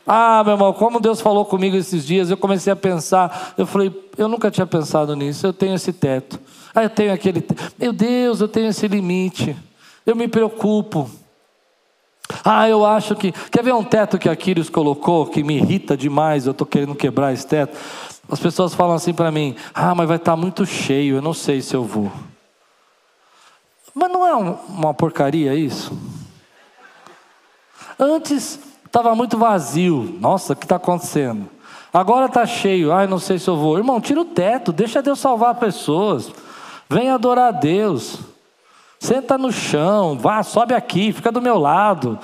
Ah, 0.06 0.42
meu 0.44 0.54
irmão, 0.54 0.72
como 0.72 0.98
Deus 0.98 1.20
falou 1.20 1.44
comigo 1.44 1.76
esses 1.76 2.04
dias, 2.04 2.30
eu 2.30 2.36
comecei 2.36 2.72
a 2.72 2.76
pensar, 2.76 3.54
eu 3.56 3.66
falei, 3.66 3.94
eu 4.18 4.28
nunca 4.28 4.50
tinha 4.50 4.66
pensado 4.66 5.14
nisso, 5.14 5.46
eu 5.46 5.52
tenho 5.52 5.74
esse 5.74 5.92
teto. 5.92 6.40
Ah, 6.74 6.82
eu 6.82 6.90
tenho 6.90 7.12
aquele, 7.12 7.44
meu 7.78 7.92
Deus, 7.92 8.40
eu 8.40 8.48
tenho 8.48 8.68
esse 8.68 8.88
limite. 8.88 9.56
Eu 10.04 10.16
me 10.16 10.26
preocupo. 10.26 11.08
Ah, 12.44 12.68
eu 12.68 12.84
acho 12.84 13.14
que. 13.14 13.32
Quer 13.50 13.62
ver 13.62 13.74
um 13.74 13.84
teto 13.84 14.18
que 14.18 14.28
Aquiles 14.28 14.70
colocou 14.70 15.26
que 15.26 15.42
me 15.42 15.56
irrita 15.56 15.96
demais? 15.96 16.46
Eu 16.46 16.52
estou 16.52 16.66
querendo 16.66 16.94
quebrar 16.94 17.32
esse 17.32 17.46
teto. 17.46 17.76
As 18.28 18.38
pessoas 18.38 18.74
falam 18.74 18.94
assim 18.94 19.12
para 19.12 19.30
mim: 19.30 19.56
Ah, 19.74 19.94
mas 19.94 20.08
vai 20.08 20.16
estar 20.16 20.32
tá 20.32 20.36
muito 20.36 20.64
cheio, 20.64 21.16
eu 21.16 21.22
não 21.22 21.34
sei 21.34 21.60
se 21.60 21.74
eu 21.74 21.84
vou. 21.84 22.10
Mas 23.94 24.10
não 24.10 24.26
é 24.26 24.34
uma 24.68 24.94
porcaria 24.94 25.54
isso? 25.54 25.92
Antes 28.00 28.58
estava 28.86 29.14
muito 29.14 29.36
vazio. 29.36 30.16
Nossa, 30.18 30.54
o 30.54 30.56
que 30.56 30.64
está 30.64 30.76
acontecendo? 30.76 31.46
Agora 31.92 32.26
está 32.26 32.46
cheio. 32.46 32.92
Ai, 32.92 33.06
não 33.06 33.18
sei 33.18 33.38
se 33.38 33.46
eu 33.46 33.56
vou. 33.56 33.76
Irmão, 33.76 34.00
tira 34.00 34.20
o 34.22 34.24
teto, 34.24 34.72
deixa 34.72 35.02
Deus 35.02 35.18
salvar 35.18 35.56
pessoas. 35.56 36.32
Vem 36.88 37.10
adorar 37.10 37.48
a 37.48 37.50
Deus. 37.52 38.18
Senta 38.98 39.36
no 39.36 39.52
chão, 39.52 40.18
vá, 40.18 40.42
sobe 40.42 40.74
aqui, 40.74 41.12
fica 41.12 41.30
do 41.30 41.42
meu 41.42 41.58
lado. 41.58 42.18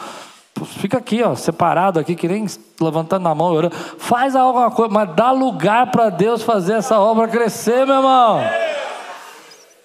Fica 0.65 0.99
aqui, 0.99 1.23
ó, 1.23 1.35
separado 1.35 1.99
aqui, 1.99 2.15
que 2.15 2.27
nem 2.27 2.47
levantando 2.81 3.29
a 3.29 3.35
mão, 3.35 3.53
orando. 3.53 3.77
Faz 3.77 4.35
alguma 4.35 4.71
coisa, 4.71 4.93
mas 4.93 5.15
dá 5.15 5.31
lugar 5.31 5.91
para 5.91 6.09
Deus 6.09 6.43
fazer 6.43 6.75
essa 6.75 6.99
obra 6.99 7.29
crescer, 7.29 7.87
meu 7.87 7.97
irmão. 7.97 8.41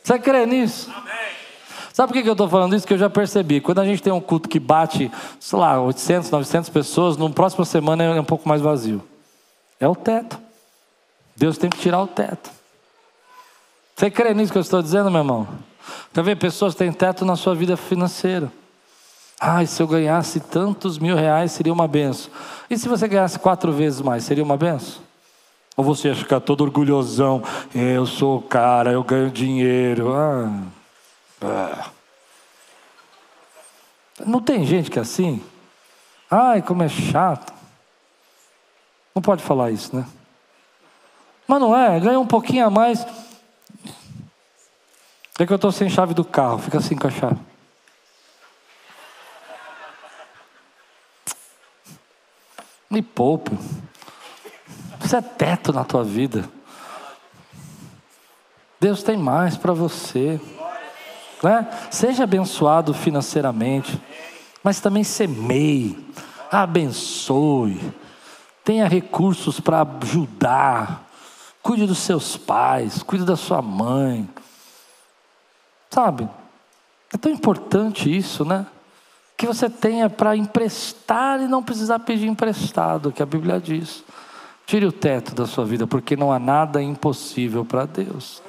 Você 0.03 0.17
crê 0.19 0.45
nisso? 0.45 0.89
Amém. 0.95 1.10
Sabe 1.93 2.13
por 2.13 2.21
que 2.21 2.27
eu 2.27 2.33
estou 2.33 2.47
falando 2.47 2.75
isso? 2.75 2.87
Que 2.87 2.93
eu 2.93 2.97
já 2.97 3.09
percebi. 3.09 3.59
Quando 3.59 3.79
a 3.79 3.85
gente 3.85 4.01
tem 4.01 4.13
um 4.13 4.21
culto 4.21 4.47
que 4.47 4.59
bate, 4.59 5.11
sei 5.39 5.59
lá, 5.59 5.81
800, 5.81 6.31
900 6.31 6.69
pessoas, 6.69 7.17
no 7.17 7.29
próxima 7.31 7.65
semana 7.65 8.03
é 8.03 8.19
um 8.19 8.23
pouco 8.23 8.47
mais 8.47 8.61
vazio. 8.61 9.01
É 9.79 9.87
o 9.87 9.95
teto. 9.95 10.39
Deus 11.35 11.57
tem 11.57 11.69
que 11.69 11.77
tirar 11.77 12.01
o 12.01 12.07
teto. 12.07 12.49
Você 13.95 14.09
crê 14.09 14.33
nisso 14.33 14.51
que 14.51 14.57
eu 14.57 14.61
estou 14.61 14.81
dizendo, 14.81 15.11
meu 15.11 15.19
irmão? 15.19 15.47
Quer 16.13 16.23
ver? 16.23 16.35
Pessoas 16.37 16.75
têm 16.75 16.91
teto 16.91 17.25
na 17.25 17.35
sua 17.35 17.53
vida 17.53 17.75
financeira. 17.75 18.51
Ai, 19.39 19.65
se 19.65 19.81
eu 19.81 19.87
ganhasse 19.87 20.39
tantos 20.39 20.99
mil 20.99 21.15
reais, 21.15 21.51
seria 21.51 21.73
uma 21.73 21.87
benção. 21.87 22.31
E 22.69 22.77
se 22.77 22.87
você 22.87 23.07
ganhasse 23.07 23.39
quatro 23.39 23.71
vezes 23.71 23.99
mais, 23.99 24.23
seria 24.23 24.43
uma 24.43 24.55
benção? 24.55 25.01
Ou 25.75 25.83
você 25.83 26.09
ia 26.09 26.15
ficar 26.15 26.39
todo 26.39 26.61
orgulhosão? 26.61 27.41
Eu 27.73 28.05
sou 28.05 28.37
o 28.37 28.41
cara, 28.41 28.91
eu 28.91 29.03
ganho 29.03 29.31
dinheiro. 29.31 30.13
Ah. 30.13 30.80
Ah. 31.41 31.89
Não 34.25 34.41
tem 34.41 34.65
gente 34.65 34.91
que 34.91 34.99
é 34.99 35.01
assim? 35.01 35.43
Ai, 36.29 36.61
como 36.61 36.83
é 36.83 36.89
chato. 36.89 37.51
Não 39.13 39.21
pode 39.21 39.43
falar 39.43 39.71
isso, 39.71 39.95
né? 39.95 40.07
Mas 41.47 41.59
não 41.59 41.75
é, 41.75 41.99
ganha 41.99 42.19
um 42.19 42.27
pouquinho 42.27 42.65
a 42.65 42.69
mais. 42.69 43.05
É 45.37 45.45
que 45.45 45.51
eu 45.51 45.55
estou 45.55 45.71
sem 45.71 45.89
chave 45.89 46.13
do 46.13 46.23
carro, 46.23 46.59
fica 46.59 46.77
assim 46.77 46.95
com 46.95 47.07
a 47.07 47.11
chave. 47.11 47.39
Me 52.89 53.01
poupe. 53.01 53.51
Isso 55.03 55.15
é 55.15 55.21
teto 55.21 55.73
na 55.73 55.83
tua 55.83 56.03
vida. 56.03 56.47
Deus 58.79 59.03
tem 59.03 59.17
mais 59.17 59.57
para 59.57 59.73
você. 59.73 60.39
Né? 61.43 61.67
Seja 61.89 62.23
abençoado 62.23 62.93
financeiramente, 62.93 63.99
mas 64.63 64.79
também 64.79 65.03
semeie, 65.03 65.97
abençoe, 66.51 67.79
tenha 68.63 68.87
recursos 68.87 69.59
para 69.59 69.81
ajudar, 70.01 71.07
cuide 71.63 71.87
dos 71.87 71.97
seus 71.97 72.37
pais, 72.37 73.01
cuide 73.01 73.25
da 73.25 73.35
sua 73.35 73.61
mãe. 73.61 74.29
Sabe? 75.89 76.29
É 77.13 77.17
tão 77.17 77.31
importante 77.31 78.15
isso, 78.15 78.45
né? 78.45 78.65
Que 79.35 79.47
você 79.47 79.69
tenha 79.69 80.09
para 80.09 80.37
emprestar 80.37 81.41
e 81.41 81.47
não 81.47 81.63
precisar 81.63 81.99
pedir 81.99 82.27
emprestado, 82.27 83.11
que 83.11 83.23
a 83.23 83.25
Bíblia 83.25 83.59
diz. 83.59 84.03
Tire 84.65 84.85
o 84.85 84.91
teto 84.91 85.33
da 85.33 85.45
sua 85.45 85.65
vida, 85.65 85.87
porque 85.87 86.15
não 86.15 86.31
há 86.31 86.39
nada 86.39 86.81
impossível 86.81 87.65
para 87.65 87.85
Deus. 87.85 88.41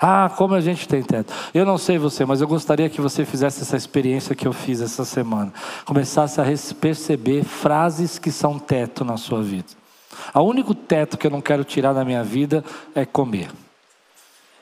Ah, 0.00 0.30
como 0.36 0.54
a 0.54 0.60
gente 0.60 0.86
tem 0.86 1.02
teto. 1.02 1.32
Eu 1.54 1.64
não 1.64 1.78
sei 1.78 1.98
você, 1.98 2.24
mas 2.24 2.40
eu 2.40 2.48
gostaria 2.48 2.88
que 2.88 3.00
você 3.00 3.24
fizesse 3.24 3.62
essa 3.62 3.76
experiência 3.76 4.34
que 4.34 4.46
eu 4.46 4.52
fiz 4.52 4.80
essa 4.80 5.04
semana. 5.04 5.52
Começasse 5.84 6.40
a 6.40 6.44
perceber 6.78 7.44
frases 7.44 8.18
que 8.18 8.30
são 8.30 8.58
teto 8.58 9.04
na 9.04 9.16
sua 9.16 9.42
vida. 9.42 9.68
O 10.34 10.40
único 10.42 10.74
teto 10.74 11.16
que 11.16 11.26
eu 11.26 11.30
não 11.30 11.40
quero 11.40 11.64
tirar 11.64 11.92
da 11.92 12.04
minha 12.04 12.22
vida 12.22 12.64
é 12.94 13.04
comer. 13.04 13.50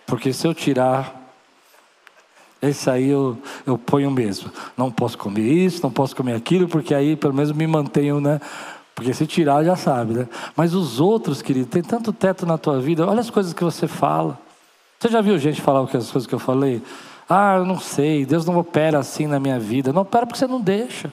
Porque 0.06 0.32
se 0.32 0.46
eu 0.46 0.54
tirar, 0.54 1.32
esse 2.60 2.88
aí 2.88 3.08
eu, 3.08 3.36
eu 3.66 3.76
ponho 3.76 4.10
mesmo. 4.10 4.50
Não 4.76 4.90
posso 4.90 5.18
comer 5.18 5.42
isso, 5.42 5.82
não 5.82 5.90
posso 5.90 6.14
comer 6.14 6.34
aquilo, 6.34 6.68
porque 6.68 6.94
aí 6.94 7.16
pelo 7.16 7.34
menos 7.34 7.52
me 7.52 7.66
mantenho, 7.66 8.20
né? 8.20 8.40
Porque 8.94 9.12
se 9.12 9.26
tirar 9.26 9.64
já 9.64 9.74
sabe, 9.74 10.14
né? 10.14 10.28
Mas 10.56 10.72
os 10.72 11.00
outros, 11.00 11.42
querido, 11.42 11.66
tem 11.66 11.82
tanto 11.82 12.12
teto 12.12 12.46
na 12.46 12.56
tua 12.56 12.80
vida. 12.80 13.06
Olha 13.06 13.20
as 13.20 13.30
coisas 13.30 13.52
que 13.52 13.64
você 13.64 13.88
fala. 13.88 14.38
Você 15.04 15.10
já 15.10 15.20
viu 15.20 15.38
gente 15.38 15.60
falar 15.60 15.82
as 15.82 15.90
coisas 15.90 16.26
que 16.26 16.34
eu 16.34 16.38
falei? 16.38 16.80
Ah, 17.28 17.56
eu 17.56 17.66
não 17.66 17.78
sei, 17.78 18.24
Deus 18.24 18.46
não 18.46 18.56
opera 18.56 18.98
assim 18.98 19.26
na 19.26 19.38
minha 19.38 19.60
vida. 19.60 19.92
Não 19.92 20.00
opera 20.00 20.24
porque 20.24 20.38
você 20.38 20.46
não 20.46 20.58
deixa. 20.58 21.12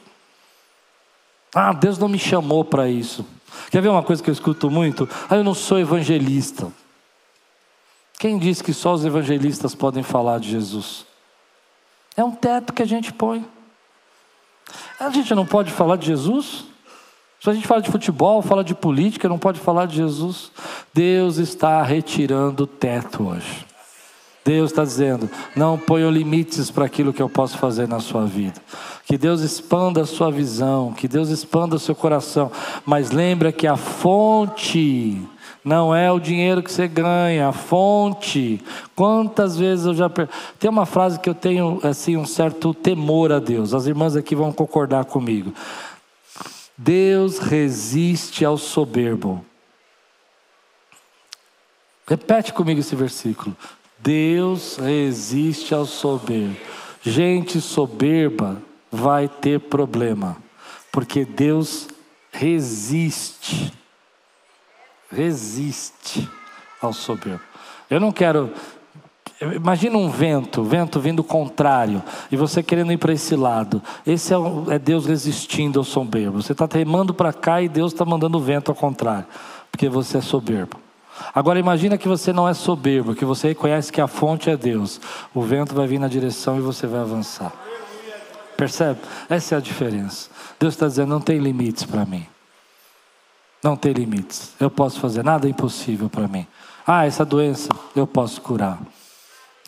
Ah, 1.53 1.73
Deus 1.73 1.97
não 1.97 2.07
me 2.07 2.17
chamou 2.17 2.63
para 2.63 2.87
isso. 2.87 3.25
Quer 3.69 3.81
ver 3.81 3.89
uma 3.89 4.01
coisa 4.01 4.23
que 4.23 4.29
eu 4.29 4.33
escuto 4.33 4.71
muito? 4.71 5.09
Ah, 5.29 5.35
eu 5.35 5.43
não 5.43 5.53
sou 5.53 5.77
evangelista. 5.77 6.71
Quem 8.17 8.39
disse 8.39 8.63
que 8.63 8.71
só 8.71 8.93
os 8.93 9.03
evangelistas 9.03 9.75
podem 9.75 10.03
falar 10.03 10.39
de 10.39 10.49
Jesus? 10.49 11.05
É 12.15 12.23
um 12.23 12.31
teto 12.31 12.71
que 12.71 12.81
a 12.81 12.87
gente 12.87 13.11
põe. 13.11 13.45
A 14.97 15.09
gente 15.09 15.35
não 15.35 15.45
pode 15.45 15.69
falar 15.69 15.97
de 15.97 16.05
Jesus? 16.05 16.63
Se 17.41 17.49
a 17.49 17.53
gente 17.53 17.67
fala 17.67 17.81
de 17.81 17.91
futebol, 17.91 18.41
fala 18.41 18.63
de 18.63 18.73
política, 18.73 19.27
não 19.27 19.37
pode 19.37 19.59
falar 19.59 19.85
de 19.85 19.97
Jesus. 19.97 20.49
Deus 20.93 21.35
está 21.35 21.83
retirando 21.83 22.63
o 22.63 22.67
teto 22.67 23.27
hoje. 23.27 23.69
Deus 24.51 24.71
está 24.71 24.83
dizendo: 24.83 25.29
não 25.55 25.77
ponham 25.77 26.11
limites 26.11 26.69
para 26.69 26.85
aquilo 26.85 27.13
que 27.13 27.21
eu 27.21 27.29
posso 27.29 27.57
fazer 27.57 27.87
na 27.87 27.99
sua 27.99 28.25
vida. 28.25 28.61
Que 29.05 29.17
Deus 29.17 29.41
expanda 29.41 30.01
a 30.01 30.05
sua 30.05 30.29
visão, 30.29 30.93
que 30.93 31.07
Deus 31.07 31.29
expanda 31.29 31.75
o 31.75 31.79
seu 31.79 31.95
coração. 31.95 32.51
Mas 32.85 33.11
lembra 33.11 33.51
que 33.51 33.65
a 33.65 33.77
fonte 33.77 35.21
não 35.63 35.95
é 35.95 36.11
o 36.11 36.19
dinheiro 36.19 36.61
que 36.61 36.71
você 36.71 36.87
ganha, 36.87 37.47
a 37.47 37.53
fonte. 37.53 38.61
Quantas 38.95 39.57
vezes 39.57 39.85
eu 39.85 39.93
já. 39.93 40.09
Tem 40.59 40.69
uma 40.69 40.85
frase 40.85 41.19
que 41.19 41.29
eu 41.29 41.35
tenho 41.35 41.79
assim 41.83 42.17
um 42.17 42.25
certo 42.25 42.73
temor 42.73 43.31
a 43.31 43.39
Deus. 43.39 43.73
As 43.73 43.85
irmãs 43.85 44.15
aqui 44.15 44.35
vão 44.35 44.51
concordar 44.51 45.05
comigo. 45.05 45.53
Deus 46.77 47.39
resiste 47.39 48.43
ao 48.43 48.57
soberbo. 48.57 49.45
Repete 52.05 52.51
comigo 52.51 52.81
esse 52.81 52.95
versículo. 52.95 53.55
Deus 54.01 54.77
resiste 54.77 55.73
ao 55.73 55.85
soberbo. 55.85 56.55
Gente 57.03 57.59
soberba 57.61 58.61
vai 58.91 59.27
ter 59.27 59.59
problema, 59.59 60.37
porque 60.91 61.25
Deus 61.25 61.87
resiste. 62.31 63.73
Resiste 65.11 66.29
ao 66.81 66.93
soberbo. 66.93 67.41
Eu 67.89 67.99
não 67.99 68.11
quero 68.11 68.53
Imagina 69.41 69.97
um 69.97 70.07
vento, 70.07 70.63
vento 70.63 70.99
vindo 70.99 71.23
contrário, 71.23 72.03
e 72.31 72.37
você 72.37 72.61
querendo 72.61 72.93
ir 72.93 72.97
para 72.97 73.11
esse 73.11 73.35
lado. 73.35 73.81
Esse 74.05 74.35
é, 74.35 74.37
é, 74.69 74.77
Deus 74.77 75.07
resistindo 75.07 75.79
ao 75.79 75.83
soberbo. 75.83 76.43
Você 76.43 76.51
está 76.51 76.67
remando 76.71 77.11
para 77.11 77.33
cá 77.33 77.59
e 77.59 77.67
Deus 77.67 77.91
está 77.91 78.05
mandando 78.05 78.37
o 78.37 78.41
vento 78.41 78.69
ao 78.69 78.75
contrário, 78.75 79.25
porque 79.71 79.89
você 79.89 80.19
é 80.19 80.21
soberbo. 80.21 80.77
Agora 81.33 81.59
imagina 81.59 81.97
que 81.97 82.07
você 82.07 82.33
não 82.33 82.47
é 82.47 82.53
soberbo, 82.53 83.15
que 83.15 83.25
você 83.25 83.49
reconhece 83.49 83.91
que 83.91 84.01
a 84.01 84.07
fonte 84.07 84.49
é 84.49 84.57
Deus. 84.57 84.99
O 85.33 85.41
vento 85.41 85.73
vai 85.73 85.87
vir 85.87 85.99
na 85.99 86.07
direção 86.07 86.57
e 86.57 86.61
você 86.61 86.87
vai 86.87 87.01
avançar. 87.01 87.51
Percebe? 88.57 88.99
Essa 89.29 89.55
é 89.55 89.57
a 89.57 89.61
diferença. 89.61 90.29
Deus 90.59 90.73
está 90.73 90.87
dizendo: 90.87 91.09
não 91.09 91.21
tem 91.21 91.39
limites 91.39 91.83
para 91.83 92.05
mim. 92.05 92.25
Não 93.63 93.75
tem 93.75 93.93
limites. 93.93 94.53
Eu 94.59 94.69
posso 94.69 94.99
fazer 94.99 95.23
nada 95.23 95.47
impossível 95.47 96.09
para 96.09 96.27
mim. 96.27 96.47
Ah, 96.85 97.05
essa 97.05 97.23
doença 97.23 97.69
eu 97.95 98.07
posso 98.07 98.41
curar. 98.41 98.79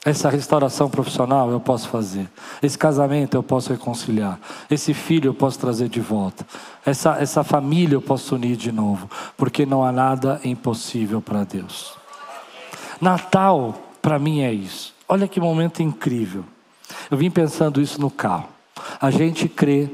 Essa 0.06 0.30
restauração 0.30 0.90
profissional 0.90 1.50
eu 1.50 1.62
posso 1.62 1.88
fazer. 1.88 2.30
Esse 2.62 2.78
casamento 2.78 3.36
eu 3.36 3.44
posso 3.44 3.72
reconciliar. 3.72 4.38
Esse 4.70 4.94
filho 4.94 5.30
eu 5.30 5.34
posso 5.34 5.58
trazer 5.58 5.88
de 5.88 6.02
volta. 6.02 6.46
Essa, 6.86 7.18
essa 7.22 7.42
família 7.42 7.96
eu 7.96 8.02
posso 8.02 8.36
unir 8.36 8.58
de 8.58 8.70
novo. 8.70 9.10
Porque 9.38 9.66
não 9.66 9.84
há 9.84 9.94
nada 9.94 10.42
impossível 10.44 11.22
para 11.22 11.46
Deus. 11.46 11.96
Natal, 13.00 13.76
para 14.02 14.20
mim, 14.20 14.42
é 14.42 14.52
isso. 14.52 14.94
Olha 15.08 15.28
que 15.28 15.40
momento 15.40 15.82
incrível. 15.82 16.44
Eu 17.10 17.18
vim 17.18 17.32
pensando 17.32 17.80
isso 17.80 18.02
no 18.02 18.12
carro. 18.12 18.50
A 19.00 19.10
gente 19.10 19.48
crê. 19.48 19.90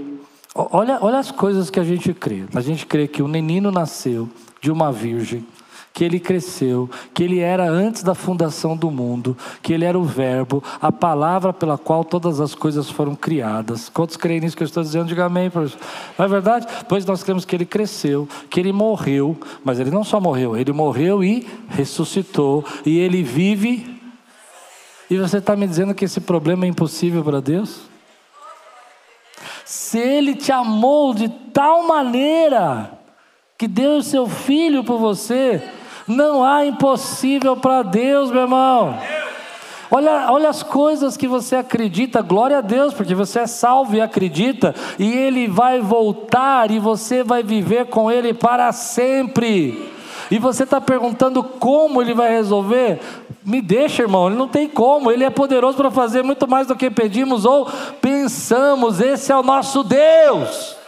Olha, 0.55 0.97
olha 1.01 1.19
as 1.19 1.29
coisas 1.29 1.69
que 1.69 1.79
a 1.79 1.83
gente 1.83 2.15
crê. 2.15 2.45
A 2.55 2.61
gente 2.61 2.87
crê 2.87 3.07
que 3.07 3.21
o 3.21 3.27
menino 3.27 3.69
nasceu 3.69 4.27
de 4.59 4.71
uma 4.71 4.91
virgem 4.91 5.45
que 5.93 6.03
ele 6.03 6.19
cresceu, 6.19 6.89
que 7.13 7.23
ele 7.23 7.39
era 7.39 7.69
antes 7.69 8.03
da 8.03 8.15
fundação 8.15 8.77
do 8.77 8.89
mundo, 8.89 9.35
que 9.61 9.73
ele 9.73 9.83
era 9.83 9.99
o 9.99 10.03
Verbo, 10.03 10.63
a 10.81 10.91
palavra 10.91 11.51
pela 11.51 11.77
qual 11.77 12.05
todas 12.05 12.39
as 12.39 12.55
coisas 12.55 12.89
foram 12.89 13.15
criadas. 13.15 13.89
Quantos 13.89 14.15
creem 14.15 14.39
nisso 14.39 14.55
que 14.55 14.63
eu 14.63 14.67
estou 14.67 14.83
dizendo? 14.83 15.07
Diga 15.07 15.25
amém. 15.25 15.49
Professor. 15.49 15.79
Não 16.17 16.25
é 16.25 16.27
verdade? 16.27 16.67
Pois 16.87 17.05
nós 17.05 17.23
cremos 17.23 17.43
que 17.43 17.55
ele 17.55 17.65
cresceu, 17.65 18.29
que 18.49 18.59
ele 18.59 18.71
morreu, 18.71 19.37
mas 19.63 19.79
ele 19.79 19.91
não 19.91 20.03
só 20.03 20.19
morreu, 20.21 20.55
ele 20.55 20.71
morreu 20.71 21.23
e 21.23 21.47
ressuscitou, 21.69 22.63
e 22.85 22.97
ele 22.99 23.21
vive 23.23 23.99
E 25.09 25.17
você 25.17 25.39
está 25.39 25.55
me 25.55 25.67
dizendo 25.67 25.95
que 25.95 26.05
esse 26.05 26.21
problema 26.21 26.65
é 26.65 26.67
impossível 26.67 27.23
para 27.23 27.41
Deus? 27.41 27.81
Se 29.65 29.97
Ele 29.97 30.35
te 30.35 30.51
amou 30.51 31.13
de 31.13 31.29
tal 31.51 31.87
maneira 31.87 32.91
que 33.57 33.67
deu 33.67 33.97
o 33.97 34.03
seu 34.03 34.27
filho 34.27 34.83
por 34.83 34.99
você, 34.99 35.61
não 36.09 36.43
há 36.43 36.65
impossível 36.65 37.55
para 37.55 37.83
Deus, 37.83 38.31
meu 38.31 38.41
irmão. 38.41 38.97
Olha, 39.91 40.31
olha 40.31 40.49
as 40.49 40.61
coisas 40.61 41.15
que 41.15 41.27
você 41.27 41.55
acredita, 41.55 42.21
glória 42.21 42.57
a 42.57 42.61
Deus, 42.61 42.93
porque 42.93 43.15
você 43.15 43.39
é 43.39 43.47
salvo 43.47 43.95
e 43.95 44.01
acredita, 44.01 44.75
e 44.99 45.11
Ele 45.11 45.47
vai 45.47 45.79
voltar 45.79 46.69
e 46.69 46.79
você 46.79 47.23
vai 47.23 47.41
viver 47.41 47.85
com 47.85 48.11
Ele 48.11 48.33
para 48.33 48.71
sempre. 48.71 49.91
E 50.29 50.37
você 50.37 50.63
está 50.63 50.79
perguntando 50.79 51.43
como 51.43 52.01
Ele 52.01 52.13
vai 52.13 52.29
resolver? 52.29 52.99
Me 53.43 53.61
deixa, 53.61 54.03
irmão, 54.03 54.27
Ele 54.27 54.37
não 54.37 54.47
tem 54.47 54.67
como, 54.67 55.11
Ele 55.11 55.23
é 55.23 55.29
poderoso 55.29 55.77
para 55.77 55.89
fazer 55.89 56.23
muito 56.23 56.47
mais 56.47 56.67
do 56.67 56.75
que 56.75 56.91
pedimos 56.91 57.45
ou 57.45 57.67
pensamos, 57.99 58.99
esse 58.99 59.31
é 59.31 59.35
o 59.35 59.43
nosso 59.43 59.83
Deus. 59.83 60.78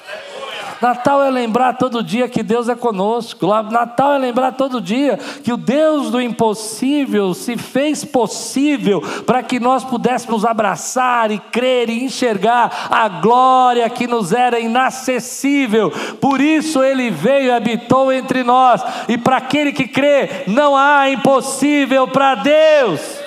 Natal 0.81 1.23
é 1.23 1.29
lembrar 1.29 1.73
todo 1.73 2.03
dia 2.03 2.27
que 2.27 2.41
Deus 2.41 2.67
é 2.67 2.75
conosco. 2.75 3.45
Natal 3.69 4.13
é 4.13 4.17
lembrar 4.17 4.53
todo 4.53 4.81
dia 4.81 5.17
que 5.43 5.53
o 5.53 5.57
Deus 5.57 6.09
do 6.09 6.19
impossível 6.19 7.33
se 7.33 7.55
fez 7.55 8.03
possível 8.03 9.01
para 9.25 9.43
que 9.43 9.59
nós 9.59 9.83
pudéssemos 9.83 10.43
abraçar 10.43 11.31
e 11.31 11.37
crer 11.37 11.89
e 11.89 12.03
enxergar 12.03 12.87
a 12.89 13.07
glória 13.07 13.89
que 13.89 14.07
nos 14.07 14.31
era 14.31 14.59
inacessível. 14.59 15.91
Por 16.19 16.41
isso 16.41 16.83
ele 16.83 17.11
veio 17.11 17.47
e 17.47 17.51
habitou 17.51 18.11
entre 18.11 18.43
nós. 18.43 18.81
E 19.07 19.17
para 19.17 19.37
aquele 19.37 19.71
que 19.71 19.87
crê, 19.87 20.45
não 20.47 20.75
há 20.75 21.09
impossível 21.09 22.07
para 22.07 22.35
Deus. 22.35 23.20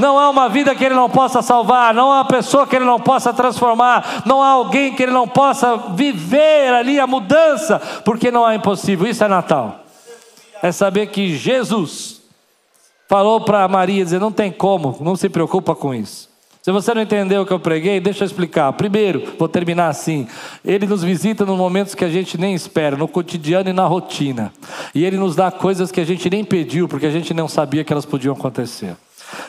Não 0.00 0.18
há 0.18 0.30
uma 0.30 0.48
vida 0.48 0.74
que 0.74 0.82
Ele 0.82 0.94
não 0.94 1.10
possa 1.10 1.42
salvar, 1.42 1.92
não 1.92 2.10
há 2.10 2.16
uma 2.16 2.24
pessoa 2.24 2.66
que 2.66 2.74
Ele 2.74 2.86
não 2.86 2.98
possa 2.98 3.34
transformar, 3.34 4.22
não 4.24 4.42
há 4.42 4.48
alguém 4.48 4.94
que 4.94 5.02
Ele 5.02 5.12
não 5.12 5.28
possa 5.28 5.76
viver 5.94 6.72
ali 6.72 6.98
a 6.98 7.06
mudança, 7.06 7.78
porque 8.04 8.30
não 8.30 8.48
é 8.48 8.54
impossível. 8.54 9.06
Isso 9.06 9.22
é 9.22 9.28
Natal. 9.28 9.84
É 10.62 10.72
saber 10.72 11.08
que 11.08 11.36
Jesus 11.36 12.22
falou 13.08 13.42
para 13.42 13.68
Maria, 13.68 14.02
dizer, 14.02 14.18
não 14.18 14.32
tem 14.32 14.50
como, 14.50 14.96
não 15.00 15.16
se 15.16 15.28
preocupa 15.28 15.74
com 15.74 15.94
isso. 15.94 16.30
Se 16.62 16.70
você 16.70 16.92
não 16.94 17.02
entendeu 17.02 17.42
o 17.42 17.46
que 17.46 17.52
eu 17.52 17.60
preguei, 17.60 18.00
deixa 18.00 18.22
eu 18.22 18.26
explicar. 18.26 18.72
Primeiro, 18.74 19.34
vou 19.38 19.48
terminar 19.48 19.88
assim. 19.88 20.28
Ele 20.64 20.86
nos 20.86 21.02
visita 21.02 21.44
nos 21.44 21.56
momentos 21.56 21.94
que 21.94 22.04
a 22.04 22.08
gente 22.08 22.38
nem 22.38 22.54
espera, 22.54 22.96
no 22.96 23.08
cotidiano 23.08 23.70
e 23.70 23.72
na 23.72 23.86
rotina. 23.86 24.52
E 24.94 25.04
ele 25.04 25.16
nos 25.16 25.34
dá 25.34 25.50
coisas 25.50 25.90
que 25.90 26.00
a 26.00 26.04
gente 26.04 26.28
nem 26.28 26.44
pediu, 26.44 26.86
porque 26.86 27.06
a 27.06 27.10
gente 27.10 27.32
não 27.32 27.48
sabia 27.48 27.82
que 27.82 27.92
elas 27.92 28.04
podiam 28.04 28.34
acontecer. 28.34 28.94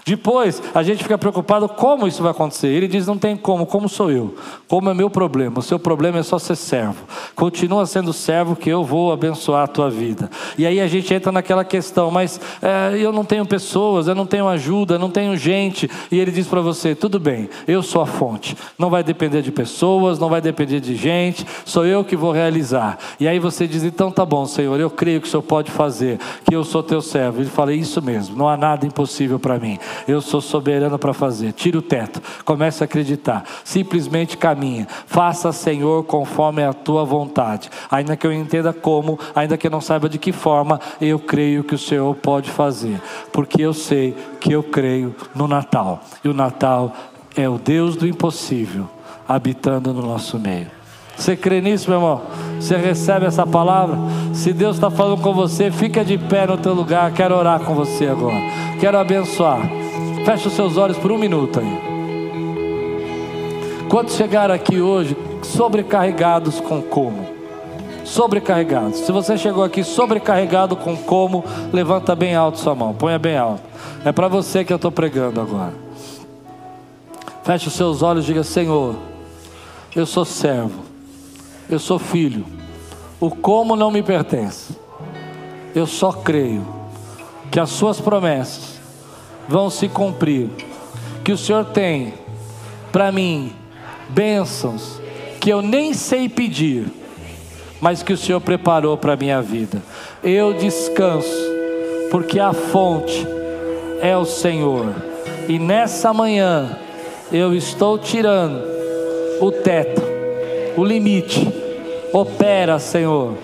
Depois 0.06 0.62
a 0.74 0.84
gente 0.84 1.04
fica 1.04 1.18
preocupado 1.18 1.68
como 1.70 2.08
isso 2.08 2.22
vai 2.22 2.32
acontecer. 2.32 2.68
Ele 2.68 2.88
diz: 2.88 3.08
não 3.08 3.18
tem 3.18 3.38
como, 3.38 3.66
como 3.66 3.88
sou 3.88 4.12
eu? 4.12 4.36
Como 4.68 4.90
é 4.90 4.94
meu 4.94 5.10
problema? 5.10 5.60
O 5.60 5.62
seu 5.62 5.80
problema 5.80 6.20
é 6.20 6.24
só 6.24 6.40
ser 6.40 6.56
servo. 6.56 7.04
Continua 7.36 7.86
sendo 7.86 8.14
servo 8.14 8.56
que 8.56 8.70
eu 8.70 8.84
vou 8.84 9.12
abençoar 9.12 9.64
a 9.64 9.68
tua 9.68 9.90
vida. 9.90 10.30
E 10.58 10.66
aí 10.66 10.80
a 10.80 10.88
gente 10.88 11.14
entra 11.14 11.32
naquela 11.32 11.64
questão, 11.64 12.12
mas 12.12 12.40
é, 12.62 12.98
eu 12.98 13.12
não 13.12 13.24
tenho 13.24 13.46
pessoas, 13.46 14.08
eu 14.08 14.16
não 14.16 14.26
tenho 14.26 14.48
ajuda, 14.48 14.96
eu 14.96 15.00
não 15.00 15.10
tenho 15.10 15.36
gente. 15.38 15.90
E 16.12 16.20
ele 16.20 16.32
diz 16.32 16.48
para 16.48 16.62
você: 16.62 16.96
tudo 16.96 17.20
bem, 17.20 17.50
eu 17.68 17.84
sou 17.84 18.02
a 18.02 18.06
fonte. 18.06 18.56
Não 18.78 18.90
vai 18.90 19.04
depender 19.04 19.42
de 19.42 19.52
pessoas, 19.52 20.20
não 20.20 20.30
vai 20.30 20.42
depender 20.42 20.80
de 20.80 20.96
gente, 20.96 21.46
sou 21.66 21.86
eu 21.86 22.04
que 22.04 22.16
vou 22.16 22.32
realizar. 22.32 22.98
E 23.20 23.28
aí 23.28 23.40
você 23.40 23.68
diz: 23.68 23.84
então 23.84 24.12
tá 24.12 24.26
bom, 24.26 24.46
Senhor, 24.46 24.80
eu 24.80 24.90
creio 24.90 25.22
que 25.22 25.28
o 25.28 25.30
Senhor 25.30 25.44
pode 25.44 25.72
fazer, 25.72 26.20
que 26.48 26.56
eu 26.56 26.64
sou 26.64 26.84
teu 26.84 27.02
servo. 27.02 27.42
Ele 27.42 27.50
fala: 27.50 27.74
isso 27.74 28.02
mesmo, 28.02 28.36
não 28.36 28.50
há 28.50 28.58
nada 28.58 28.86
impossível 28.86 29.40
para 29.40 29.58
mim 29.60 29.71
mim. 29.72 29.80
Eu 30.08 30.22
sou 30.22 30.42
soberano 30.42 30.98
para 30.98 31.14
fazer. 31.14 31.54
Tira 31.54 31.78
o 31.78 31.82
teto, 31.82 32.22
comece 32.44 32.84
a 32.84 32.86
acreditar. 32.86 33.44
Simplesmente 33.64 34.38
caminha. 34.38 34.88
Faça, 35.06 35.52
Senhor, 35.52 36.04
conforme 36.04 36.64
a 36.64 36.74
tua 36.74 37.06
vontade. 37.06 37.70
Ainda 37.90 38.16
que 38.16 38.26
eu 38.26 38.34
entenda 38.34 38.74
como, 38.74 39.20
ainda 39.36 39.58
que 39.58 39.68
eu 39.68 39.72
não 39.72 39.82
saiba 39.82 40.10
de 40.10 40.18
que 40.18 40.32
forma, 40.32 40.80
eu 41.00 41.20
creio 41.20 41.64
que 41.64 41.76
o 41.76 41.80
Senhor 41.80 42.14
pode 42.16 42.50
fazer. 42.50 43.00
Porque 43.32 43.62
eu 43.62 43.74
sei 43.74 44.16
que 44.40 44.52
eu 44.52 44.64
creio 44.64 45.16
no 45.36 45.48
Natal. 45.48 46.02
E 46.24 46.30
o 46.30 46.34
Natal 46.34 46.94
é 47.36 47.48
o 47.48 47.58
Deus 47.58 47.96
do 47.96 48.08
impossível 48.08 48.90
habitando 49.28 49.94
no 49.94 50.02
nosso 50.02 50.38
meio. 50.38 50.81
Você 51.22 51.36
crê 51.36 51.62
nisso, 51.62 51.88
meu 51.88 52.00
irmão? 52.00 52.24
Você 52.60 52.76
recebe 52.76 53.28
essa 53.28 53.46
palavra? 53.46 53.96
Se 54.34 54.52
Deus 54.52 54.78
está 54.78 54.90
falando 54.90 55.22
com 55.22 55.32
você, 55.32 55.70
fica 55.70 56.04
de 56.04 56.18
pé 56.18 56.48
no 56.48 56.58
teu 56.58 56.74
lugar. 56.74 57.14
Quero 57.14 57.36
orar 57.36 57.60
com 57.60 57.76
você 57.76 58.08
agora. 58.08 58.40
Quero 58.80 58.98
abençoar. 58.98 59.60
Feche 60.26 60.48
os 60.48 60.54
seus 60.56 60.78
olhos 60.78 60.98
por 60.98 61.12
um 61.12 61.20
minuto 61.20 61.60
aí. 61.60 61.80
Quantos 63.88 64.16
chegaram 64.16 64.56
aqui 64.56 64.82
hoje 64.82 65.16
sobrecarregados 65.44 66.60
com 66.60 66.82
como? 66.82 67.24
Sobrecarregados. 68.04 69.02
Se 69.02 69.12
você 69.12 69.38
chegou 69.38 69.64
aqui 69.64 69.84
sobrecarregado 69.84 70.76
com 70.76 70.98
como, 70.98 71.46
levanta 71.72 72.16
bem 72.16 72.34
alto 72.34 72.58
sua 72.58 72.74
mão. 72.74 72.96
Ponha 72.96 73.20
bem 73.20 73.38
alto. 73.38 73.62
É 74.04 74.12
para 74.12 74.28
você 74.28 74.66
que 74.66 74.74
eu 74.74 74.78
estou 74.78 74.92
pregando 74.92 75.40
agora. 75.40 75.76
Feche 77.44 77.68
os 77.68 77.76
seus 77.76 78.02
olhos 78.02 78.24
e 78.24 78.28
diga: 78.30 78.44
Senhor, 78.44 78.96
eu 79.96 80.08
sou 80.08 80.26
servo 80.26 80.90
eu 81.72 81.80
sou 81.80 81.98
filho. 81.98 82.46
O 83.20 83.30
como 83.32 83.78
não 83.78 83.90
me 83.90 84.04
pertence. 84.04 84.76
Eu 85.74 85.88
só 85.88 86.12
creio 86.12 86.68
que 87.50 87.60
as 87.60 87.70
suas 87.70 88.02
promessas 88.02 88.80
vão 89.48 89.70
se 89.70 89.88
cumprir. 89.88 90.50
Que 91.24 91.32
o 91.32 91.38
Senhor 91.38 91.66
tem 91.66 92.14
para 92.92 93.10
mim 93.12 93.54
bênçãos 94.10 95.00
que 95.40 95.50
eu 95.50 95.62
nem 95.62 95.94
sei 95.94 96.28
pedir, 96.28 96.86
mas 97.80 98.04
que 98.04 98.14
o 98.14 98.18
Senhor 98.18 98.42
preparou 98.42 98.98
para 98.98 99.16
minha 99.16 99.42
vida. 99.42 99.82
Eu 100.22 100.54
descanso, 100.54 101.36
porque 102.12 102.40
a 102.40 102.54
fonte 102.54 103.26
é 104.02 104.16
o 104.16 104.26
Senhor. 104.26 104.94
E 105.48 105.58
nessa 105.58 106.14
manhã 106.14 106.78
eu 107.32 107.56
estou 107.56 107.98
tirando 107.98 108.62
o 109.40 109.52
teto, 109.52 110.02
o 110.76 110.84
limite 110.84 111.61
Opera, 112.14 112.78
Senhor, 112.80 113.38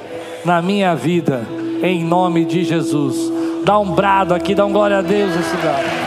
na 0.44 0.62
minha 0.62 0.96
vida, 0.96 1.42
em 1.82 2.04
nome 2.04 2.46
de 2.46 2.64
Jesus. 2.64 3.32
Dá 3.64 3.80
um 3.80 3.92
brado 3.92 4.34
aqui, 4.34 4.54
dá 4.54 4.66
um 4.66 4.72
glória 4.72 4.98
a 4.98 5.02
Deus 5.02 5.36
esse 5.36 5.56
lugar. 5.56 6.07